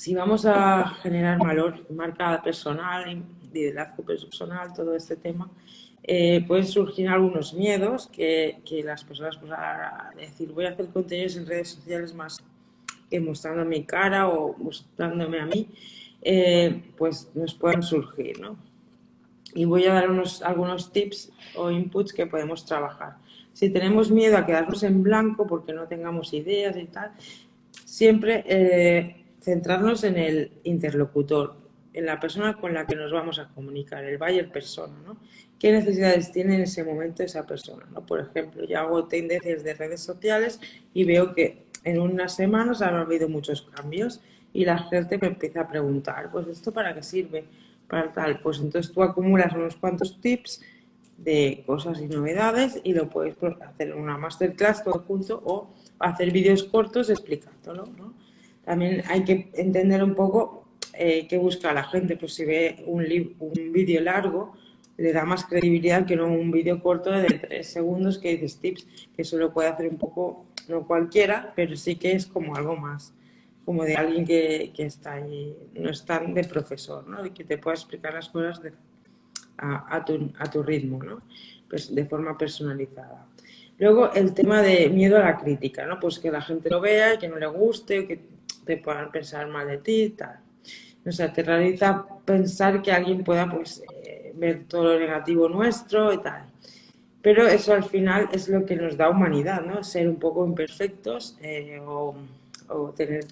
si 0.00 0.14
vamos 0.14 0.46
a 0.46 0.94
generar 1.02 1.38
valor, 1.38 1.84
marca 1.90 2.40
personal, 2.42 3.22
liderazgo 3.52 4.02
personal, 4.02 4.72
todo 4.72 4.96
este 4.96 5.14
tema, 5.14 5.50
eh, 6.02 6.42
pueden 6.48 6.66
surgir 6.66 7.06
algunos 7.06 7.52
miedos 7.52 8.06
que, 8.06 8.62
las 8.82 9.04
personas 9.04 9.36
pues, 9.36 9.52
a 9.52 10.10
decir 10.16 10.52
voy 10.52 10.64
a 10.64 10.70
hacer 10.70 10.86
contenidos 10.86 11.36
en 11.36 11.44
redes 11.44 11.68
sociales 11.72 12.14
más 12.14 12.42
que 13.10 13.20
mostrando 13.20 13.62
mi 13.66 13.84
cara 13.84 14.26
o 14.28 14.56
mostrándome 14.56 15.38
a 15.38 15.44
mí, 15.44 15.68
eh, 16.22 16.82
pues 16.96 17.30
nos 17.34 17.52
pueden 17.52 17.82
surgir, 17.82 18.40
¿no? 18.40 18.56
Y 19.54 19.66
voy 19.66 19.84
a 19.84 19.92
dar 19.92 20.10
unos, 20.10 20.40
algunos 20.40 20.92
tips 20.92 21.30
o 21.56 21.70
inputs 21.70 22.14
que 22.14 22.26
podemos 22.26 22.64
trabajar. 22.64 23.18
Si 23.52 23.68
tenemos 23.68 24.10
miedo 24.10 24.38
a 24.38 24.46
quedarnos 24.46 24.82
en 24.82 25.02
blanco 25.02 25.46
porque 25.46 25.74
no 25.74 25.86
tengamos 25.88 26.32
ideas 26.32 26.74
y 26.78 26.86
tal, 26.86 27.12
siempre 27.84 28.44
eh, 28.46 29.19
centrarnos 29.40 30.04
en 30.04 30.16
el 30.16 30.52
interlocutor, 30.64 31.56
en 31.92 32.06
la 32.06 32.20
persona 32.20 32.56
con 32.56 32.74
la 32.74 32.86
que 32.86 32.94
nos 32.94 33.12
vamos 33.12 33.38
a 33.38 33.48
comunicar, 33.48 34.04
el 34.04 34.18
buyer 34.18 34.50
persona, 34.50 34.94
¿no? 35.04 35.16
qué 35.58 35.72
necesidades 35.72 36.32
tiene 36.32 36.54
en 36.56 36.62
ese 36.62 36.84
momento 36.84 37.22
esa 37.22 37.46
persona. 37.46 37.86
¿no? 37.92 38.04
Por 38.06 38.20
ejemplo, 38.20 38.64
yo 38.64 38.78
hago 38.78 39.06
tendencias 39.06 39.62
de 39.64 39.74
redes 39.74 40.00
sociales 40.00 40.60
y 40.94 41.04
veo 41.04 41.32
que 41.32 41.64
en 41.84 42.00
unas 42.00 42.34
semanas 42.34 42.82
han 42.82 42.94
habido 42.94 43.28
muchos 43.28 43.62
cambios 43.62 44.20
y 44.52 44.64
la 44.64 44.78
gente 44.78 45.18
me 45.18 45.28
empieza 45.28 45.62
a 45.62 45.68
preguntar, 45.68 46.30
pues 46.30 46.46
esto 46.48 46.72
para 46.72 46.94
qué 46.94 47.02
sirve, 47.02 47.44
para 47.88 48.12
tal. 48.12 48.40
Pues 48.40 48.58
entonces 48.58 48.92
tú 48.92 49.02
acumulas 49.02 49.52
unos 49.54 49.76
cuantos 49.76 50.20
tips 50.20 50.62
de 51.16 51.62
cosas 51.66 52.00
y 52.00 52.06
novedades 52.06 52.80
y 52.82 52.94
lo 52.94 53.08
puedes 53.08 53.36
hacer 53.60 53.88
en 53.88 53.98
una 53.98 54.16
masterclass 54.16 54.82
todo 54.82 55.00
junto 55.06 55.42
o 55.44 55.70
hacer 55.98 56.30
vídeos 56.32 56.64
cortos 56.64 57.10
explicándolo. 57.10 57.86
¿no? 57.96 58.14
También 58.70 59.02
hay 59.08 59.24
que 59.24 59.50
entender 59.54 60.00
un 60.04 60.14
poco 60.14 60.68
eh, 60.94 61.26
qué 61.28 61.38
busca 61.38 61.72
la 61.72 61.82
gente, 61.82 62.16
pues 62.16 62.34
si 62.34 62.44
ve 62.44 62.84
un, 62.86 63.04
un 63.40 63.72
vídeo 63.72 64.00
largo, 64.00 64.52
le 64.96 65.12
da 65.12 65.24
más 65.24 65.44
credibilidad 65.44 66.06
que 66.06 66.14
no 66.14 66.28
un 66.28 66.52
vídeo 66.52 66.80
corto 66.80 67.10
de 67.10 67.24
tres 67.26 67.66
segundos 67.66 68.18
que 68.18 68.30
dices 68.36 68.60
tips, 68.60 68.86
que 69.16 69.22
eso 69.22 69.38
lo 69.38 69.52
puede 69.52 69.70
hacer 69.70 69.88
un 69.88 69.98
poco, 69.98 70.46
no 70.68 70.86
cualquiera, 70.86 71.52
pero 71.56 71.74
sí 71.74 71.96
que 71.96 72.12
es 72.12 72.26
como 72.26 72.54
algo 72.54 72.76
más, 72.76 73.12
como 73.64 73.82
de 73.82 73.96
alguien 73.96 74.24
que, 74.24 74.70
que 74.72 74.86
está 74.86 75.14
ahí, 75.14 75.56
no 75.74 75.90
es 75.90 76.04
tan 76.04 76.32
de 76.32 76.44
profesor, 76.44 77.08
¿no? 77.08 77.26
Y 77.26 77.30
que 77.30 77.42
te 77.42 77.58
pueda 77.58 77.74
explicar 77.74 78.14
las 78.14 78.28
cosas 78.28 78.62
a, 79.58 79.96
a, 79.96 80.04
tu, 80.04 80.30
a 80.38 80.48
tu 80.48 80.62
ritmo, 80.62 81.02
¿no? 81.02 81.22
Pues 81.68 81.92
de 81.92 82.04
forma 82.04 82.38
personalizada. 82.38 83.26
Luego 83.78 84.12
el 84.12 84.32
tema 84.32 84.62
de 84.62 84.90
miedo 84.90 85.16
a 85.16 85.20
la 85.20 85.38
crítica, 85.38 85.86
¿no? 85.86 85.98
Pues 85.98 86.20
que 86.20 86.30
la 86.30 86.42
gente 86.42 86.70
lo 86.70 86.80
vea, 86.80 87.18
que 87.18 87.28
no 87.28 87.36
le 87.36 87.46
guste, 87.46 88.06
que 88.06 88.38
te 88.64 88.76
puedan 88.76 89.10
pensar 89.10 89.48
mal 89.48 89.66
de 89.68 89.78
ti 89.78 90.10
tal. 90.10 90.40
O 91.06 91.12
sea, 91.12 91.32
te 91.32 91.42
realiza 91.42 92.06
pensar 92.24 92.82
que 92.82 92.92
alguien 92.92 93.24
pueda, 93.24 93.50
pues, 93.50 93.82
ver 94.34 94.64
todo 94.66 94.94
lo 94.94 94.98
negativo 94.98 95.48
nuestro 95.48 96.12
y 96.12 96.18
tal. 96.18 96.46
Pero 97.22 97.46
eso 97.46 97.74
al 97.74 97.84
final 97.84 98.28
es 98.32 98.48
lo 98.48 98.64
que 98.64 98.76
nos 98.76 98.96
da 98.96 99.10
humanidad, 99.10 99.62
¿no? 99.62 99.84
Ser 99.84 100.08
un 100.08 100.16
poco 100.16 100.46
imperfectos 100.46 101.36
eh, 101.42 101.78
o, 101.84 102.14
tener 102.96 103.26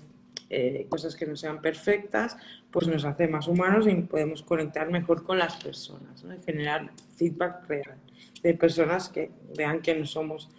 eh, 0.51 0.87
cosas 0.91 1.17
que 1.17 1.27
no 1.27 1.37
sean 1.37 1.63
perfectas, 1.63 2.37
pues 2.71 2.87
nos 2.87 3.05
hace 3.05 3.29
más 3.29 3.49
humanos 3.49 3.87
y 3.87 3.95
podemos 3.95 4.43
conectar 4.43 4.91
mejor 4.91 5.23
con 5.23 5.39
las 5.39 5.57
personas, 5.57 6.23
¿no? 6.25 6.35
Generar 6.45 6.91
feedback 7.17 7.67
real 7.67 7.97
de 8.43 8.55
personas 8.55 9.09
que 9.09 9.31
vean 9.57 9.81
que 9.81 9.95
no 9.95 10.05
somos 10.05 10.51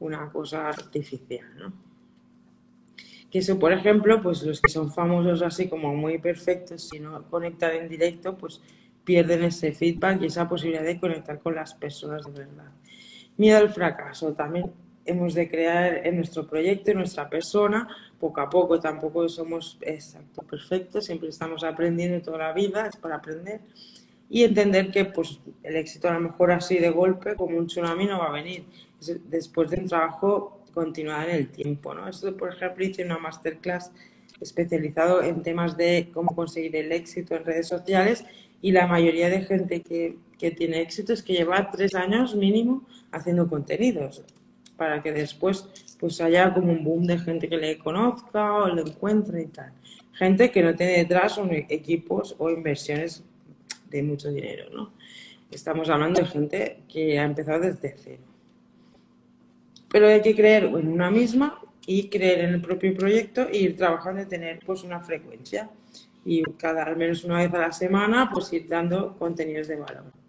una 0.00 0.28
cosa 0.30 0.68
artificial, 0.68 1.46
¿no? 1.56 1.72
Que 3.32 3.38
eso, 3.38 3.58
por 3.58 3.72
ejemplo, 3.72 4.20
pues 4.22 4.42
los 4.42 4.60
que 4.60 4.70
son 4.70 4.92
famosos 4.92 5.40
así 5.40 5.66
como 5.66 5.94
muy 5.96 6.18
perfectos, 6.18 6.90
si 6.90 7.00
no 7.00 7.22
conectan 7.30 7.74
en 7.74 7.88
directo, 7.88 8.36
pues 8.36 8.60
pierden 9.04 9.44
ese 9.44 9.72
feedback 9.72 10.20
y 10.20 10.26
esa 10.26 10.46
posibilidad 10.46 10.84
de 10.84 11.00
conectar 11.00 11.40
con 11.40 11.54
las 11.54 11.72
personas 11.72 12.26
de 12.26 12.40
verdad. 12.40 12.70
Miedo 13.38 13.56
al 13.56 13.70
fracaso. 13.70 14.34
También 14.34 14.70
hemos 15.06 15.32
de 15.32 15.48
crear 15.48 16.06
en 16.06 16.16
nuestro 16.16 16.46
proyecto, 16.46 16.90
en 16.90 16.98
nuestra 16.98 17.30
persona, 17.30 17.88
poco 18.20 18.42
a 18.42 18.50
poco, 18.50 18.78
tampoco 18.78 19.26
somos 19.30 19.78
exacto, 19.80 20.42
perfectos, 20.42 21.06
siempre 21.06 21.30
estamos 21.30 21.64
aprendiendo 21.64 22.20
toda 22.20 22.36
la 22.36 22.52
vida, 22.52 22.86
es 22.86 22.96
para 22.96 23.16
aprender. 23.16 23.62
Y 24.28 24.44
entender 24.44 24.90
que 24.90 25.06
pues, 25.06 25.40
el 25.62 25.76
éxito 25.76 26.08
a 26.08 26.12
lo 26.12 26.20
mejor 26.20 26.52
así 26.52 26.78
de 26.78 26.90
golpe, 26.90 27.34
como 27.34 27.56
un 27.56 27.66
tsunami, 27.66 28.04
no 28.04 28.18
va 28.18 28.28
a 28.28 28.32
venir. 28.32 28.66
después 29.24 29.70
de 29.70 29.78
un 29.78 29.88
trabajo 29.88 30.61
continuado 30.72 31.28
en 31.28 31.36
el 31.36 31.48
tiempo. 31.48 31.94
¿no? 31.94 32.08
Esto, 32.08 32.36
por 32.36 32.52
ejemplo, 32.52 32.84
hice 32.84 33.04
una 33.04 33.18
masterclass 33.18 33.92
especializado 34.40 35.22
en 35.22 35.42
temas 35.42 35.76
de 35.76 36.10
cómo 36.12 36.34
conseguir 36.34 36.74
el 36.76 36.92
éxito 36.92 37.36
en 37.36 37.44
redes 37.44 37.68
sociales 37.68 38.24
y 38.60 38.72
la 38.72 38.86
mayoría 38.86 39.28
de 39.28 39.42
gente 39.42 39.82
que, 39.82 40.16
que 40.38 40.50
tiene 40.50 40.80
éxito 40.80 41.12
es 41.12 41.22
que 41.22 41.34
lleva 41.34 41.70
tres 41.70 41.94
años 41.94 42.34
mínimo 42.34 42.84
haciendo 43.10 43.48
contenidos 43.48 44.24
para 44.76 45.02
que 45.02 45.12
después 45.12 45.68
pues 46.00 46.20
haya 46.20 46.52
como 46.52 46.72
un 46.72 46.82
boom 46.82 47.06
de 47.06 47.18
gente 47.18 47.48
que 47.48 47.56
le 47.56 47.78
conozca 47.78 48.52
o 48.52 48.68
lo 48.68 48.84
encuentre 48.84 49.42
y 49.42 49.46
tal. 49.46 49.72
Gente 50.12 50.50
que 50.50 50.62
no 50.62 50.74
tiene 50.74 50.98
detrás 50.98 51.38
un 51.38 51.52
equipos 51.52 52.34
o 52.38 52.50
inversiones 52.50 53.22
de 53.88 54.02
mucho 54.02 54.30
dinero, 54.30 54.70
¿no? 54.72 54.92
Estamos 55.50 55.88
hablando 55.90 56.20
de 56.20 56.26
gente 56.26 56.78
que 56.88 57.18
ha 57.18 57.24
empezado 57.24 57.60
desde 57.60 57.94
cero. 57.96 58.22
Pero 59.92 60.08
hay 60.08 60.22
que 60.22 60.34
creer 60.34 60.64
en 60.64 60.88
una 60.88 61.10
misma 61.10 61.60
y 61.86 62.08
creer 62.08 62.40
en 62.40 62.54
el 62.54 62.62
propio 62.62 62.94
proyecto 62.94 63.42
e 63.48 63.58
ir 63.58 63.76
trabajando 63.76 64.22
y 64.22 64.26
tener 64.26 64.58
pues 64.64 64.82
una 64.82 65.00
frecuencia. 65.00 65.70
Y 66.24 66.42
cada 66.56 66.84
al 66.84 66.96
menos 66.96 67.22
una 67.24 67.38
vez 67.38 67.52
a 67.52 67.58
la 67.58 67.72
semana 67.72 68.30
pues 68.32 68.52
ir 68.52 68.66
dando 68.68 69.16
contenidos 69.18 69.68
de 69.68 69.76
valor 69.76 70.22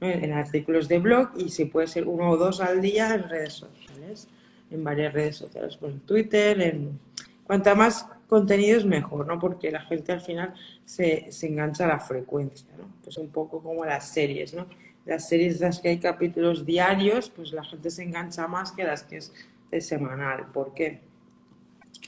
en 0.00 0.32
artículos 0.32 0.88
de 0.88 0.98
blog 0.98 1.30
y 1.36 1.48
si 1.48 1.64
puede 1.64 1.86
ser 1.86 2.06
uno 2.06 2.30
o 2.30 2.36
dos 2.36 2.60
al 2.60 2.80
día 2.80 3.14
en 3.14 3.28
redes 3.28 3.54
sociales 3.54 4.28
en 4.70 4.84
varias 4.84 5.12
redes 5.12 5.36
sociales 5.36 5.76
pues 5.76 5.94
Twitter 6.06 6.60
en 6.60 7.00
cuanta 7.44 7.74
más 7.74 8.06
contenidos 8.28 8.84
mejor 8.84 9.26
no 9.26 9.38
porque 9.38 9.72
la 9.72 9.80
gente 9.80 10.12
al 10.12 10.20
final 10.20 10.54
se, 10.84 11.32
se 11.32 11.48
engancha 11.48 11.84
a 11.84 11.88
la 11.88 11.98
frecuencia 11.98 12.68
no 12.78 12.84
pues 13.02 13.16
un 13.18 13.30
poco 13.30 13.60
como 13.60 13.84
las 13.84 14.08
series 14.08 14.54
no 14.54 14.66
las 15.08 15.28
series 15.28 15.60
las 15.60 15.80
que 15.80 15.88
hay 15.88 15.98
capítulos 15.98 16.64
diarios 16.64 17.30
pues 17.30 17.52
la 17.52 17.64
gente 17.64 17.90
se 17.90 18.04
engancha 18.04 18.46
más 18.46 18.70
que 18.70 18.84
las 18.84 19.02
que 19.02 19.16
es 19.16 19.32
de 19.70 19.80
semanal 19.80 20.46
¿por 20.52 20.72
qué? 20.74 21.00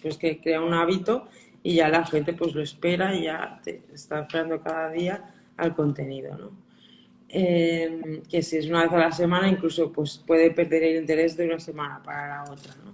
pues 0.03 0.17
que 0.17 0.41
crea 0.41 0.61
un 0.61 0.75
hábito 0.75 1.29
y 1.63 1.75
ya 1.77 1.89
la 1.89 2.05
gente 2.05 2.33
pues 2.33 2.55
lo 2.55 2.63
espera 2.63 3.15
y 3.15 3.25
ya 3.25 3.61
te 3.63 3.83
está 3.93 4.21
esperando 4.21 4.61
cada 4.63 4.91
día 4.91 5.35
al 5.57 5.75
contenido, 5.75 6.37
¿no? 6.37 6.51
Em, 7.29 8.23
que 8.23 8.43
si 8.43 8.57
es 8.57 8.67
una 8.67 8.83
vez 8.83 8.93
a 8.93 8.99
la 8.99 9.13
semana 9.13 9.47
incluso 9.47 9.93
pues 9.93 10.19
puede 10.19 10.51
perder 10.51 10.83
el 10.83 10.97
interés 10.97 11.37
de 11.37 11.47
una 11.47 11.61
semana 11.61 12.03
para 12.03 12.29
la 12.29 12.43
otra, 12.51 12.75
¿no? 12.85 12.93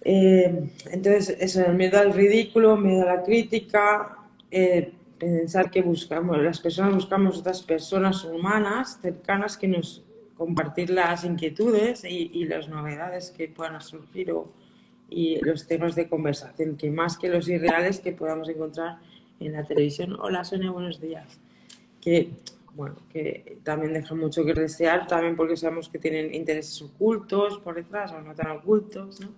em, 0.00 0.70
entonces, 0.92 1.36
eso, 1.40 1.64
el 1.66 1.74
miedo 1.74 1.98
al 1.98 2.14
ridículo, 2.14 2.76
miedo 2.76 3.02
a 3.02 3.16
la 3.16 3.22
crítica, 3.22 4.16
eh, 4.50 4.92
pensar 5.18 5.70
que 5.70 5.82
buscamos, 5.82 6.38
las 6.38 6.60
personas 6.60 6.94
buscamos 6.94 7.38
otras 7.38 7.62
personas 7.62 8.24
humanas 8.24 8.98
cercanas 9.00 9.56
que 9.56 9.68
nos 9.68 10.02
compartir 10.36 10.90
las 10.90 11.24
inquietudes 11.24 12.04
y, 12.04 12.44
las 12.44 12.68
novedades 12.68 13.30
que 13.30 13.48
puedan 13.48 13.80
surgir 13.80 14.32
o, 14.32 14.52
y 15.08 15.40
los 15.42 15.66
temas 15.66 15.94
de 15.94 16.08
conversación, 16.08 16.76
que 16.76 16.90
más 16.90 17.16
que 17.16 17.28
los 17.28 17.48
irreales 17.48 18.00
que 18.00 18.12
podamos 18.12 18.48
encontrar 18.48 18.98
en 19.40 19.52
la 19.52 19.64
televisión. 19.64 20.16
Hola 20.20 20.44
Sonia, 20.44 20.70
buenos 20.70 21.00
días. 21.00 21.40
Que, 22.00 22.30
bueno, 22.74 22.96
que 23.10 23.58
también 23.62 23.94
deja 23.94 24.14
mucho 24.14 24.44
que 24.44 24.52
desear, 24.52 25.06
también 25.06 25.36
porque 25.36 25.56
sabemos 25.56 25.88
que 25.88 25.98
tienen 25.98 26.34
intereses 26.34 26.82
ocultos 26.82 27.58
por 27.58 27.74
detrás 27.74 28.12
o 28.12 28.20
no 28.20 28.34
tan 28.34 28.50
ocultos, 28.50 29.20
¿no? 29.20 29.28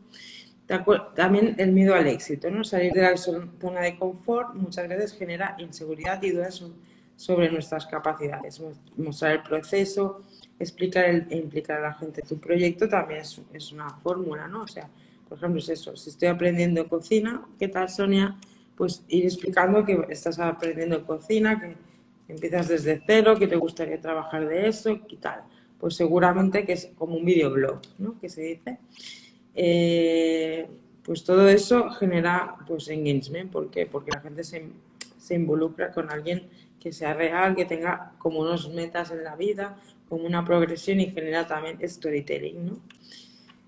También 1.15 1.55
el 1.57 1.73
miedo 1.73 1.95
al 1.95 2.07
éxito, 2.07 2.51
¿no? 2.51 2.63
Salir 2.63 2.93
de 2.93 3.03
la 3.03 3.17
zona 3.17 3.81
de 3.81 3.99
confort 3.99 4.55
muchas 4.55 4.87
veces 4.87 5.17
genera 5.17 5.57
inseguridad 5.59 6.23
y 6.23 6.31
dudas 6.31 6.63
sobre 7.17 7.51
nuestras 7.51 7.87
capacidades. 7.87 8.61
Mostrar 8.97 9.33
el 9.33 9.43
proceso, 9.43 10.25
explicar 10.59 11.07
e 11.07 11.37
implicar 11.37 11.79
a 11.79 11.89
la 11.89 11.95
gente 11.95 12.21
tu 12.21 12.39
proyecto 12.39 12.87
también 12.87 13.21
es, 13.21 13.41
es 13.55 13.73
una 13.73 13.89
fórmula, 13.89 14.47
¿no? 14.47 14.63
O 14.63 14.69
sea, 14.69 14.91
por 15.27 15.39
ejemplo, 15.39 15.59
es 15.59 15.71
eso, 15.71 15.97
si 15.97 16.11
estoy 16.11 16.29
aprendiendo 16.29 16.87
cocina, 16.87 17.47
¿qué 17.59 17.69
tal, 17.69 17.89
Sonia? 17.89 18.37
Pues 18.77 19.05
ir 19.09 19.25
explicando 19.25 19.85
que 19.85 20.07
estás 20.11 20.39
aprendiendo 20.39 21.05
cocina, 21.07 21.59
que 21.59 21.77
empiezas 22.33 22.69
desde 22.69 23.03
cero, 23.07 23.37
que 23.39 23.49
te 23.49 23.57
gustaría 23.57 24.01
trabajar 24.01 24.47
de 24.47 24.69
eso, 24.69 25.01
¿qué 25.09 25.17
tal? 25.17 25.43
Pues 25.79 25.97
seguramente 25.97 26.67
que 26.67 26.75
es 26.75 26.91
como 26.97 27.17
un 27.17 27.25
videoblog, 27.25 27.81
¿no? 27.99 28.19
Que 28.21 28.29
se 28.29 28.43
dice. 28.43 28.79
Eh, 29.55 30.69
pues 31.03 31.25
todo 31.25 31.49
eso 31.49 31.91
genera 31.91 32.57
pues 32.67 32.89
engagement. 32.89 33.51
Porque 33.51 33.89
la 34.13 34.21
gente 34.21 34.45
se, 34.45 34.69
se, 35.19 35.35
involucra 35.35 35.91
con 35.91 36.11
alguien 36.11 36.49
que 36.81 36.93
sea 36.93 37.15
real, 37.15 37.57
que 37.57 37.65
tenga 37.65 38.13
como 38.19 38.41
unos 38.41 38.73
metas 38.73 39.11
en 39.11 39.25
la 39.25 39.37
vida, 39.37 39.77
como 40.09 40.25
una 40.25 40.45
progresión 40.45 41.01
y 41.01 41.11
genera 41.11 41.47
también 41.47 41.79
storytelling. 41.87 42.67
¿no? 42.67 42.79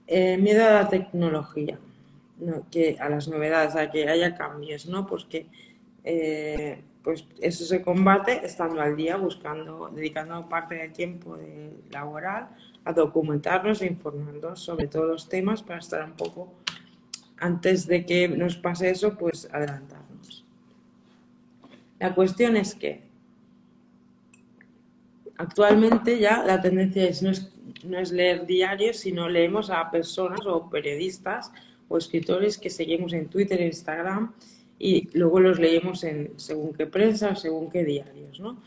Eh, 0.06 0.36
miedo 0.38 0.66
a 0.66 0.72
la 0.72 0.88
tecnología, 0.88 1.78
que 2.70 2.96
a 2.98 3.08
las 3.08 3.28
novedades, 3.28 3.76
a 3.76 3.90
que 3.90 4.08
haya 4.08 4.34
cambios, 4.34 4.86
¿no? 4.86 5.06
Pues 5.06 5.24
que 5.24 5.46
eh, 6.02 6.82
pues 7.02 7.24
eso 7.40 7.64
se 7.64 7.80
combate 7.80 8.44
estando 8.44 8.80
al 8.80 8.96
día, 8.96 9.16
buscando, 9.16 9.88
dedicando 9.94 10.48
parte 10.48 10.74
del 10.74 10.92
tiempo 10.92 11.38
laboral 11.90 12.48
a 12.84 12.92
documentarnos 12.92 13.82
e 13.82 13.86
informarnos 13.86 14.60
sobre 14.60 14.86
todos 14.88 15.06
los 15.06 15.28
temas 15.28 15.62
para 15.62 15.78
estar 15.78 16.04
un 16.04 16.12
poco, 16.12 16.54
antes 17.38 17.86
de 17.86 18.04
que 18.04 18.28
nos 18.28 18.56
pase 18.56 18.90
eso, 18.90 19.16
pues 19.16 19.48
adelantarnos. 19.52 20.44
La 21.98 22.14
cuestión 22.14 22.56
es 22.56 22.74
que 22.74 23.02
actualmente 25.36 26.18
ya 26.18 26.42
la 26.44 26.60
tendencia 26.60 27.04
es 27.04 27.22
no, 27.22 27.30
es 27.30 27.50
no 27.84 27.98
es 27.98 28.12
leer 28.12 28.46
diarios, 28.46 28.98
sino 28.98 29.28
leemos 29.28 29.70
a 29.70 29.90
personas 29.90 30.46
o 30.46 30.68
periodistas 30.68 31.52
o 31.88 31.98
escritores 31.98 32.58
que 32.58 32.70
seguimos 32.70 33.12
en 33.12 33.28
Twitter 33.28 33.60
e 33.60 33.66
Instagram 33.66 34.32
y 34.78 35.08
luego 35.16 35.40
los 35.40 35.58
leemos 35.58 36.04
en 36.04 36.32
según 36.36 36.72
qué 36.72 36.86
prensa, 36.86 37.34
según 37.36 37.70
qué 37.70 37.84
diarios, 37.84 38.40
¿no? 38.40 38.62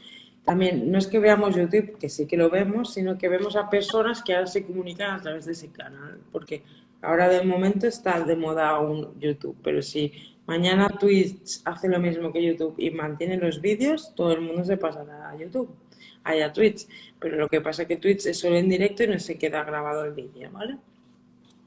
También 0.45 0.91
no 0.91 0.97
es 0.97 1.07
que 1.07 1.19
veamos 1.19 1.55
YouTube, 1.55 1.97
que 1.97 2.09
sí 2.09 2.27
que 2.27 2.35
lo 2.35 2.49
vemos, 2.49 2.93
sino 2.93 3.17
que 3.17 3.29
vemos 3.29 3.55
a 3.55 3.69
personas 3.69 4.21
que 4.21 4.35
ahora 4.35 4.47
se 4.47 4.65
comunican 4.65 5.11
a 5.11 5.21
través 5.21 5.45
de 5.45 5.53
ese 5.53 5.71
canal, 5.71 6.19
porque 6.31 6.63
ahora 7.01 7.29
de 7.29 7.43
momento 7.43 7.87
está 7.87 8.19
de 8.19 8.35
moda 8.35 8.77
un 8.79 9.17
YouTube, 9.19 9.55
pero 9.63 9.81
si 9.81 10.11
mañana 10.45 10.89
Twitch 10.89 11.61
hace 11.63 11.87
lo 11.87 11.99
mismo 11.99 12.33
que 12.33 12.43
YouTube 12.43 12.75
y 12.77 12.91
mantiene 12.91 13.37
los 13.37 13.61
vídeos, 13.61 14.13
todo 14.15 14.33
el 14.33 14.41
mundo 14.41 14.65
se 14.65 14.75
pasará 14.75 15.29
a 15.29 15.37
YouTube, 15.37 15.69
a 16.25 16.51
Twitch, 16.51 16.87
pero 17.19 17.37
lo 17.37 17.47
que 17.47 17.61
pasa 17.61 17.83
es 17.83 17.87
que 17.87 17.97
Twitch 17.97 18.25
es 18.25 18.37
solo 18.37 18.57
en 18.57 18.69
directo 18.69 19.03
y 19.03 19.07
no 19.07 19.19
se 19.19 19.37
queda 19.37 19.63
grabado 19.63 20.03
el 20.03 20.13
vídeo, 20.13 20.51
¿vale? 20.51 20.77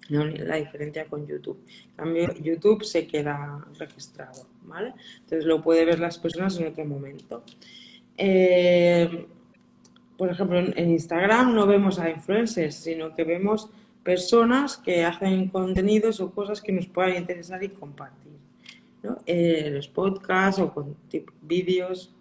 No, 0.08 0.24
la 0.24 0.56
diferencia 0.56 1.06
con 1.06 1.26
YouTube. 1.26 1.58
cambio, 1.96 2.32
YouTube 2.34 2.84
se 2.84 3.06
queda 3.06 3.66
registrado, 3.78 4.46
¿vale? 4.62 4.94
Entonces 5.16 5.44
lo 5.44 5.62
puede 5.62 5.84
ver 5.84 5.98
las 5.98 6.18
personas 6.18 6.58
en 6.58 6.68
otro 6.68 6.84
momento. 6.84 7.42
Eh, 8.16 9.26
por 10.16 10.30
ejemplo, 10.30 10.58
en 10.58 10.90
Instagram 10.90 11.54
no 11.54 11.66
vemos 11.66 11.98
a 11.98 12.08
influencers, 12.08 12.74
sino 12.74 13.14
que 13.14 13.24
vemos 13.24 13.68
personas 14.02 14.76
que 14.76 15.04
hacen 15.04 15.48
contenidos 15.48 16.20
o 16.20 16.30
cosas 16.30 16.62
que 16.62 16.72
nos 16.72 16.86
puedan 16.86 17.16
interesar 17.16 17.62
y 17.62 17.70
compartir. 17.70 18.32
¿no? 19.02 19.18
Eh, 19.26 19.70
los 19.72 19.88
podcasts 19.88 20.60
o 20.60 20.72
con 20.72 20.96
vídeos. 21.42 22.14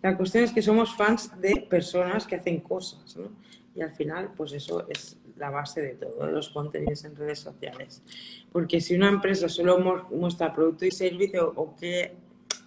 La 0.00 0.16
cuestión 0.16 0.44
es 0.44 0.52
que 0.52 0.62
somos 0.62 0.94
fans 0.96 1.30
de 1.40 1.66
personas 1.68 2.26
que 2.26 2.36
hacen 2.36 2.60
cosas, 2.60 3.16
¿no? 3.16 3.28
Y 3.74 3.80
al 3.80 3.92
final, 3.92 4.32
pues 4.36 4.52
eso 4.52 4.86
es 4.88 5.16
la 5.36 5.50
base 5.50 5.80
de 5.80 5.94
todo, 5.94 6.26
de 6.26 6.32
los 6.32 6.50
contenidos 6.50 7.04
en 7.04 7.16
redes 7.16 7.38
sociales. 7.38 8.02
Porque 8.50 8.80
si 8.80 8.94
una 8.94 9.08
empresa 9.08 9.48
solo 9.48 10.06
muestra 10.10 10.52
producto 10.52 10.84
y 10.84 10.90
servicio 10.90 11.52
o 11.56 11.74
qué 11.76 12.14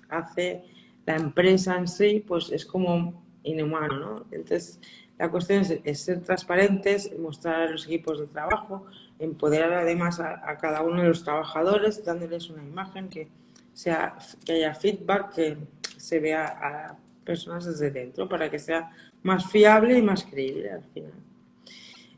hace 0.10 0.64
la 1.06 1.16
empresa 1.16 1.78
en 1.78 1.88
sí, 1.88 2.24
pues 2.26 2.52
es 2.52 2.66
como 2.66 3.24
inhumano, 3.44 4.00
¿no? 4.00 4.26
Entonces, 4.32 4.80
la 5.18 5.30
cuestión 5.30 5.64
es, 5.84 6.00
ser 6.00 6.22
transparentes, 6.22 7.18
mostrar 7.18 7.62
a 7.62 7.72
los 7.72 7.86
equipos 7.86 8.20
de 8.20 8.28
trabajo, 8.28 8.86
empoderar 9.20 9.74
además 9.74 10.20
a, 10.20 10.58
cada 10.58 10.82
uno 10.82 11.02
de 11.02 11.08
los 11.08 11.24
trabajadores, 11.24 12.04
dándoles 12.04 12.50
una 12.50 12.64
imagen 12.64 13.08
que, 13.08 13.30
sea, 13.74 14.18
que 14.44 14.54
haya 14.54 14.74
feedback, 14.74 15.34
que 15.34 15.58
se 15.98 16.20
vea 16.20 16.46
a 16.46 16.98
personas 17.24 17.66
desde 17.66 17.92
dentro 17.92 18.28
para 18.28 18.52
que 18.52 18.60
sea 18.60 18.92
más 19.24 19.50
fiable 19.50 19.98
y 19.98 20.02
más 20.02 20.24
creíble 20.24 20.72
al 20.72 20.84
final. 20.84 21.14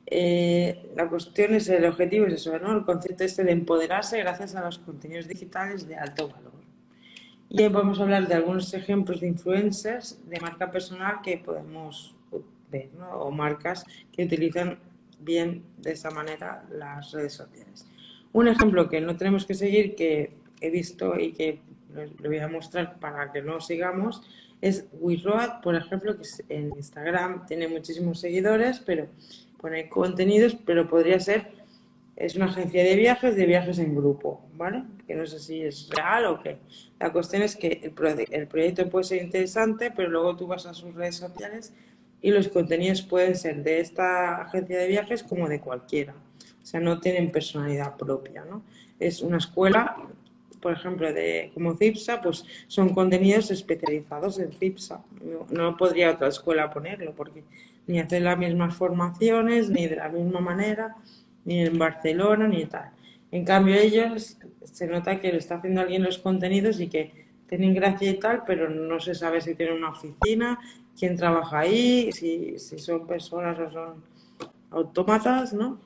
Eh, 0.10 0.92
la 0.96 1.08
cuestión 1.08 1.54
es, 1.54 1.68
el 1.70 1.86
objetivo 1.86 2.26
es 2.28 2.34
eso, 2.34 2.58
¿no? 2.60 2.78
El 2.78 2.86
concepto 2.86 3.24
este 3.24 3.44
de 3.44 3.52
empoderarse 3.52 4.18
gracias 4.20 4.56
a 4.56 4.62
los 4.62 4.80
contenidos 4.80 5.28
digitales 5.28 5.88
de 5.88 5.98
alto 5.98 6.30
valor. 6.30 6.57
Y 7.50 7.64
hoy 7.64 7.70
vamos 7.70 8.00
a 8.00 8.04
hablar 8.04 8.28
de 8.28 8.34
algunos 8.34 8.74
ejemplos 8.74 9.22
de 9.22 9.28
influencers 9.28 10.20
de 10.30 10.40
marca 10.42 10.70
personal 10.70 11.22
que 11.24 11.38
podemos 11.38 12.14
ver, 12.70 12.90
¿no? 13.00 13.10
O 13.22 13.32
marcas 13.32 13.86
que 14.12 14.26
utilizan 14.26 14.80
bien 15.20 15.64
de 15.78 15.94
esa 15.94 16.12
manera 16.12 16.66
las 16.70 17.12
redes 17.12 17.34
sociales. 17.34 17.88
Un 18.34 18.50
ejemplo 18.50 18.90
que 18.90 19.00
no 19.00 19.16
tenemos 19.16 19.46
que 19.46 19.54
seguir, 19.54 19.96
que 19.96 20.34
he 20.60 20.70
visto 20.70 21.18
y 21.18 21.32
que 21.32 21.62
le 22.20 22.28
voy 22.28 22.40
a 22.40 22.50
mostrar 22.50 23.00
para 23.00 23.32
que 23.32 23.42
no 23.42 23.62
sigamos, 23.62 24.22
es 24.60 24.86
WeRoad, 25.00 25.62
por 25.62 25.76
ejemplo, 25.76 26.18
que 26.18 26.28
en 26.50 26.74
Instagram 26.76 27.46
tiene 27.46 27.70
muchísimos 27.70 28.20
seguidores, 28.20 28.80
pero 28.80 29.08
pone 29.58 29.88
contenidos, 29.88 30.56
pero 30.66 30.90
podría 30.90 31.20
ser, 31.22 31.52
es 32.18 32.36
una 32.36 32.46
agencia 32.46 32.84
de 32.84 32.96
viajes, 32.96 33.36
de 33.36 33.46
viajes 33.46 33.80
en 33.80 33.96
grupo, 33.96 34.42
¿vale? 34.56 34.84
Que 35.08 35.16
no 35.16 35.26
sé 35.26 35.40
si 35.40 35.62
es 35.62 35.90
real 35.90 36.26
o 36.26 36.42
qué. 36.42 36.58
La 37.00 37.12
cuestión 37.14 37.44
es 37.44 37.56
que 37.56 37.80
el, 37.84 38.28
el 38.32 38.48
proyecto 38.48 38.90
puede 38.90 39.06
ser 39.06 39.24
interesante, 39.24 39.92
pero 39.96 40.10
luego 40.10 40.36
tú 40.36 40.48
vas 40.48 40.66
a 40.66 40.74
sus 40.74 40.94
redes 40.96 41.16
sociales 41.16 41.74
y 42.22 42.32
los 42.32 42.48
contenidos 42.48 43.04
pueden 43.04 43.36
ser 43.36 43.64
de 43.64 43.80
esta 43.80 44.42
agencia 44.42 44.80
de 44.80 44.88
viajes 44.88 45.22
como 45.22 45.48
de 45.48 45.62
cualquiera. 45.62 46.16
O 46.62 46.66
sea, 46.66 46.80
no 46.80 47.00
tienen 47.00 47.32
personalidad 47.32 47.96
propia, 47.96 48.44
¿no? 48.44 48.64
Es 49.00 49.22
una 49.22 49.38
escuela 49.38 49.96
por 50.62 50.74
ejemplo, 50.74 51.14
de 51.14 51.52
como 51.54 51.76
CIPSA, 51.76 52.22
pues 52.22 52.46
son 52.68 52.90
contenidos 52.94 53.52
especializados 53.52 54.40
en 54.40 54.52
CIPSA. 54.52 55.02
No, 55.50 55.78
podría 55.78 56.12
otra 56.12 56.28
escuela 56.28 56.70
ponerlo 56.72 57.14
porque 57.16 57.44
ni 57.86 58.00
hacer 58.00 58.24
las 58.24 58.38
mismas 58.38 58.76
formaciones, 58.76 59.70
ni 59.70 59.88
de 59.88 59.96
la 59.96 60.10
misma 60.10 60.40
manera, 60.40 60.96
ni 61.48 61.62
en 61.62 61.80
Barcelona, 61.80 62.48
ni 62.48 62.66
tal. 62.66 62.92
En 63.32 63.44
cambio, 63.44 63.76
ellos 63.76 64.38
se 64.64 64.86
nota 64.86 65.20
que 65.20 65.32
lo 65.32 65.40
está 65.40 65.56
haciendo 65.56 65.82
alguien 65.82 66.04
los 66.04 66.20
contenidos 66.20 66.80
y 66.80 66.88
que 66.88 67.26
tienen 67.48 67.74
gracia 67.74 68.12
y 68.12 68.20
tal, 68.20 68.44
pero 68.46 68.70
no 68.70 69.00
se 69.00 69.16
sabe 69.16 69.42
si 69.42 69.56
tienen 69.56 69.78
una 69.78 69.92
oficina, 69.92 70.60
quién 71.00 71.16
trabaja 71.16 71.60
ahí, 71.60 72.12
si, 72.12 72.60
si 72.60 72.78
son 72.78 73.08
personas 73.08 73.58
o 73.60 73.72
son 73.72 74.04
autómatas, 74.72 75.54
¿no? 75.54 75.80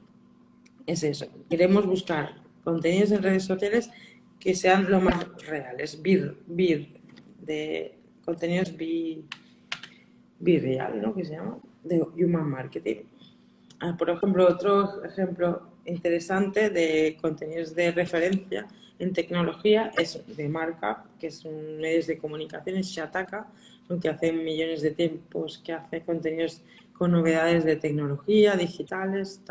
Es 0.87 1.03
eso. 1.03 1.27
Queremos 1.47 1.85
buscar 1.85 2.41
contenidos 2.63 3.11
en 3.11 3.21
redes 3.21 3.45
sociales 3.45 3.91
que 4.39 4.55
sean 4.55 4.89
lo 4.89 4.99
más 4.99 5.27
reales, 5.43 6.01
bir, 6.01 6.37
bir, 6.47 6.87
de 7.39 7.95
contenidos 8.25 8.75
bi, 8.75 9.23
real, 10.39 10.99
¿no? 10.99 11.13
Que 11.13 11.23
se 11.23 11.33
llama, 11.33 11.59
de 11.83 12.01
Human 12.01 12.49
Marketing. 12.49 13.03
Por 13.97 14.09
ejemplo, 14.09 14.47
otro 14.47 15.03
ejemplo 15.03 15.63
interesante 15.85 16.69
de 16.69 17.17
contenidos 17.19 17.73
de 17.73 17.91
referencia 17.91 18.67
en 18.99 19.13
tecnología 19.13 19.91
es 19.97 20.23
de 20.37 20.47
marca, 20.47 21.03
que 21.19 21.31
son 21.31 21.77
medios 21.79 22.05
de 22.05 22.19
comunicación, 22.19 22.77
es 22.77 22.87
Shataka, 22.87 23.47
que 23.99 24.09
hace 24.09 24.31
millones 24.31 24.81
de 24.81 24.91
tiempos, 24.91 25.57
que 25.57 25.73
hace 25.73 26.01
contenidos 26.01 26.61
con 26.93 27.11
novedades 27.11 27.65
de 27.65 27.75
tecnología, 27.75 28.55
digitales, 28.55 29.41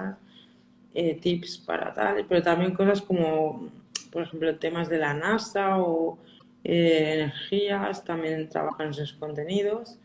eh, 0.95 1.19
tips 1.21 1.59
para 1.59 1.93
tal, 1.93 2.25
pero 2.29 2.43
también 2.43 2.73
cosas 2.73 3.03
como, 3.03 3.69
por 4.13 4.23
ejemplo, 4.23 4.57
temas 4.57 4.89
de 4.89 4.99
la 4.99 5.15
NASA 5.15 5.79
o 5.79 6.19
eh, 6.63 7.15
energías, 7.15 8.05
también 8.05 8.49
trabajan 8.49 8.91
esos 8.91 9.13
contenidos. 9.15 9.99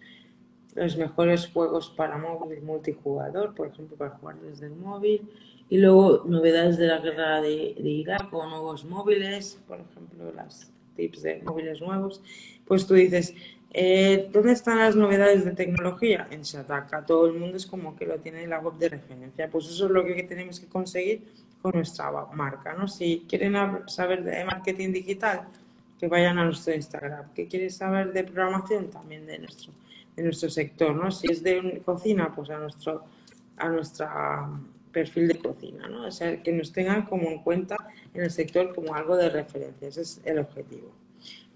Los 0.76 0.98
mejores 0.98 1.48
juegos 1.48 1.90
para 1.90 2.18
móvil 2.18 2.62
multijugador, 2.62 3.56
por 3.56 3.68
ejemplo, 3.68 3.98
para 3.98 4.12
jugar 4.12 4.40
desde 4.42 4.68
el 4.68 4.76
móvil. 4.76 5.28
Y 5.70 5.78
luego 5.80 6.24
novedades 6.26 6.78
de 6.78 6.88
la 6.88 7.00
guerra 7.00 7.42
de, 7.42 7.76
de 7.80 7.90
Irak 7.90 8.32
o 8.32 8.46
nuevos 8.48 8.86
móviles, 8.86 9.60
por 9.68 9.80
ejemplo, 9.80 10.32
las 10.34 10.72
tips 10.96 11.24
de 11.24 11.42
móviles 11.42 11.82
nuevos. 11.82 12.22
Pues 12.68 12.86
tú 12.86 12.94
dices, 12.94 13.34
eh, 13.78 14.30
¿Dónde 14.32 14.54
están 14.54 14.78
las 14.78 14.96
novedades 14.96 15.44
de 15.44 15.52
tecnología? 15.52 16.30
En 16.32 16.44
Shataka. 16.44 17.06
Todo 17.06 17.28
el 17.28 17.34
mundo 17.34 17.58
es 17.58 17.66
como 17.66 17.94
que 17.98 18.06
lo 18.06 18.18
tiene 18.20 18.44
en 18.44 18.52
la 18.52 18.60
web 18.60 18.76
de 18.76 18.88
referencia. 18.88 19.50
Pues 19.50 19.66
eso 19.66 19.88
es 19.88 19.92
lo 19.92 20.06
que 20.06 20.24
tenemos 20.24 20.62
que 20.62 20.68
conseguir 20.68 21.24
con 21.62 21.74
nuestra 21.74 22.10
marca. 22.34 22.74
¿no? 22.74 22.88
Si 22.88 23.26
quieren 23.28 23.54
saber 23.88 24.24
de 24.24 24.46
marketing 24.46 24.94
digital, 24.94 25.50
que 26.00 26.08
vayan 26.08 26.38
a 26.40 26.46
nuestro 26.46 26.74
Instagram. 26.74 27.34
¿Qué 27.34 27.48
quieren 27.48 27.70
saber 27.70 28.14
de 28.14 28.24
programación? 28.24 28.90
También 28.90 29.26
de 29.26 29.40
nuestro, 29.40 29.74
de 30.16 30.24
nuestro 30.24 30.50
sector. 30.50 30.96
¿no? 30.96 31.12
Si 31.12 31.32
es 31.32 31.44
de 31.44 31.82
cocina, 31.86 32.34
pues 32.34 32.50
a 32.50 32.58
nuestro 32.58 33.04
a 33.58 33.70
nuestra 33.70 34.50
perfil 34.92 35.28
de 35.28 35.40
cocina. 35.40 35.88
¿no? 35.88 36.08
O 36.08 36.12
sea, 36.12 36.42
que 36.42 36.52
nos 36.52 36.72
tengan 36.72 37.04
como 37.04 37.30
en 37.30 37.40
cuenta 37.40 37.76
en 38.14 38.24
el 38.24 38.32
sector 38.32 38.74
como 38.74 38.96
algo 38.96 39.18
de 39.18 39.30
referencia. 39.30 39.88
Ese 39.88 40.02
es 40.02 40.22
el 40.24 40.40
objetivo. 40.40 40.92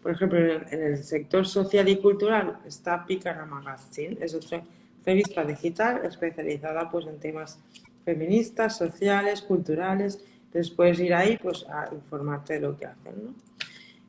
Por 0.02 0.12
ejemplo, 0.12 0.40
en 0.40 0.82
el, 0.82 1.04
sector 1.04 1.46
social 1.46 1.88
y 1.90 1.98
cultural 1.98 2.60
está 2.66 3.06
Pícara 3.06 3.46
Magazine, 3.46 4.18
es 4.22 4.34
otra 4.34 4.64
revista 5.06 5.44
digital 5.44 6.06
especializada 6.06 6.90
pues, 6.90 7.06
en 7.06 7.20
temas 7.20 7.60
feministas, 8.06 8.78
sociales, 8.78 9.42
culturales. 9.42 10.24
Entonces 10.46 10.72
puedes 10.72 11.00
ir 11.00 11.14
ahí 11.14 11.38
pues, 11.38 11.66
a 11.68 11.90
informarte 11.94 12.54
de 12.54 12.60
lo 12.62 12.78
que 12.78 12.86
hacen. 12.86 13.14
¿no? 13.26 13.34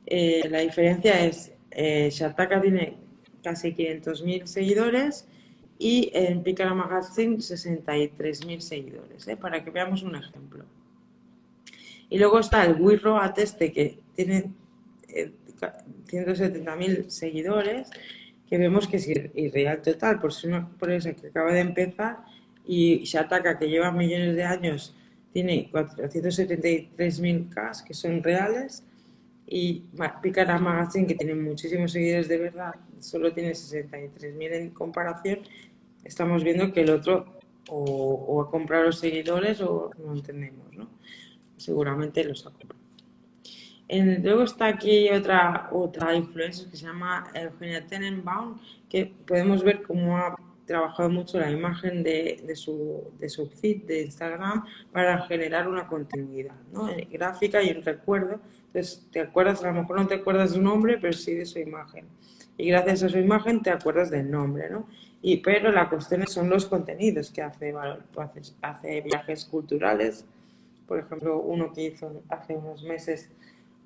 Eh, 0.05 0.47
la 0.49 0.59
diferencia 0.59 1.25
es, 1.25 1.51
eh, 1.71 2.09
Shataka 2.09 2.61
tiene 2.61 2.97
casi 3.43 3.73
500.000 3.73 4.45
seguidores 4.45 5.27
y 5.77 6.11
en 6.13 6.43
Pícara 6.43 6.73
Magazine 6.73 7.37
63.000 7.37 8.59
seguidores, 8.59 9.27
¿eh? 9.27 9.35
para 9.35 9.63
que 9.63 9.71
veamos 9.71 10.03
un 10.03 10.15
ejemplo. 10.15 10.65
Y 12.09 12.19
luego 12.19 12.39
está 12.39 12.65
el 12.65 12.79
Wirro 12.79 13.17
Ateste, 13.17 13.71
que 13.71 13.99
tiene 14.13 14.51
eh, 15.07 15.31
170.000 16.07 17.09
seguidores, 17.09 17.89
que 18.47 18.57
vemos 18.57 18.87
que 18.87 18.97
es 18.97 19.07
irreal 19.07 19.81
total, 19.81 20.19
por 20.19 20.33
ser 20.33 20.49
una 20.51 20.59
empresa 20.59 21.13
que 21.13 21.27
acaba 21.27 21.53
de 21.53 21.61
empezar 21.61 22.19
y 22.65 23.03
Shataka, 23.03 23.57
que 23.57 23.69
lleva 23.69 23.91
millones 23.91 24.35
de 24.35 24.43
años, 24.43 24.95
tiene 25.33 25.71
473.000 25.71 27.49
K, 27.49 27.71
que 27.87 27.93
son 27.93 28.21
reales, 28.21 28.83
y 29.53 29.83
Picara 30.21 30.57
Magazine, 30.57 31.05
que 31.05 31.15
tiene 31.15 31.35
muchísimos 31.35 31.91
seguidores 31.91 32.29
de 32.29 32.37
verdad, 32.37 32.73
solo 32.99 33.33
tiene 33.33 33.51
63.000 33.51 34.53
en 34.53 34.69
comparación, 34.69 35.39
estamos 36.05 36.41
viendo 36.45 36.71
que 36.71 36.81
el 36.81 36.89
otro 36.89 37.25
o, 37.69 38.41
ha 38.41 38.49
comprado 38.49 38.85
los 38.85 38.99
seguidores 38.99 39.59
o 39.59 39.91
no 39.97 40.13
entendemos, 40.13 40.73
¿no? 40.73 40.87
Seguramente 41.57 42.23
los 42.23 42.47
ha 42.47 42.51
comprado 42.51 42.81
luego 44.21 44.43
está 44.43 44.67
aquí 44.67 45.09
otra, 45.09 45.69
otra 45.73 46.15
influencer 46.15 46.69
que 46.69 46.77
se 46.77 46.85
llama 46.85 47.29
Eugenia 47.33 47.85
Tenenbaum, 47.85 48.57
que 48.89 49.13
podemos 49.27 49.63
ver 49.63 49.83
cómo 49.83 50.17
ha 50.17 50.37
trabajado 50.65 51.09
mucho 51.09 51.39
la 51.39 51.51
imagen 51.51 52.03
de, 52.03 52.43
de, 52.45 52.55
su, 52.55 53.11
de 53.19 53.29
su 53.29 53.47
feed 53.47 53.83
de 53.83 54.03
Instagram 54.03 54.65
para 54.91 55.21
generar 55.27 55.67
una 55.67 55.87
continuidad 55.87 56.55
¿no? 56.71 56.89
gráfica 57.11 57.61
y 57.61 57.71
un 57.71 57.83
recuerdo. 57.83 58.39
Entonces, 58.67 59.07
te 59.11 59.21
acuerdas, 59.21 59.63
a 59.63 59.67
lo 59.67 59.81
mejor 59.81 59.99
no 59.99 60.07
te 60.07 60.15
acuerdas 60.15 60.53
de 60.53 60.59
un 60.59 60.65
nombre, 60.65 60.97
pero 60.97 61.13
sí 61.13 61.35
de 61.35 61.45
su 61.45 61.59
imagen. 61.59 62.05
Y 62.57 62.67
gracias 62.69 63.03
a 63.03 63.09
su 63.09 63.17
imagen 63.17 63.61
te 63.61 63.69
acuerdas 63.69 64.09
del 64.11 64.29
nombre, 64.29 64.69
¿no? 64.69 64.87
Y, 65.21 65.37
pero 65.37 65.71
la 65.71 65.89
cuestión 65.89 66.25
son 66.27 66.49
los 66.49 66.65
contenidos 66.65 67.31
que 67.31 67.41
hace, 67.41 67.73
hace, 68.17 68.41
hace 68.61 69.01
viajes 69.01 69.45
culturales. 69.45 70.25
Por 70.87 70.99
ejemplo, 70.99 71.39
uno 71.39 71.71
que 71.71 71.85
hizo 71.85 72.23
hace 72.29 72.55
unos 72.55 72.83
meses 72.83 73.29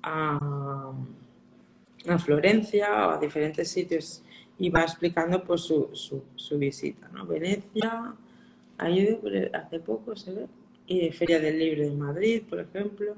a, 0.02 0.92
Florencia 2.24 3.08
o 3.08 3.10
a 3.10 3.18
diferentes 3.18 3.68
sitios 3.68 4.22
y 4.58 4.70
va 4.70 4.82
explicando 4.82 5.42
pues, 5.44 5.62
su, 5.62 5.90
su, 5.92 6.58
visita. 6.58 7.08
¿no? 7.12 7.26
Venecia, 7.26 8.14
ahí 8.78 9.18
hace 9.52 9.80
poco 9.80 10.16
se 10.16 10.32
ve, 10.32 10.46
y 10.86 11.10
Feria 11.10 11.40
del 11.40 11.58
Libro 11.58 11.82
de 11.84 11.94
Madrid, 11.94 12.42
por 12.48 12.60
ejemplo, 12.60 13.16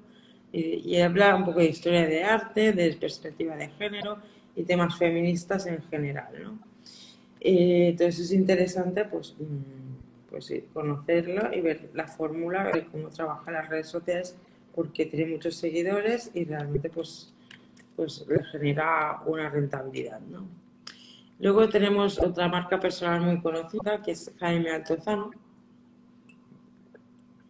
y, 0.52 0.96
habla 1.00 1.36
un 1.36 1.44
poco 1.44 1.60
de 1.60 1.66
historia 1.66 2.06
de 2.06 2.24
arte, 2.24 2.72
de 2.72 2.92
perspectiva 2.94 3.54
de 3.54 3.68
género 3.68 4.18
y 4.56 4.62
temas 4.64 4.96
feministas 4.96 5.66
en 5.66 5.82
general. 5.82 6.28
¿no? 6.42 6.58
Eh, 7.40 7.88
entonces 7.90 8.26
es 8.26 8.32
interesante 8.32 9.04
pues, 9.04 9.36
mm, 9.38 10.30
pues, 10.30 10.52
conocerlo 10.72 11.54
y 11.54 11.60
ver 11.60 11.90
la 11.92 12.08
fórmula 12.08 12.70
de 12.72 12.86
cómo 12.86 13.08
trabaja 13.10 13.50
las 13.50 13.68
redes 13.68 13.88
sociales 13.88 14.36
porque 14.74 15.06
tiene 15.06 15.32
muchos 15.32 15.56
seguidores 15.56 16.30
y 16.34 16.44
realmente 16.44 16.88
pues, 16.88 17.34
pues 17.94 18.24
le 18.26 18.42
genera 18.44 19.20
una 19.26 19.50
rentabilidad. 19.50 20.20
¿no? 20.20 20.46
Luego 21.40 21.68
tenemos 21.68 22.18
otra 22.18 22.48
marca 22.48 22.80
personal 22.80 23.20
muy 23.20 23.40
conocida 23.40 24.02
que 24.02 24.12
es 24.12 24.32
Jaime 24.38 24.70
Altozano, 24.70 25.30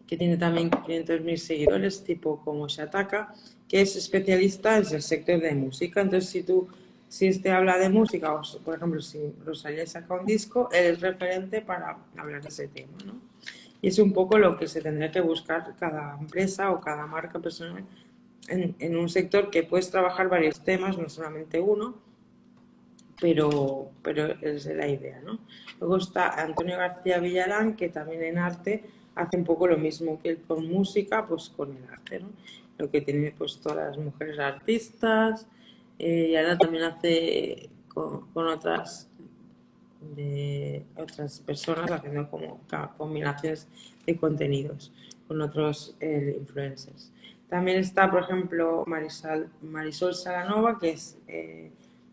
que 0.07 0.17
tiene 0.17 0.37
también 0.37 0.71
500.000 0.71 1.37
seguidores, 1.37 2.05
tipo 2.05 2.43
como 2.45 2.67
Shataka, 2.67 3.35
que 3.69 3.81
es 3.83 3.97
especialista 3.97 4.79
en 4.79 4.87
el 4.95 5.03
sector 5.03 5.41
de 5.41 5.55
música. 5.55 6.01
Entonces, 6.01 6.31
si 6.31 6.43
tú, 6.43 6.69
si 7.09 7.27
este 7.27 7.51
habla 7.51 7.79
de 7.79 7.89
música, 7.89 8.35
o 8.35 8.43
por 8.65 8.77
ejemplo, 8.77 9.01
si 9.01 9.19
Rosalía 9.45 9.87
saca 9.87 10.15
un 10.15 10.27
disco, 10.27 10.69
él 10.73 10.95
es 10.95 11.01
referente 11.01 11.61
para 11.61 11.99
hablar 12.17 12.43
de 12.43 12.49
ese 12.49 12.69
tema, 12.69 12.97
¿no? 13.05 13.15
Y 13.81 13.89
es 13.89 13.99
un 13.99 14.13
poco 14.13 14.39
lo 14.39 14.57
que 14.57 14.67
se 14.67 14.81
tendría 14.81 15.13
que 15.13 15.21
buscar 15.21 15.75
cada 15.79 16.17
empresa 16.19 16.73
o 16.73 16.81
cada 16.81 17.07
marca 17.07 17.39
personal 17.39 17.85
en, 18.49 18.97
un 18.97 19.09
sector 19.09 19.51
que 19.51 19.63
puedes 19.63 19.91
trabajar 19.91 20.29
varios 20.29 20.61
temas, 20.65 20.99
no 20.99 21.09
solamente 21.09 21.61
uno, 21.61 21.95
pero, 23.21 23.91
pero 24.03 24.27
es 24.41 24.67
la 24.67 24.89
idea, 24.89 25.21
¿no? 25.25 25.39
Luego 25.81 25.97
está 25.97 26.41
Antonio 26.41 26.77
García 26.77 27.19
Villarán, 27.19 27.77
que 27.77 27.89
también 27.89 28.23
en 28.23 28.39
arte 28.39 28.85
hace 29.15 29.37
un 29.37 29.45
poco 29.45 29.67
lo 29.67 29.77
mismo 29.77 30.21
que 30.21 30.31
él 30.31 30.39
con 30.47 30.67
música, 30.69 31.27
pues 31.27 31.51
con 31.51 31.77
el 31.77 31.85
arte, 31.91 32.21
¿no? 32.21 32.29
Lo 32.79 32.91
que 32.91 33.01
tiene 33.01 33.35
pues 33.37 33.59
todas 33.59 33.89
las 33.89 33.99
mujeres 33.99 34.39
artistas, 34.39 35.47
eh, 35.99 36.29
y 36.31 36.37
ahora 36.37 36.57
también 36.57 36.85
hace 36.85 37.69
con, 37.89 38.29
otras 38.35 39.09
de 40.15 40.85
otras 40.97 41.41
personas 41.41 41.91
haciendo 41.91 42.31
como 42.31 42.61
combinaciones 42.97 43.67
de 44.07 44.17
contenidos 44.17 44.93
con 45.27 45.41
otros 45.43 45.97
eh, 46.01 46.37
influencers. 46.39 47.13
También 47.49 47.79
está, 47.79 48.11
por 48.11 48.23
ejemplo, 48.23 48.85
Marisol, 48.87 49.49
Marisol 49.63 50.15
Salanova, 50.15 50.79
que 50.79 50.91
es, 50.91 51.19
eh, 51.27 51.71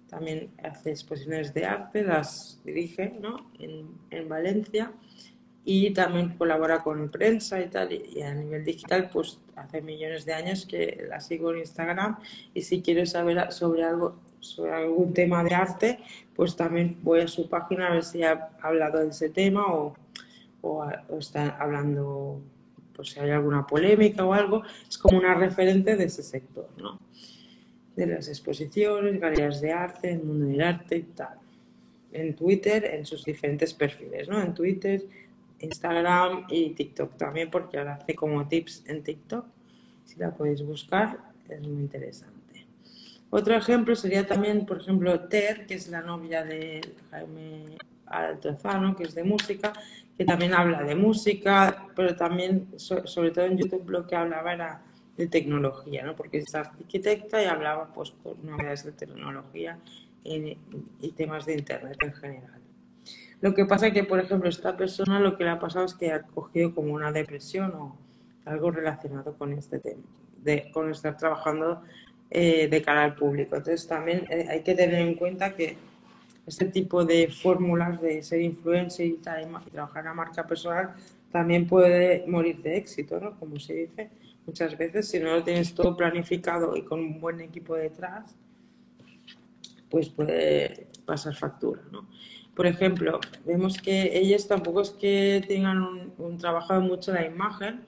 también 0.09 0.51
hace 0.63 0.91
exposiciones 0.91 1.53
de 1.53 1.65
arte, 1.65 2.03
las 2.03 2.61
dirige 2.63 3.17
¿no? 3.19 3.51
en, 3.59 3.87
en, 4.11 4.29
Valencia 4.29 4.91
y 5.63 5.91
también 5.91 6.37
colabora 6.37 6.83
con 6.83 7.09
prensa 7.09 7.61
y 7.61 7.67
tal. 7.67 7.91
Y, 7.91 8.21
a 8.21 8.33
nivel 8.33 8.63
digital, 8.63 9.09
pues 9.11 9.39
hace 9.55 9.81
millones 9.81 10.25
de 10.25 10.33
años 10.33 10.65
que 10.65 11.05
la 11.09 11.19
sigo 11.19 11.51
en 11.51 11.59
Instagram 11.59 12.17
y 12.53 12.61
si 12.61 12.81
quieres 12.81 13.11
saber 13.11 13.51
sobre 13.51 13.83
algo 13.83 14.19
sobre 14.45 14.73
algún 14.73 15.13
tema 15.13 15.43
de 15.43 15.55
arte, 15.55 15.99
pues 16.35 16.55
también 16.55 16.99
voy 17.01 17.21
a 17.21 17.27
su 17.27 17.49
página 17.49 17.87
a 17.87 17.93
ver 17.93 18.03
si 18.03 18.23
ha 18.23 18.49
hablado 18.61 18.99
de 18.99 19.09
ese 19.09 19.29
tema 19.29 19.65
o, 19.73 19.95
o, 20.61 20.87
está 21.17 21.57
hablando, 21.59 22.41
pues 22.95 23.09
si 23.09 23.19
hay 23.19 23.31
alguna 23.31 23.65
polémica 23.65 24.23
o 24.23 24.33
algo, 24.33 24.63
es 24.87 24.97
como 24.97 25.17
una 25.17 25.33
referente 25.33 25.95
de 25.95 26.05
ese 26.05 26.23
sector, 26.23 26.69
¿no? 26.77 26.99
De 27.95 28.05
las 28.05 28.27
exposiciones, 28.27 29.19
galerías 29.19 29.61
de 29.61 29.71
arte, 29.71 30.11
el 30.11 30.23
mundo 30.23 30.47
del 30.47 30.61
arte 30.61 30.97
y 30.97 31.03
tal. 31.03 31.37
En 32.11 32.35
Twitter, 32.35 32.85
en 32.85 33.05
sus 33.05 33.23
diferentes 33.23 33.73
perfiles, 33.73 34.27
¿no? 34.27 34.41
En 34.41 34.53
Twitter, 34.53 35.03
Instagram 35.59 36.45
y 36.49 36.71
TikTok 36.71 37.17
también, 37.17 37.49
porque 37.49 37.77
ahora 37.77 37.95
hace 37.95 38.15
como 38.15 38.47
tips 38.47 38.83
en 38.87 39.03
TikTok. 39.03 39.45
Si 40.05 40.19
la 40.19 40.31
podéis 40.31 40.61
buscar, 40.61 41.19
es 41.49 41.61
muy 41.61 41.81
interesante. 41.81 42.65
Otro 43.29 43.55
ejemplo 43.55 43.95
sería 43.95 44.25
también, 44.25 44.65
por 44.65 44.79
ejemplo, 44.79 45.19
Ter, 45.27 45.65
que 45.65 45.75
es 45.75 45.89
la 45.89 46.01
novia 46.01 46.43
de 46.43 46.81
Jaime 47.11 47.77
Altozano, 48.05 48.95
que 48.95 49.03
es 49.03 49.15
de 49.15 49.23
música, 49.23 49.73
que 50.17 50.25
también 50.25 50.53
habla 50.53 50.83
de 50.83 50.95
música, 50.95 51.87
pero 51.95 52.15
también, 52.15 52.67
sobre 52.77 53.31
todo 53.31 53.45
en 53.45 53.57
YouTube, 53.57 53.89
lo 53.89 54.07
que 54.07 54.15
hablaba 54.15 54.53
era 54.53 54.81
de 55.17 55.27
tecnología, 55.27 56.03
¿no? 56.03 56.15
Porque 56.15 56.39
es 56.39 56.53
arquitecta 56.53 57.41
y 57.41 57.45
hablaba, 57.45 57.93
pues, 57.93 58.11
por 58.11 58.37
novedades 58.43 58.83
de 58.83 58.91
tecnología 58.91 59.79
y, 60.23 60.57
y 61.01 61.11
temas 61.11 61.45
de 61.45 61.55
Internet 61.55 61.97
en 62.01 62.13
general. 62.13 62.61
Lo 63.41 63.53
que 63.53 63.65
pasa 63.65 63.87
es 63.87 63.93
que, 63.93 64.03
por 64.03 64.19
ejemplo, 64.19 64.49
esta 64.49 64.75
persona 64.75 65.19
lo 65.19 65.37
que 65.37 65.43
le 65.43 65.51
ha 65.51 65.59
pasado 65.59 65.85
es 65.85 65.93
que 65.93 66.11
ha 66.11 66.23
cogido 66.23 66.73
como 66.73 66.93
una 66.93 67.11
depresión 67.11 67.73
o 67.75 67.97
algo 68.45 68.71
relacionado 68.71 69.37
con 69.37 69.53
este 69.53 69.79
tema, 69.79 70.03
de, 70.41 70.71
con 70.71 70.91
estar 70.91 71.17
trabajando 71.17 71.81
eh, 72.31 72.67
de 72.67 72.81
cara 72.81 73.03
al 73.03 73.15
público. 73.15 73.55
Entonces 73.55 73.87
también 73.87 74.25
eh, 74.29 74.47
hay 74.49 74.61
que 74.61 74.75
tener 74.75 75.01
en 75.01 75.15
cuenta 75.15 75.55
que 75.55 75.77
este 76.47 76.65
tipo 76.65 77.03
de 77.03 77.27
fórmulas 77.27 78.01
de 78.01 78.21
ser 78.23 78.41
influencer 78.41 79.05
y, 79.07 79.13
trabajar 79.13 79.99
en 79.99 80.05
la 80.05 80.13
marca 80.13 80.45
personal 80.45 80.93
también 81.31 81.67
puede 81.67 82.25
morir 82.27 82.61
de 82.61 82.77
éxito, 82.77 83.19
¿no? 83.19 83.37
Como 83.39 83.59
se 83.59 83.73
dice 83.73 84.09
muchas 84.45 84.77
veces, 84.77 85.07
si 85.07 85.19
no 85.19 85.35
lo 85.35 85.43
tienes 85.43 85.73
todo 85.73 85.95
planificado 85.95 86.75
y 86.75 86.83
con 86.83 86.99
un 86.99 87.19
buen 87.19 87.41
equipo 87.41 87.75
detrás, 87.75 88.35
pues 89.89 90.09
puede 90.09 90.87
pasar 91.05 91.35
factura, 91.35 91.81
¿no? 91.91 92.07
Por 92.55 92.67
ejemplo, 92.67 93.19
vemos 93.45 93.77
que 93.77 94.17
ellos 94.17 94.47
tampoco 94.47 94.81
es 94.81 94.91
que 94.91 95.43
tengan 95.47 95.81
un, 95.81 96.13
un 96.17 96.37
trabajado 96.37 96.81
mucho 96.81 97.11
la 97.13 97.25
imagen, 97.25 97.81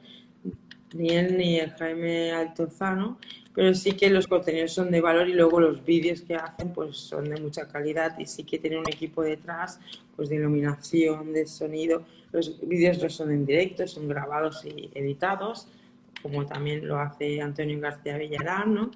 ni 0.93 1.10
él 1.10 1.38
ni 1.38 1.60
el 1.60 1.72
Jaime 1.72 2.32
Altozano, 2.32 3.18
pero 3.53 3.74
sí 3.74 3.93
que 3.93 4.10
los 4.10 4.28
contenidos 4.28 4.74
son 4.74 4.91
de 4.91 5.01
valor 5.01 5.28
y 5.28 5.34
luego 5.34 5.60
los 5.60 5.84
vídeos 5.84 6.22
que 6.22 6.36
hacen 6.36 6.74
pues 6.74 6.95
son 6.97 7.26
de 7.26 7.41
mucha 7.41 7.68
calidad 7.68 8.18
y 8.20 8.26
sí 8.26 8.43
que 8.43 8.60
tienen 8.60 8.80
un 8.80 8.88
equipo 8.88 9.24
detrás 9.24 9.80
pues 10.16 10.30
de 10.30 10.36
iluminación, 10.36 11.34
de 11.34 11.47
sonido. 11.47 12.03
Los 12.32 12.60
vídeos 12.68 13.01
no 13.01 13.10
son 13.10 13.32
en 13.32 13.45
directo, 13.45 13.88
son 13.88 14.08
grabados 14.08 14.64
y 14.64 14.91
editados, 14.93 15.68
como 16.28 16.45
también 16.45 16.88
lo 16.88 16.99
hace 16.99 17.41
Antonio 17.41 17.80
García 17.80 18.17
Villarán, 18.17 18.73
¿no? 18.73 18.91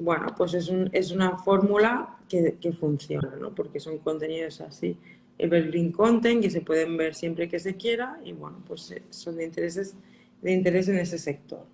bueno, 0.00 0.34
pues 0.36 0.52
es, 0.54 0.68
un, 0.68 0.90
es 0.92 1.12
una 1.12 1.38
fórmula 1.38 2.16
que, 2.28 2.56
que, 2.60 2.72
funciona, 2.72 3.36
¿no? 3.40 3.54
Porque 3.54 3.80
son 3.80 3.98
contenidos 3.98 4.60
así, 4.60 4.98
evergreen 5.38 5.92
content, 5.92 6.42
que 6.42 6.50
se 6.50 6.60
pueden 6.60 6.96
ver 6.96 7.14
siempre 7.14 7.48
que 7.48 7.58
se 7.58 7.76
quiera 7.76 8.20
y 8.22 8.32
bueno, 8.32 8.62
pues 8.66 8.90
eh, 8.90 9.02
son 9.08 9.36
de 9.36 9.44
intereses 9.44 9.96
de 10.42 10.52
interés 10.52 10.88
en 10.88 10.98
ese 10.98 11.18
sector. 11.18 11.64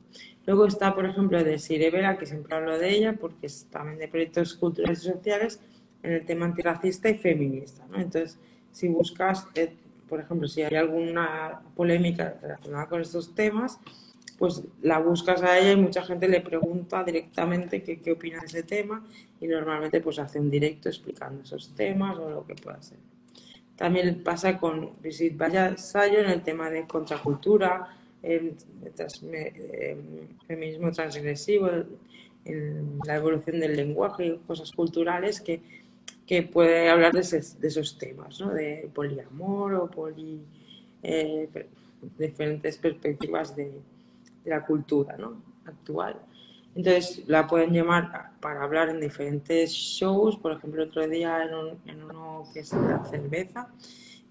Luego 0.47 0.67
está, 0.67 0.95
por 0.95 1.07
ejemplo, 1.07 1.43
de 1.43 1.59
Sirevela, 1.59 2.19
que 2.19 2.27
siempre 2.27 2.55
hablo 2.55 2.79
de 2.79 2.91
ella, 2.91 3.15
porque 3.15 3.47
es 3.47 3.67
también 3.71 3.99
de 3.99 4.09
proyectos 4.09 4.55
culturales 4.55 5.05
y 5.05 5.11
sociales 5.11 5.61
en 6.03 6.13
el 6.13 6.25
tema 6.27 6.47
antirracista 6.47 7.09
y 7.09 7.19
feminista. 7.19 7.85
¿no? 7.91 7.97
Entonces, 7.97 8.39
si 8.73 8.89
buscas, 8.89 9.47
eh, 9.55 9.75
por 10.09 10.21
ejemplo, 10.21 10.49
si 10.49 10.63
hay 10.63 10.77
alguna 10.77 11.61
polémica 11.75 12.39
relacionada 12.41 12.87
con 12.87 13.01
estos 13.01 13.35
temas, 13.35 13.79
pues 14.39 14.63
la 14.83 14.99
buscas 14.99 15.43
a 15.43 15.59
ella 15.59 15.73
y 15.73 15.77
mucha 15.77 16.03
gente 16.03 16.29
le 16.29 16.41
pregunta 16.41 17.05
directamente 17.05 17.83
qué, 17.83 18.01
qué 18.01 18.13
opina 18.13 18.41
de 18.41 18.47
ese 18.47 18.63
tema 18.63 19.05
y 19.41 19.47
normalmente 19.47 20.01
pues 20.01 20.19
hace 20.19 20.41
un 20.41 20.51
directo 20.51 20.89
explicando 20.89 21.43
esos 21.43 21.75
temas 21.75 22.19
o 22.19 22.31
lo 22.31 22.47
que 22.47 22.55
pueda 22.55 22.83
ser. 22.83 22.99
También 23.77 24.23
pasa 24.23 24.59
con 24.59 24.93
Brigitte 25.01 25.37
Vallasayo 25.37 26.21
en 26.21 26.31
el 26.31 26.43
tema 26.43 26.71
de 26.71 26.87
contracultura, 26.87 27.97
el, 28.23 28.55
feminismo 30.47 30.93
transgresivo, 30.93 31.69
la 33.07 33.17
evolución 33.17 33.61
del 33.61 33.77
lenguaje 33.77 34.27
y 34.27 34.39
cosas 34.47 34.71
culturales 34.71 35.41
que, 35.41 35.61
que 36.27 36.43
puede 36.43 36.89
hablar 36.89 37.13
de, 37.13 37.21
esos 37.21 37.99
temas, 37.99 38.41
¿no? 38.41 38.55
de 38.55 38.89
poliamor 38.95 39.75
o 39.75 39.91
poli, 39.91 40.41
eh, 41.03 41.49
diferentes 42.17 42.79
perspectivas 42.79 43.57
de, 43.57 43.73
la 44.45 44.65
cultura 44.65 45.17
¿no? 45.17 45.43
actual. 45.67 46.17
Entonces 46.75 47.23
la 47.29 47.47
pueden 47.47 47.73
llamar 47.73 48.33
para 48.41 48.63
hablar 48.63 48.89
en 48.89 49.01
diferentes 49.01 49.71
shows, 49.71 50.37
por 50.37 50.53
ejemplo, 50.53 50.85
otro 50.85 51.07
día 51.07 51.45
en, 51.45 51.91
en 51.91 52.05
uno 52.05 52.45
que 52.53 52.61
es 52.61 52.73
la 52.73 53.05
cerveza, 53.05 53.69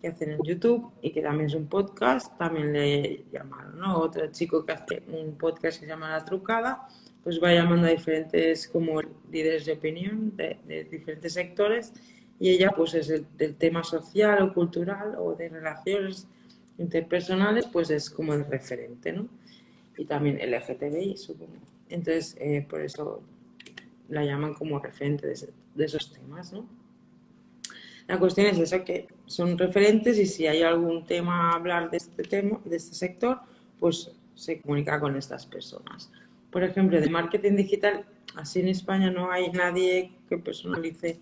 que 0.01 0.09
hacen 0.09 0.31
en 0.31 0.43
YouTube 0.43 0.91
y 1.01 1.11
que 1.11 1.21
también 1.21 1.47
es 1.47 1.55
un 1.55 1.67
podcast, 1.67 2.37
también 2.37 2.73
le 2.73 3.23
llamaron, 3.31 3.79
¿no? 3.79 3.97
Otro 3.97 4.29
chico 4.31 4.65
que 4.65 4.73
hace 4.73 5.03
un 5.07 5.37
podcast 5.37 5.79
que 5.79 5.85
se 5.85 5.87
llama 5.87 6.09
La 6.09 6.25
Trucada, 6.25 6.85
pues 7.23 7.41
va 7.41 7.53
llamando 7.53 7.87
a 7.87 7.91
diferentes 7.91 8.67
como 8.67 9.01
líderes 9.31 9.65
de 9.65 9.71
opinión 9.71 10.35
de, 10.35 10.87
diferentes 10.91 11.31
sectores 11.31 11.93
y 12.37 12.49
ella 12.49 12.71
pues 12.75 12.93
es 12.95 13.09
el, 13.09 13.25
del 13.37 13.55
tema 13.55 13.81
social 13.85 14.43
o 14.43 14.53
cultural 14.53 15.15
o 15.17 15.33
de 15.33 15.47
relaciones 15.47 16.27
interpersonales, 16.77 17.67
pues 17.67 17.89
es 17.89 18.09
como 18.09 18.33
el 18.33 18.45
referente, 18.45 19.13
¿no? 19.13 19.29
Y 19.97 20.05
también 20.05 20.37
LGTBI, 20.37 21.17
supongo. 21.17 21.53
Entonces, 21.89 22.35
eh, 22.39 22.65
por 22.67 22.81
eso 22.81 23.21
la 24.09 24.23
llaman 24.23 24.53
como 24.53 24.79
referente 24.79 25.27
de, 25.27 25.85
esos 25.85 26.13
temas. 26.13 26.53
La 28.07 28.19
cuestión 28.19 28.47
es 28.47 28.59
esa, 28.59 28.83
que 28.83 29.07
son 29.25 29.57
referentes 29.57 30.17
y 30.17 30.25
si 30.25 30.47
hay 30.47 30.61
algún 30.61 31.05
tema 31.05 31.51
a 31.51 31.55
hablar 31.55 31.89
de 31.89 31.97
este 31.97 32.23
tema, 32.23 32.59
de 32.65 32.75
este 32.75 32.95
sector, 32.95 33.39
pues 33.79 34.11
se 34.35 34.61
comunica 34.61 34.99
con 34.99 35.15
estas 35.15 35.45
personas. 35.45 36.11
Por 36.51 36.63
ejemplo, 36.63 36.99
de 36.99 37.09
marketing 37.09 37.55
digital, 37.55 38.05
así 38.35 38.59
en 38.59 38.67
España 38.67 39.09
no 39.09 39.31
hay 39.31 39.51
nadie 39.51 40.11
que 40.29 40.37
personalice 40.37 41.19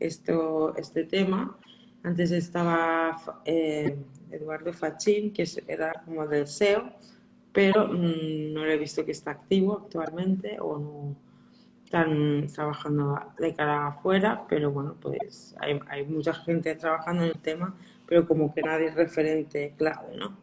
esto, 0.00 0.76
este 0.76 1.04
tema. 1.04 1.58
Antes 2.02 2.30
estaba 2.30 3.16
eh, 3.44 3.96
Eduardo 4.30 4.72
Fachín, 4.72 5.32
que 5.32 5.44
era 5.66 6.02
como 6.04 6.26
del 6.26 6.46
SEO, 6.46 6.92
pero 7.52 7.88
mm, 7.88 8.52
no 8.52 8.64
lo 8.64 8.70
he 8.70 8.78
visto 8.78 9.04
que 9.04 9.12
está 9.12 9.32
activo 9.32 9.82
actualmente 9.84 10.58
o 10.60 10.78
no, 10.78 11.16
están 11.88 12.46
trabajando 12.48 13.18
de 13.38 13.54
cara 13.54 13.86
afuera, 13.86 14.44
pero 14.46 14.70
bueno, 14.70 14.94
pues 15.00 15.54
hay, 15.58 15.80
hay, 15.88 16.04
mucha 16.04 16.34
gente 16.34 16.74
trabajando 16.74 17.24
en 17.24 17.30
el 17.30 17.38
tema, 17.38 17.74
pero 18.06 18.28
como 18.28 18.52
que 18.52 18.60
nadie 18.60 18.88
es 18.88 18.94
referente 18.94 19.72
clave, 19.78 20.16
¿no? 20.18 20.36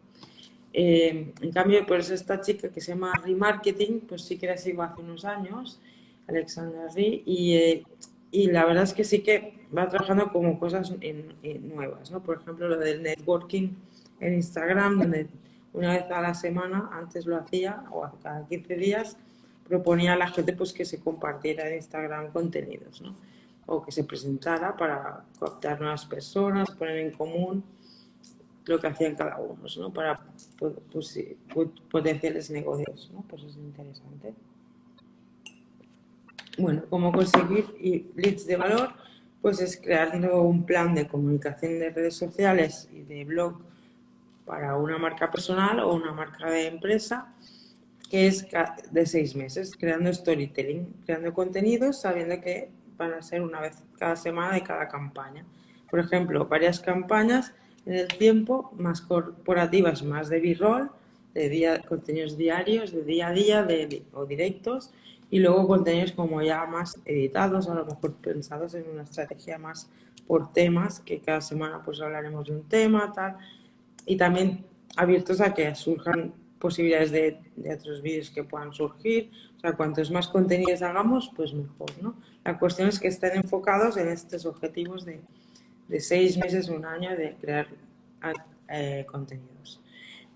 Eh, 0.73 1.33
en 1.39 1.51
cambio, 1.51 1.85
pues 1.85 2.09
esta 2.09 2.41
chica 2.41 2.69
que 2.69 2.81
se 2.81 2.93
llama 2.93 3.13
Remarketing, 3.23 4.01
pues 4.01 4.23
sí 4.23 4.37
que 4.39 4.47
la 4.47 4.57
sigo 4.57 4.81
hace 4.81 5.01
unos 5.01 5.23
años, 5.23 5.79
Alexandra 6.27 6.87
Ri, 6.95 7.21
y, 7.27 7.53
eh, 7.53 7.83
y 8.31 8.47
la 8.47 8.65
verdad 8.65 8.83
es 8.83 8.93
que 8.93 9.03
sí 9.03 9.19
que 9.19 9.67
va 9.75 9.87
trabajando 9.87 10.31
como 10.31 10.59
cosas 10.59 10.93
nuevas, 11.61 12.09
¿no? 12.09 12.23
Por 12.23 12.41
ejemplo, 12.41 12.67
lo 12.67 12.77
del 12.77 13.03
networking 13.03 13.69
en 14.19 14.33
Instagram, 14.33 14.99
donde 14.99 15.27
una 15.75 15.91
vez 15.91 16.09
a 16.09 16.21
la 16.21 16.33
semana, 16.33 16.89
antes 16.93 17.25
lo 17.25 17.35
hacía, 17.37 17.83
o 17.91 18.09
cada 18.23 18.47
15 18.47 18.75
días, 18.75 19.17
proponía 19.67 20.13
a 20.13 20.15
la 20.15 20.29
gente 20.29 20.53
pues 20.53 20.71
que 20.71 20.85
se 20.85 20.99
compartiera 20.99 21.67
en 21.67 21.75
Instagram 21.75 22.31
contenidos, 22.31 23.01
¿no? 23.01 23.15
O 23.65 23.83
que 23.83 23.91
se 23.91 24.03
presentara 24.03 24.75
para 24.77 25.25
captar 25.39 25.81
nuevas 25.81 26.05
personas, 26.05 26.71
poner 26.71 26.97
en 26.99 27.11
común 27.11 27.63
lo 28.65 28.79
que 28.79 28.87
hacían 28.87 29.15
cada 29.15 29.37
uno, 29.37 29.63
¿no? 29.77 29.91
Para 29.91 30.19
pues, 30.57 31.19
potenciales 31.91 32.49
negocios, 32.51 33.11
¿no? 33.13 33.23
Pues 33.27 33.43
es 33.43 33.57
interesante. 33.57 34.33
Bueno, 36.57 36.83
cómo 36.89 37.11
conseguir 37.11 37.65
leads 38.15 38.47
de 38.47 38.55
valor, 38.55 38.91
pues 39.41 39.59
es 39.59 39.75
creando 39.75 40.41
un 40.41 40.65
plan 40.65 40.95
de 40.95 41.05
comunicación 41.05 41.79
de 41.79 41.89
redes 41.89 42.15
sociales 42.15 42.87
y 42.93 43.01
de 43.01 43.25
blog 43.25 43.59
para 44.45 44.77
una 44.77 44.97
marca 44.97 45.31
personal 45.31 45.79
o 45.79 45.93
una 45.93 46.11
marca 46.11 46.49
de 46.49 46.67
empresa 46.67 47.33
que 48.09 48.27
es 48.27 48.47
de 48.91 49.05
seis 49.05 49.35
meses, 49.35 49.75
creando 49.75 50.13
storytelling, 50.13 50.93
creando 51.05 51.33
contenidos, 51.33 52.01
sabiendo 52.01 52.39
que 52.39 52.69
van 52.97 53.13
a 53.13 53.21
ser 53.21 53.41
una 53.41 53.59
vez 53.59 53.83
cada 53.97 54.15
semana 54.15 54.53
de 54.53 54.63
cada 54.63 54.87
campaña. 54.87 55.43
Por 55.89 55.99
ejemplo, 55.99 56.45
varias 56.45 56.79
campañas 56.79 57.53
en 57.85 57.93
el 57.93 58.07
tiempo, 58.07 58.71
más 58.77 59.01
corporativas, 59.01 60.03
más 60.03 60.29
de 60.29 60.39
b-roll, 60.39 60.91
de 61.33 61.49
día, 61.49 61.81
contenidos 61.81 62.37
diarios, 62.37 62.91
de 62.91 63.03
día 63.03 63.27
a 63.27 63.31
día 63.33 63.63
de, 63.63 64.03
o 64.13 64.25
directos, 64.25 64.91
y 65.29 65.39
luego 65.39 65.67
contenidos 65.67 66.11
como 66.13 66.41
ya 66.41 66.65
más 66.65 66.99
editados, 67.05 67.67
a 67.67 67.73
lo 67.75 67.85
mejor 67.85 68.13
pensados 68.15 68.73
en 68.75 68.89
una 68.89 69.03
estrategia 69.03 69.57
más 69.57 69.89
por 70.27 70.53
temas, 70.53 70.99
que 70.99 71.19
cada 71.19 71.41
semana 71.41 71.81
pues 71.83 71.99
hablaremos 72.01 72.45
de 72.45 72.53
un 72.53 72.63
tema, 72.63 73.11
tal, 73.13 73.37
y 74.05 74.17
también 74.17 74.65
abiertos 74.95 75.41
a 75.41 75.53
que 75.53 75.73
surjan 75.75 76.33
posibilidades 76.59 77.11
de, 77.11 77.39
otros 77.73 78.01
vídeos 78.01 78.29
que 78.29 78.43
puedan 78.43 78.73
surgir. 78.73 79.31
O 79.57 79.59
sea, 79.59 79.73
cuantos 79.73 80.11
más 80.11 80.27
contenidos 80.27 80.81
hagamos, 80.81 81.31
pues 81.35 81.53
mejor, 81.53 81.89
¿no? 82.01 82.15
La 82.43 82.57
cuestión 82.57 82.89
es 82.89 82.99
que 82.99 83.07
estén 83.07 83.37
enfocados 83.37 83.97
en 83.97 84.07
estos 84.07 84.45
objetivos 84.45 85.05
de, 85.05 85.21
de 85.87 85.99
seis 85.99 86.37
meses, 86.37 86.69
un 86.69 86.85
año 86.85 87.15
de 87.15 87.35
crear 87.39 87.67
eh, 88.69 89.05
contenidos. 89.07 89.81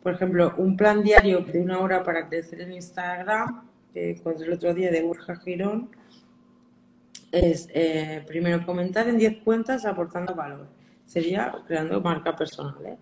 Por 0.01 0.13
ejemplo, 0.13 0.53
un 0.57 0.77
plan 0.77 1.03
diario 1.03 1.41
de 1.41 1.59
una 1.59 1.79
hora 1.79 2.03
para 2.03 2.27
crecer 2.27 2.61
en 2.61 2.73
Instagram, 2.73 3.67
que 3.93 4.11
encontré 4.11 4.45
el 4.45 4.53
otro 4.53 4.73
día 4.73 4.91
de 4.91 5.01
Burja 5.01 5.35
Girón, 5.37 5.89
es 7.31 7.69
eh, 7.73 8.23
primero 8.27 8.65
comentar 8.65 9.07
en 9.07 9.17
10 9.17 9.43
cuentas 9.43 9.85
aportando 9.85 10.33
valor. 10.35 10.67
Sería 11.05 11.53
creando 11.67 12.01
marca 12.01 12.35
personal. 12.35 12.75
¿eh? 12.85 12.97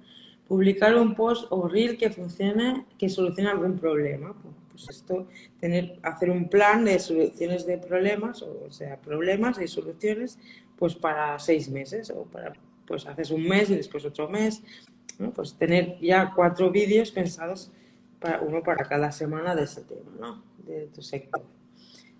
Publicar 0.47 0.95
un 0.95 1.13
post 1.13 1.45
o 1.49 1.67
reel 1.67 1.97
que 1.97 2.09
funcione, 2.09 2.85
que 2.97 3.09
solucione 3.09 3.49
algún 3.49 3.77
problema. 3.77 4.33
Pues 4.71 4.89
esto, 4.89 5.27
tener, 5.59 5.99
hacer 6.03 6.29
un 6.29 6.49
plan 6.49 6.85
de 6.85 6.99
soluciones 6.99 7.65
de 7.65 7.77
problemas, 7.77 8.41
o 8.43 8.71
sea, 8.71 8.97
problemas 8.97 9.59
y 9.59 9.67
soluciones, 9.67 10.37
pues 10.77 10.95
para 10.95 11.39
seis 11.39 11.69
meses, 11.69 12.11
o 12.11 12.23
para, 12.25 12.53
pues 12.85 13.05
haces 13.07 13.31
un 13.31 13.47
mes 13.47 13.69
y 13.69 13.75
después 13.75 14.05
otro 14.05 14.29
mes, 14.29 14.61
Pues 15.33 15.55
tener 15.55 15.99
ya 15.99 16.31
cuatro 16.35 16.69
vídeos 16.69 17.11
pensados, 17.11 17.71
para, 18.19 18.41
uno 18.41 18.61
para 18.61 18.87
cada 18.87 19.11
semana 19.11 19.55
de 19.55 19.63
ese 19.63 19.81
tema, 19.81 20.11
¿no? 20.19 20.43
De 20.63 20.87
tu 20.93 21.01
sector. 21.01 21.43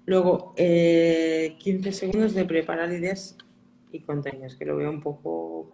Luego, 0.06 0.54
15 0.56 0.58
eh, 0.58 1.92
segundos 1.92 2.34
de 2.34 2.46
preparar 2.46 2.92
ideas 2.92 3.38
y 3.92 4.00
contenidos, 4.00 4.56
que 4.56 4.66
lo 4.66 4.78
veo 4.78 4.90
un 4.90 5.02
poco 5.02 5.72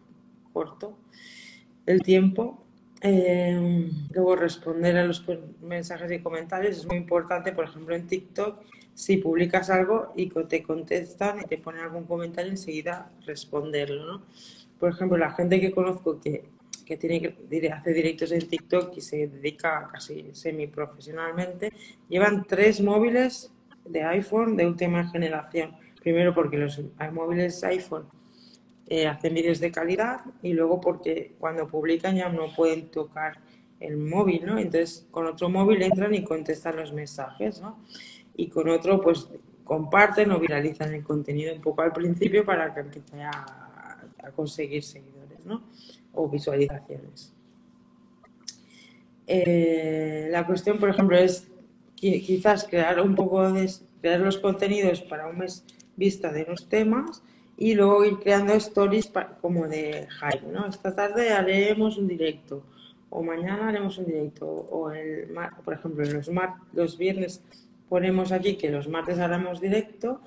corto 0.52 0.98
el 1.86 2.02
tiempo. 2.02 2.66
Eh, 3.02 3.90
luego 4.14 4.36
responder 4.36 4.98
a 4.98 5.04
los 5.04 5.26
mensajes 5.62 6.10
y 6.12 6.20
comentarios 6.20 6.78
es 6.78 6.86
muy 6.86 6.96
importante, 6.96 7.52
por 7.52 7.66
ejemplo 7.66 7.94
en 7.96 8.08
TikTok, 8.08 8.62
si 8.94 9.18
publicas 9.18 9.70
algo 9.70 10.14
y 10.16 10.30
te 10.30 10.64
contestan 10.64 11.42
y 11.42 11.46
te 11.46 11.58
ponen 11.58 11.82
algún 11.82 12.06
comentario, 12.06 12.52
enseguida 12.52 13.12
responderlo, 13.26 14.06
¿no? 14.06 14.26
Por 14.80 14.92
ejemplo, 14.92 15.18
la 15.18 15.32
gente 15.32 15.60
que 15.60 15.72
conozco 15.72 16.20
que, 16.22 16.46
que 16.86 16.98
tiene, 16.98 17.36
hace 17.74 17.94
directos 17.94 18.32
en 18.32 18.48
TikTok 18.48 18.96
y 18.98 19.02
se 19.02 19.28
dedica 19.28 19.90
casi 19.92 20.30
semi-profesionalmente, 20.34 21.74
llevan 22.08 22.46
tres 22.46 22.82
móviles 22.82 23.52
de 23.86 24.04
iPhone 24.04 24.56
de 24.56 24.66
última 24.68 25.10
generación. 25.10 25.76
Primero 26.02 26.34
porque 26.34 26.58
los 26.58 26.82
móviles 27.12 27.64
iPhone 27.64 28.06
eh, 28.88 29.08
hacen 29.08 29.34
vídeos 29.34 29.60
de 29.60 29.72
calidad 29.72 30.22
y 30.42 30.54
luego 30.54 30.82
porque 30.82 31.36
cuando 31.40 31.68
publican 31.68 32.16
ya 32.16 32.30
no 32.30 32.54
pueden 32.54 32.88
tocar 32.92 33.40
el 33.80 33.98
móvil, 33.98 34.46
¿no? 34.46 34.58
Entonces 34.58 35.08
con 35.10 35.26
otro 35.26 35.50
móvil 35.50 35.82
entran 35.82 36.14
y 36.14 36.24
contestan 36.24 36.76
los 36.76 36.92
mensajes, 36.92 37.62
¿no? 37.62 37.80
Y 38.36 38.48
con 38.50 38.70
otro 38.70 39.00
pues 39.02 39.30
comparten 39.64 40.32
o 40.32 40.40
viralizan 40.40 40.94
el 40.94 41.04
contenido 41.04 41.54
un 41.54 41.62
poco 41.62 41.82
al 41.82 41.94
principio 41.94 42.46
para 42.46 42.74
que 42.74 42.82
empiece 42.82 43.24
a, 43.24 43.60
conseguir 44.36 44.84
seguidores, 44.84 45.46
¿no? 45.46 45.64
O 46.14 46.30
visualizaciones. 46.30 47.34
Eh, 49.28 50.28
la 50.32 50.46
cuestión, 50.46 50.80
por 50.80 50.90
ejemplo, 50.90 51.18
es 51.18 51.50
quizás 51.96 52.66
crear 52.66 53.02
un 53.02 53.16
poco 53.16 53.52
de 53.52 53.70
crear 54.02 54.20
los 54.22 54.38
contenidos 54.38 55.02
para 55.02 55.28
un 55.28 55.40
mes 55.40 55.66
vista 55.96 56.32
de 56.32 56.46
los 56.46 56.68
temas 56.68 57.22
y 57.58 57.76
luego 57.76 58.04
ir 58.06 58.18
creando 58.20 58.54
stories 58.54 59.12
como 59.42 59.68
de 59.68 60.08
hype, 60.10 60.48
¿no? 60.52 60.68
Esta 60.68 60.94
tarde 60.94 61.32
haremos 61.32 61.98
un 61.98 62.08
directo 62.08 62.64
o 63.16 63.22
mañana 63.22 63.70
haremos 63.70 63.98
un 64.00 64.06
directo 64.06 64.48
o 64.48 64.90
el 64.90 65.28
por 65.64 65.76
ejemplo 65.76 66.04
los 66.04 66.30
los 66.74 66.98
viernes 66.98 67.44
ponemos 67.88 68.32
aquí 68.32 68.56
que 68.56 68.72
los 68.72 68.88
martes 68.88 69.20
haremos 69.20 69.62
directo 69.62 70.20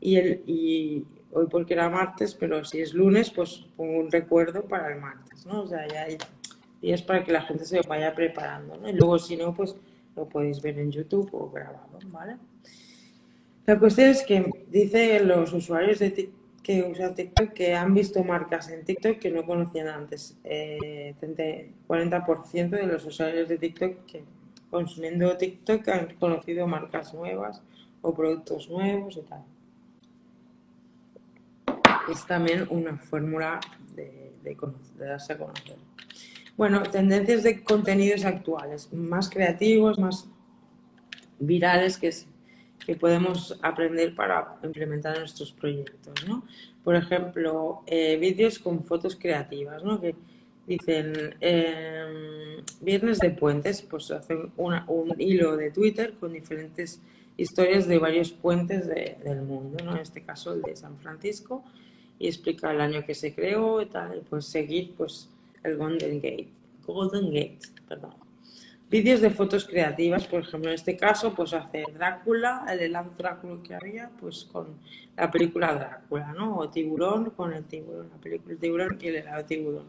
y 0.00 0.16
el 0.16 0.42
y 0.44 1.04
hoy 1.32 1.46
porque 1.48 1.74
era 1.74 1.88
martes 1.88 2.34
pero 2.34 2.64
si 2.64 2.80
es 2.80 2.94
lunes 2.94 3.30
pues 3.30 3.64
pongo 3.76 4.00
un 4.00 4.10
recuerdo 4.10 4.64
para 4.64 4.92
el 4.92 5.00
martes 5.00 5.46
no 5.46 5.62
o 5.62 5.66
sea 5.68 5.86
ya 5.86 6.08
y 6.80 6.92
es 6.92 7.00
para 7.00 7.22
que 7.22 7.30
la 7.30 7.42
gente 7.42 7.64
se 7.64 7.80
vaya 7.82 8.12
preparando 8.12 8.76
¿no? 8.76 8.88
y 8.88 8.92
luego 8.92 9.20
si 9.20 9.36
no 9.36 9.54
pues 9.54 9.76
lo 10.16 10.28
podéis 10.28 10.60
ver 10.60 10.80
en 10.80 10.90
YouTube 10.90 11.28
o 11.32 11.48
grabado 11.48 12.00
vale 12.06 12.38
la 13.66 13.78
cuestión 13.78 14.08
es 14.08 14.24
que 14.24 14.50
dice 14.68 15.20
los 15.20 15.52
usuarios 15.52 16.00
de 16.00 16.10
TikTok 16.10 16.41
que 16.62 16.82
usan 16.82 17.14
TikTok 17.14 17.52
que 17.52 17.74
han 17.74 17.92
visto 17.92 18.22
marcas 18.22 18.68
en 18.70 18.84
TikTok 18.84 19.18
que 19.18 19.30
no 19.30 19.44
conocían 19.44 19.88
antes. 19.88 20.38
Eh, 20.44 21.14
40% 21.88 22.70
de 22.70 22.86
los 22.86 23.04
usuarios 23.04 23.48
de 23.48 23.58
TikTok 23.58 24.06
que 24.06 24.24
consumiendo 24.70 25.36
TikTok 25.36 25.88
han 25.88 26.14
conocido 26.14 26.66
marcas 26.66 27.12
nuevas 27.12 27.62
o 28.00 28.14
productos 28.14 28.70
nuevos 28.70 29.16
y 29.16 29.22
tal. 29.22 29.44
Es 32.10 32.26
también 32.26 32.66
una 32.70 32.96
fórmula 32.96 33.60
de, 33.94 34.32
de, 34.42 34.56
de 34.96 35.04
darse 35.04 35.32
a 35.34 35.38
conocer. 35.38 35.76
Bueno, 36.56 36.82
tendencias 36.82 37.42
de 37.42 37.62
contenidos 37.62 38.24
actuales, 38.24 38.92
más 38.92 39.28
creativos, 39.28 39.98
más 39.98 40.28
virales, 41.38 41.98
que 41.98 42.08
es 42.08 42.26
que 42.86 42.96
podemos 42.96 43.58
aprender 43.62 44.14
para 44.14 44.56
implementar 44.62 45.18
nuestros 45.18 45.52
proyectos, 45.52 46.26
¿no? 46.26 46.44
Por 46.84 46.96
ejemplo, 46.96 47.82
eh, 47.86 48.16
vídeos 48.16 48.58
con 48.58 48.84
fotos 48.84 49.16
creativas, 49.16 49.84
¿no? 49.84 50.00
Que 50.00 50.14
dicen, 50.66 51.36
em, 51.40 52.62
viernes 52.80 53.18
de 53.18 53.30
puentes, 53.30 53.82
pues 53.82 54.10
hacen 54.10 54.52
un 54.56 55.14
hilo 55.18 55.56
de 55.56 55.70
Twitter 55.70 56.14
con 56.18 56.32
diferentes 56.32 57.00
historias 57.36 57.86
de 57.86 57.98
varios 57.98 58.32
puentes 58.32 58.86
del 58.88 59.42
mundo, 59.42 59.82
¿no? 59.84 59.92
En 59.92 60.02
este 60.02 60.22
caso 60.22 60.52
el 60.52 60.62
de 60.62 60.76
San 60.76 60.98
Francisco, 60.98 61.64
y 62.18 62.26
explica 62.28 62.70
el 62.70 62.80
año 62.80 63.04
que 63.04 63.14
se 63.14 63.34
creó 63.34 63.80
y 63.82 63.86
tal, 63.86 64.18
y 64.18 64.20
pues 64.20 64.44
seguir 64.46 64.94
pues 64.96 65.28
el 65.64 65.76
Golden 65.76 66.16
Gate, 66.20 66.48
Golden 66.86 67.26
Gate, 67.26 67.58
perdón. 67.88 68.21
Vídeos 68.92 69.22
de 69.22 69.30
fotos 69.30 69.64
creativas, 69.64 70.26
por 70.26 70.42
ejemplo, 70.42 70.68
en 70.68 70.74
este 70.74 70.98
caso, 70.98 71.34
pues 71.34 71.54
hace 71.54 71.82
Drácula, 71.94 72.66
el 72.70 72.78
helado 72.80 73.10
Drácula 73.16 73.62
que 73.62 73.74
había, 73.74 74.10
pues 74.20 74.44
con 74.52 74.76
la 75.16 75.30
película 75.30 75.72
Drácula, 75.74 76.34
¿no? 76.34 76.58
O 76.58 76.68
Tiburón 76.68 77.30
con 77.30 77.54
el 77.54 77.64
tiburón, 77.64 78.10
la 78.10 78.20
película 78.20 78.54
Tiburón 78.60 78.98
y 79.00 79.06
el 79.06 79.16
helado 79.16 79.46
Tiburón. 79.46 79.86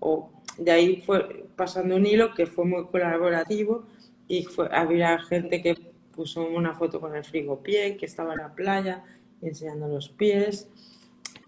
O 0.00 0.30
de 0.56 0.70
ahí 0.70 1.02
fue 1.04 1.44
pasando 1.56 1.94
un 1.94 2.06
hilo 2.06 2.32
que 2.32 2.46
fue 2.46 2.64
muy 2.64 2.86
colaborativo 2.86 3.84
y 4.26 4.44
fue, 4.44 4.66
había 4.72 5.18
gente 5.18 5.60
que 5.60 5.76
puso 6.16 6.42
una 6.42 6.72
foto 6.72 7.00
con 7.02 7.14
el 7.14 7.24
frigo 7.24 7.62
pie, 7.62 7.98
que 7.98 8.06
estaba 8.06 8.32
en 8.32 8.38
la 8.38 8.54
playa 8.54 9.04
enseñando 9.42 9.88
los 9.88 10.08
pies, 10.08 10.70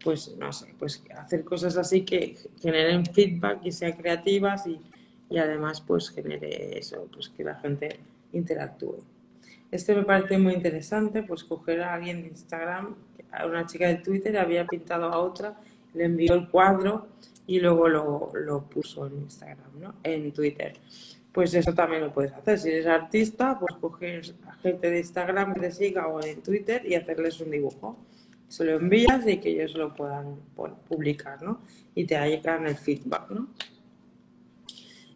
pues 0.05 0.37
no 0.37 0.53
sé, 0.53 0.75
pues 0.79 1.03
hacer 1.17 1.45
cosas 1.45 1.79
así 1.79 2.03
que 2.03 2.37
generen 2.61 3.07
feedback 3.07 3.65
y 3.65 3.73
sean 3.73 3.93
creativas 3.93 4.67
y 4.67 4.79
y 5.31 5.39
además 5.39 5.81
pues 5.81 6.11
genere 6.11 6.79
eso, 6.79 7.09
pues 7.13 7.29
que 7.29 7.45
la 7.45 7.57
gente 7.57 8.01
interactúe. 8.33 8.99
Este 9.71 9.95
me 9.95 10.05
parece 10.05 10.39
muy 10.39 10.55
interesante, 10.55 11.23
pues 11.23 11.45
coger 11.45 11.83
a 11.83 11.95
alguien 11.95 12.23
de 12.23 12.29
Instagram, 12.29 12.95
a 13.33 13.47
una 13.47 13.67
chica 13.67 13.89
de 13.89 13.97
Twitter 13.97 14.39
había 14.39 14.67
pintado 14.67 15.07
a 15.07 15.19
otra, 15.19 15.59
le 15.95 16.05
envió 16.05 16.35
el 16.35 16.49
cuadro 16.49 17.09
y 17.47 17.61
luego 17.61 17.89
lo, 17.89 18.31
lo 18.35 18.63
puso 18.63 19.07
en 19.07 19.23
Instagram, 19.23 19.81
¿no? 19.81 19.95
En 20.03 20.33
Twitter. 20.33 20.75
Pues 21.33 21.53
eso 21.55 21.75
también 21.75 22.03
lo 22.03 22.13
puedes 22.13 22.33
hacer. 22.33 22.59
Si 22.59 22.69
eres 22.69 22.87
artista, 22.87 23.59
pues 23.59 23.75
coger 23.81 24.23
a 24.47 24.53
gente 24.55 24.89
de 24.89 24.99
Instagram 24.99 25.55
que 25.55 25.61
te 25.61 25.73
siga 25.73 26.07
o 26.07 26.23
en 26.23 26.41
Twitter 26.43 26.83
y 26.87 26.95
hacerles 26.95 27.41
un 27.41 27.51
dibujo. 27.51 27.99
Se 28.47 28.65
lo 28.65 28.77
envías 28.77 29.27
y 29.27 29.39
que 29.39 29.51
ellos 29.51 29.75
lo 29.75 29.93
puedan 29.95 30.37
publicar, 30.89 31.43
¿no? 31.43 31.61
Y 31.97 32.05
te 32.05 32.15
llegan 32.17 32.67
el 32.69 32.77
feedback, 32.77 33.31
¿no? 33.31 33.49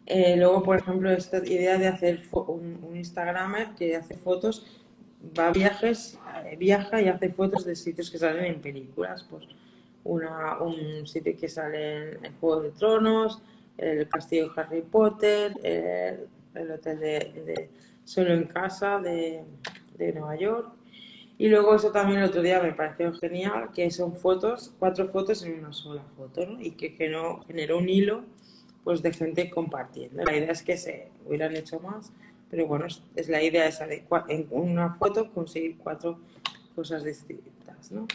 Eh, 0.09 0.35
luego, 0.37 0.63
por 0.63 0.79
ejemplo, 0.79 1.11
esta 1.11 1.37
idea 1.37 1.77
de 1.77 1.87
hacer 1.87 2.23
un, 2.31 2.79
un, 2.83 2.97
Instagramer 2.97 3.75
que 3.77 3.95
hace 3.95 4.15
fotos, 4.15 4.65
va 5.37 5.49
a 5.49 5.51
viajes, 5.51 6.17
eh, 6.45 6.55
viaja 6.57 6.99
y 6.99 7.07
hace 7.07 7.29
fotos 7.29 7.63
de 7.63 7.75
sitios 7.75 8.09
que 8.09 8.17
salen 8.17 8.45
en 8.45 8.59
películas. 8.59 9.23
Pues 9.29 9.45
una, 10.03 10.59
un 10.61 11.05
sitio 11.05 11.37
que 11.37 11.47
sale 11.47 12.15
en 12.15 12.25
el 12.25 12.33
Juego 12.39 12.61
de 12.61 12.71
Tronos, 12.71 13.43
el 13.77 14.09
castillo 14.09 14.49
de 14.49 14.61
Harry 14.61 14.81
Potter, 14.81 15.53
el, 15.63 16.71
hotel 16.71 16.99
de, 16.99 17.69
Solo 18.03 18.33
en 18.33 18.45
Casa 18.45 18.97
de, 18.97 19.43
de 19.95 20.13
Nueva 20.13 20.35
York. 20.37 20.73
Y 21.37 21.49
luego 21.49 21.75
eso 21.75 21.91
también 21.91 22.19
el 22.19 22.29
otro 22.29 22.41
día 22.41 22.63
me 22.63 22.73
pareció 22.73 23.13
genial, 23.13 23.69
que 23.75 23.91
son 23.91 24.15
fotos, 24.15 24.73
cuatro 24.79 25.07
fotos 25.07 25.43
en 25.43 25.59
una 25.59 25.71
sola 25.71 26.03
foto, 26.17 26.47
¿no? 26.47 26.59
Y 26.59 26.71
que, 26.71 26.95
que 26.95 27.09
no 27.09 27.41
generó 27.45 27.77
un 27.77 27.87
hilo 27.87 28.23
pues 28.89 29.03
de 29.03 29.13
gente 29.13 29.51
compartiendo. 29.51 30.23
La 30.23 30.35
idea 30.35 30.51
es 30.51 30.63
que 30.63 30.75
se 30.75 31.11
hubieran 31.23 31.55
hecho 31.55 31.79
más, 31.79 32.11
pero 32.49 32.65
bueno, 32.65 32.87
es, 32.87 33.29
la 33.29 33.43
idea 33.43 33.67
esa 33.67 33.85
de 33.85 34.03
en 34.29 34.47
una 34.49 34.95
foto 34.95 35.31
conseguir 35.31 35.77
cuatro 35.77 36.19
cosas 36.73 37.03
distintas, 37.03 37.91
¿no? 37.91 38.07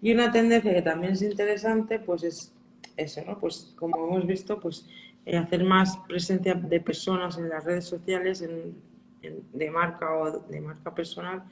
Y 0.00 0.10
una 0.14 0.32
tendencia 0.32 0.72
que 0.72 0.80
también 0.80 1.12
es 1.12 1.20
interesante, 1.20 1.98
pues 1.98 2.22
es 2.22 2.50
eso, 2.96 3.20
¿no? 3.26 3.38
Pues 3.38 3.74
como 3.76 4.06
hemos 4.06 4.26
visto, 4.26 4.58
pues 4.58 4.86
eh, 5.26 5.36
hacer 5.36 5.64
más 5.64 5.98
presencia 6.08 6.54
de 6.54 6.80
personas 6.80 7.36
en 7.36 7.50
las 7.50 7.66
redes 7.66 7.84
sociales 7.84 8.42
de 8.42 9.70
marca 9.70 10.16
o 10.16 10.30
de 10.30 10.60
marca 10.62 10.94
personal, 10.94 11.42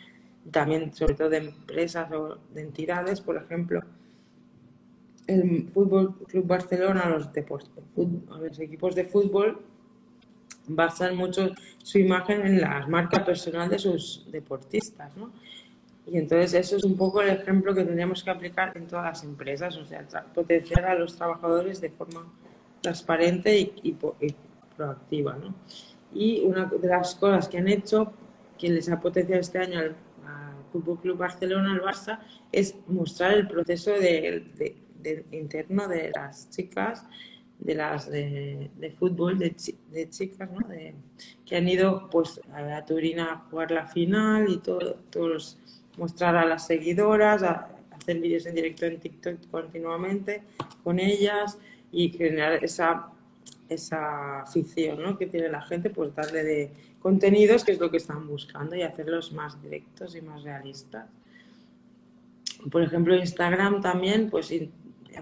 también 0.51 0.95
sobre 0.95 1.16
todo 1.16 1.28
de 1.28 1.37
empresas 1.37 2.11
o 2.12 2.39
de 2.55 2.62
entidades, 2.62 3.20
por 3.20 3.37
ejemplo, 3.37 3.83
el 5.26 5.68
Fútbol 5.68 6.16
Club 6.26 6.46
Barcelona, 6.46 7.08
los 7.08 7.32
deportes, 7.32 7.70
los 7.96 8.58
equipos 8.58 8.94
de 8.94 9.04
fútbol 9.04 9.60
basan 10.66 11.16
mucho 11.16 11.50
su 11.82 11.98
imagen 11.98 12.46
en 12.46 12.60
la 12.60 12.86
marca 12.86 13.24
personal 13.24 13.68
de 13.68 13.78
sus 13.78 14.26
deportistas, 14.30 15.16
¿no? 15.16 15.32
Y 16.06 16.18
entonces 16.18 16.54
eso 16.54 16.76
es 16.76 16.84
un 16.84 16.96
poco 16.96 17.22
el 17.22 17.28
ejemplo 17.28 17.74
que 17.74 17.84
tendríamos 17.84 18.24
que 18.24 18.30
aplicar 18.30 18.76
en 18.76 18.86
todas 18.86 19.04
las 19.04 19.24
empresas, 19.24 19.76
o 19.76 19.84
sea, 19.84 20.04
potenciar 20.34 20.84
a 20.84 20.94
los 20.94 21.14
trabajadores 21.14 21.80
de 21.80 21.90
forma 21.90 22.26
transparente 22.80 23.72
y, 23.82 23.96
proactiva. 24.76 25.36
¿no? 25.36 25.54
Y 26.12 26.40
una 26.40 26.64
de 26.66 26.88
las 26.88 27.14
cosas 27.14 27.48
que 27.48 27.58
han 27.58 27.68
hecho, 27.68 28.12
que 28.58 28.70
les 28.70 28.90
ha 28.90 29.00
potenciado 29.00 29.40
este 29.40 29.58
año 29.58 29.78
al, 29.78 29.96
Fútbol 30.72 31.00
Club 31.00 31.18
Barcelona, 31.18 31.72
al 31.72 31.82
Barça, 31.82 32.20
es 32.52 32.76
mostrar 32.86 33.32
el 33.32 33.48
proceso 33.48 33.90
de, 33.90 34.76
interno 35.32 35.88
de 35.88 36.11
las 36.14 36.51
chicas 36.51 37.05
de 37.59 37.74
las 37.74 38.11
de, 38.11 38.94
fútbol 38.98 39.38
de, 39.38 39.55
chicas 39.55 40.51
¿no? 40.51 40.66
que 41.44 41.57
han 41.57 41.68
ido 41.68 42.09
pues 42.11 42.40
a 42.53 42.84
Turín 42.86 43.20
a 43.20 43.36
jugar 43.51 43.70
la 43.70 43.86
final 43.86 44.48
y 44.48 44.59
todo, 44.59 44.94
todos 45.11 45.59
mostrar 45.98 46.36
a 46.36 46.46
las 46.46 46.66
seguidoras 46.66 47.42
hacer 47.42 48.18
vídeos 48.18 48.46
en 48.46 48.55
directo 48.55 48.86
en 48.86 48.98
TikTok 48.98 49.51
continuamente 49.51 50.42
con 50.82 50.98
ellas 50.98 51.59
y 51.92 52.09
generar 52.11 52.64
esa 52.64 53.11
esa 53.70 54.40
afición 54.40 55.03
¿no? 55.03 55.16
que 55.16 55.26
tiene 55.26 55.48
la 55.48 55.62
gente, 55.62 55.90
pues 55.90 56.14
darle 56.14 56.42
de 56.42 56.72
contenidos, 56.98 57.64
que 57.64 57.72
es 57.72 57.80
lo 57.80 57.90
que 57.90 57.96
están 57.96 58.26
buscando, 58.26 58.76
y 58.76 58.82
hacerlos 58.82 59.32
más 59.32 59.62
directos 59.62 60.16
y 60.16 60.20
más 60.20 60.42
realistas. 60.42 61.07
Por 62.70 62.82
ejemplo, 62.82 63.16
Instagram 63.16 63.80
también, 63.80 64.28
pues 64.28 64.53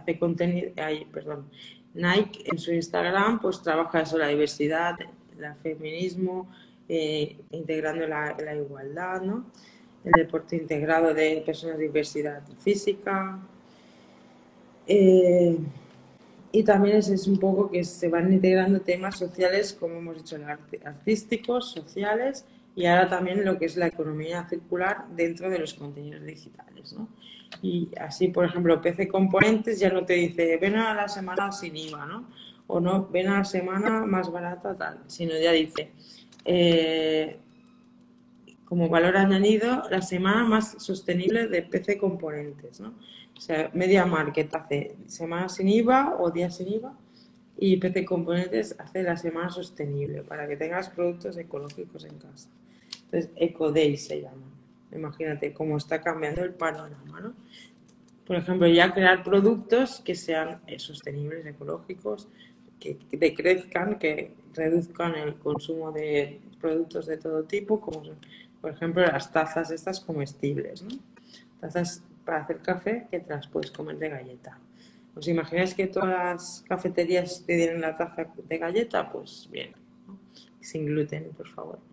hace 0.00 0.18
contenido, 0.18 0.70
ay, 0.76 1.06
perdón, 1.12 1.48
Nike 1.94 2.44
en 2.44 2.58
su 2.58 2.72
Instagram, 2.72 3.40
pues 3.40 3.62
trabaja 3.62 4.02
eso, 4.02 4.18
la 4.18 4.28
diversidad, 4.28 4.96
el 5.00 5.54
feminismo, 5.62 6.48
eh, 6.88 7.36
integrando 7.50 8.06
la, 8.06 8.36
la, 8.42 8.54
igualdad, 8.54 9.22
¿no? 9.22 9.46
El 10.04 10.12
deporte 10.12 10.56
integrado 10.56 11.12
de 11.12 11.42
personas 11.44 11.78
de 11.78 11.84
diversidad 11.84 12.42
física. 12.62 13.38
Eh, 14.86 15.58
y 16.50 16.62
también 16.62 16.96
es, 16.96 17.26
un 17.26 17.38
poco 17.38 17.70
que 17.70 17.84
se 17.84 18.08
van 18.08 18.32
integrando 18.32 18.80
temas 18.80 19.18
sociales, 19.18 19.76
como 19.78 19.96
hemos 19.96 20.16
dicho, 20.16 20.38
artísticos, 20.84 21.72
sociales 21.72 22.44
y 22.78 22.86
ahora 22.86 23.08
también 23.08 23.44
lo 23.44 23.58
que 23.58 23.64
es 23.64 23.76
la 23.76 23.88
economía 23.88 24.48
circular 24.48 25.08
dentro 25.08 25.50
de 25.50 25.58
los 25.58 25.74
contenidos 25.74 26.24
digitales. 26.24 26.92
¿no? 26.92 27.08
Y 27.60 27.88
así, 28.00 28.28
por 28.28 28.44
ejemplo, 28.44 28.80
PC 28.80 29.08
Componentes 29.08 29.80
ya 29.80 29.90
no 29.90 30.04
te 30.04 30.12
dice 30.12 30.58
ven 30.58 30.76
a 30.76 30.94
la 30.94 31.08
semana 31.08 31.50
sin 31.50 31.76
IVA, 31.76 32.06
¿no? 32.06 32.28
o 32.68 32.78
no 32.78 33.08
ven 33.08 33.30
a 33.30 33.38
la 33.38 33.44
semana 33.44 34.06
más 34.06 34.30
barata, 34.30 34.76
tal, 34.76 35.00
sino 35.08 35.32
ya 35.36 35.50
dice 35.50 35.90
eh, 36.44 37.40
como 38.64 38.88
valor 38.88 39.16
añadido 39.16 39.82
la 39.90 40.00
semana 40.00 40.44
más 40.44 40.76
sostenible 40.78 41.48
de 41.48 41.62
PC 41.62 41.98
Componentes. 41.98 42.78
¿no? 42.78 42.94
O 43.36 43.40
sea, 43.40 43.72
Media 43.74 44.06
Market 44.06 44.54
hace 44.54 44.94
semana 45.08 45.48
sin 45.48 45.68
IVA 45.68 46.14
o 46.20 46.30
días 46.30 46.56
sin 46.56 46.68
IVA 46.68 46.96
y 47.56 47.76
PC 47.78 48.04
Componentes 48.04 48.76
hace 48.78 49.02
la 49.02 49.16
semana 49.16 49.50
sostenible 49.50 50.22
para 50.22 50.46
que 50.46 50.56
tengas 50.56 50.90
productos 50.90 51.36
ecológicos 51.38 52.04
en 52.04 52.16
casa. 52.18 52.48
Entonces, 53.10 53.30
EcoDay 53.36 53.96
se 53.96 54.22
llama. 54.22 54.52
Imagínate 54.92 55.52
cómo 55.52 55.76
está 55.76 56.00
cambiando 56.00 56.42
el 56.42 56.54
panorama, 56.54 57.20
¿no? 57.20 57.34
Por 58.26 58.36
ejemplo, 58.36 58.66
ya 58.66 58.92
crear 58.92 59.22
productos 59.22 60.00
que 60.00 60.14
sean 60.14 60.60
eh, 60.66 60.78
sostenibles, 60.78 61.46
ecológicos, 61.46 62.28
que, 62.78 62.98
decrezcan, 63.10 63.98
que 63.98 64.32
reduzcan 64.54 65.14
el 65.14 65.36
consumo 65.36 65.92
de 65.92 66.40
productos 66.60 67.06
de 67.06 67.16
todo 67.16 67.44
tipo, 67.44 67.80
como 67.80 68.02
por 68.60 68.70
ejemplo 68.70 69.02
las 69.02 69.32
tazas 69.32 69.70
estas 69.70 70.00
comestibles, 70.00 70.82
¿no? 70.82 70.90
Tazas 71.60 72.02
para 72.24 72.42
hacer 72.42 72.58
café 72.58 73.06
que 73.10 73.20
te 73.20 73.30
las 73.30 73.46
puedes 73.46 73.70
comer 73.70 73.98
de 73.98 74.10
galleta. 74.10 74.58
¿Os 75.14 75.26
imagináis 75.26 75.74
que 75.74 75.86
todas 75.86 76.08
las 76.08 76.64
cafeterías 76.68 77.42
te 77.46 77.56
dieran 77.56 77.80
la 77.80 77.96
taza 77.96 78.26
de 78.46 78.58
galleta? 78.58 79.10
Pues 79.10 79.48
bien, 79.50 79.72
sin 80.60 80.86
gluten, 80.86 81.30
por 81.36 81.48
favor. 81.48 81.87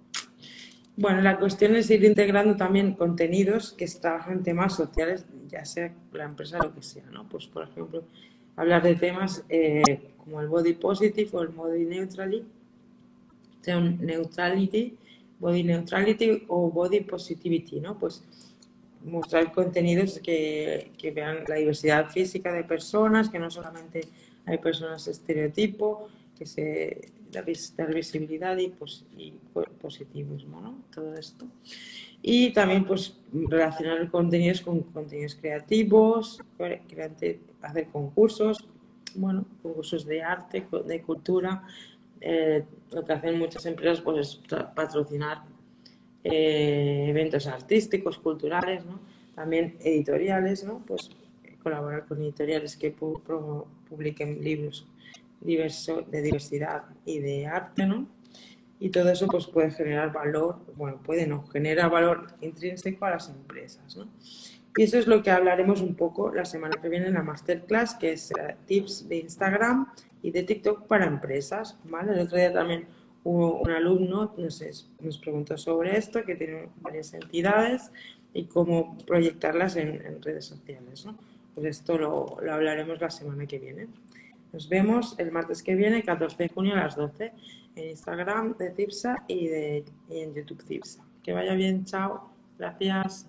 Bueno, 0.98 1.22
la 1.22 1.38
cuestión 1.38 1.76
es 1.76 1.90
ir 1.90 2.06
integrando 2.06 2.56
también 2.56 2.94
contenidos 2.94 3.74
que 3.74 3.86
trabajan 3.86 4.44
temas 4.44 4.76
sociales, 4.76 5.26
ya 5.50 5.66
sea 5.66 5.94
la 6.14 6.24
empresa 6.24 6.58
lo 6.58 6.74
que 6.74 6.82
sea, 6.82 7.04
¿no? 7.12 7.28
Pues, 7.28 7.48
por 7.48 7.64
ejemplo, 7.64 8.06
hablar 8.56 8.82
de 8.82 8.96
temas 8.96 9.44
eh, 9.50 10.14
como 10.18 10.40
el 10.40 10.48
body 10.48 10.74
positive 10.74 11.30
o 11.34 11.42
el 11.42 11.50
body 11.50 11.84
neutrality, 11.84 12.48
neutrality, 13.68 14.98
body 15.40 15.64
neutrality 15.64 16.46
o 16.48 16.72
body 16.72 17.02
positivity, 17.02 17.82
¿no? 17.82 18.00
Pues 18.00 18.24
mostrar 19.04 19.52
contenidos 19.52 20.20
que, 20.20 20.92
que, 20.98 21.12
vean 21.12 21.44
la 21.48 21.56
diversidad 21.56 22.10
física 22.10 22.54
de 22.54 22.64
personas, 22.64 23.30
que 23.30 23.38
no 23.38 23.52
solamente 23.52 24.02
hay 24.46 24.58
personas 24.60 25.08
estereotipo, 25.08 26.08
que 26.38 26.46
se 26.46 27.12
dar 27.36 27.94
visibilidad 27.94 28.58
y, 28.58 28.70
pues, 28.70 29.06
positivismo, 29.82 30.62
¿no? 30.62 30.78
Todo 30.94 31.14
esto. 31.16 31.46
Y 32.22 32.52
también 32.54 32.86
pues 32.86 33.18
relacionar 33.32 34.10
contenidos 34.10 34.62
con 34.62 34.82
contenidos 34.82 35.36
creativos, 35.36 36.40
hacer 37.62 37.88
concursos, 37.92 38.68
bueno, 39.14 39.46
concursos 39.62 40.06
de 40.06 40.24
arte, 40.24 40.66
de 40.86 41.02
cultura. 41.02 41.64
Eh, 42.22 42.64
lo 42.92 43.06
que 43.06 43.14
hacen 43.14 43.38
muchas 43.38 43.66
empresas 43.68 44.02
pues 44.02 44.28
es 44.28 44.42
patrocinar 44.74 45.44
eh, 46.24 47.06
eventos 47.10 47.46
artísticos, 47.46 48.18
culturales, 48.18 48.84
también 49.36 49.78
editoriales, 49.82 50.64
¿no? 50.64 50.82
pues 50.88 51.12
colaborar 51.62 52.06
con 52.06 52.22
editoriales 52.22 52.76
que 52.76 52.92
publiquen 52.92 54.44
libros 54.44 54.88
diversos 55.46 56.10
de 56.10 56.22
diversidad 56.22 56.84
y 57.06 57.20
de 57.20 57.48
arte, 57.48 57.86
¿no? 57.86 58.08
Y 58.80 58.90
todo 58.90 59.10
eso 59.10 59.28
pues 59.28 59.48
puede 59.48 59.72
generar 59.72 60.12
valor, 60.12 60.60
bueno, 60.76 61.02
puede 61.02 61.26
no, 61.28 61.48
genera 61.48 61.88
valor 61.88 62.28
intrínseco 62.42 63.06
a 63.06 63.12
las 63.12 63.30
empresas, 63.30 63.96
¿no? 63.96 64.08
Y 64.78 64.84
eso 64.84 64.98
es 64.98 65.08
lo 65.08 65.24
que 65.24 65.32
hablaremos 65.32 65.82
un 65.82 65.96
poco 65.96 66.34
la 66.34 66.44
semana 66.44 66.76
que 66.82 66.90
viene 66.90 67.08
en 67.08 67.14
la 67.14 67.24
masterclass, 67.24 67.96
que 67.96 68.12
es 68.12 68.32
eh, 68.32 68.58
tips 68.66 69.08
de 69.08 69.18
Instagram 69.20 69.88
y 70.22 70.32
de 70.32 70.44
TikTok 70.44 70.88
para 70.88 71.06
empresas, 71.06 71.78
¿vale? 71.86 72.12
El 72.12 72.20
otro 72.20 72.38
día 72.38 72.52
también 72.52 72.88
un 73.26 73.72
alumno 73.72 74.34
nos, 74.38 74.88
nos 75.00 75.18
preguntó 75.18 75.58
sobre 75.58 75.98
esto, 75.98 76.24
que 76.24 76.36
tiene 76.36 76.70
varias 76.82 77.14
entidades 77.14 77.92
y 78.34 78.46
cómo 78.46 78.98
proyectarlas 79.08 79.78
en, 79.78 80.22
redes 80.22 80.46
sociales. 80.46 81.06
¿no? 81.06 81.18
Pues 81.56 81.66
esto 81.68 81.98
lo, 81.98 82.38
hablaremos 82.52 83.02
la 83.02 83.10
semana 83.10 83.48
que 83.48 83.58
viene. 83.58 83.88
Nos 84.56 84.70
vemos 84.70 85.20
el 85.20 85.34
martes 85.34 85.62
que 85.62 85.76
viene, 85.76 86.02
14 86.02 86.44
de 86.44 86.48
junio 86.48 86.76
a 86.76 86.78
las 86.78 86.96
12, 86.96 87.34
en 87.76 87.90
Instagram 87.90 88.56
de 88.56 88.72
Cipsa 88.74 89.26
y, 89.28 89.50
de, 89.50 89.84
y 90.10 90.20
en 90.20 90.34
YouTube 90.34 90.64
Cipsa. 90.64 91.04
Que 91.22 91.34
vaya 91.34 91.56
bien, 91.56 91.84
chao. 91.84 92.30
Gracias. 92.58 93.28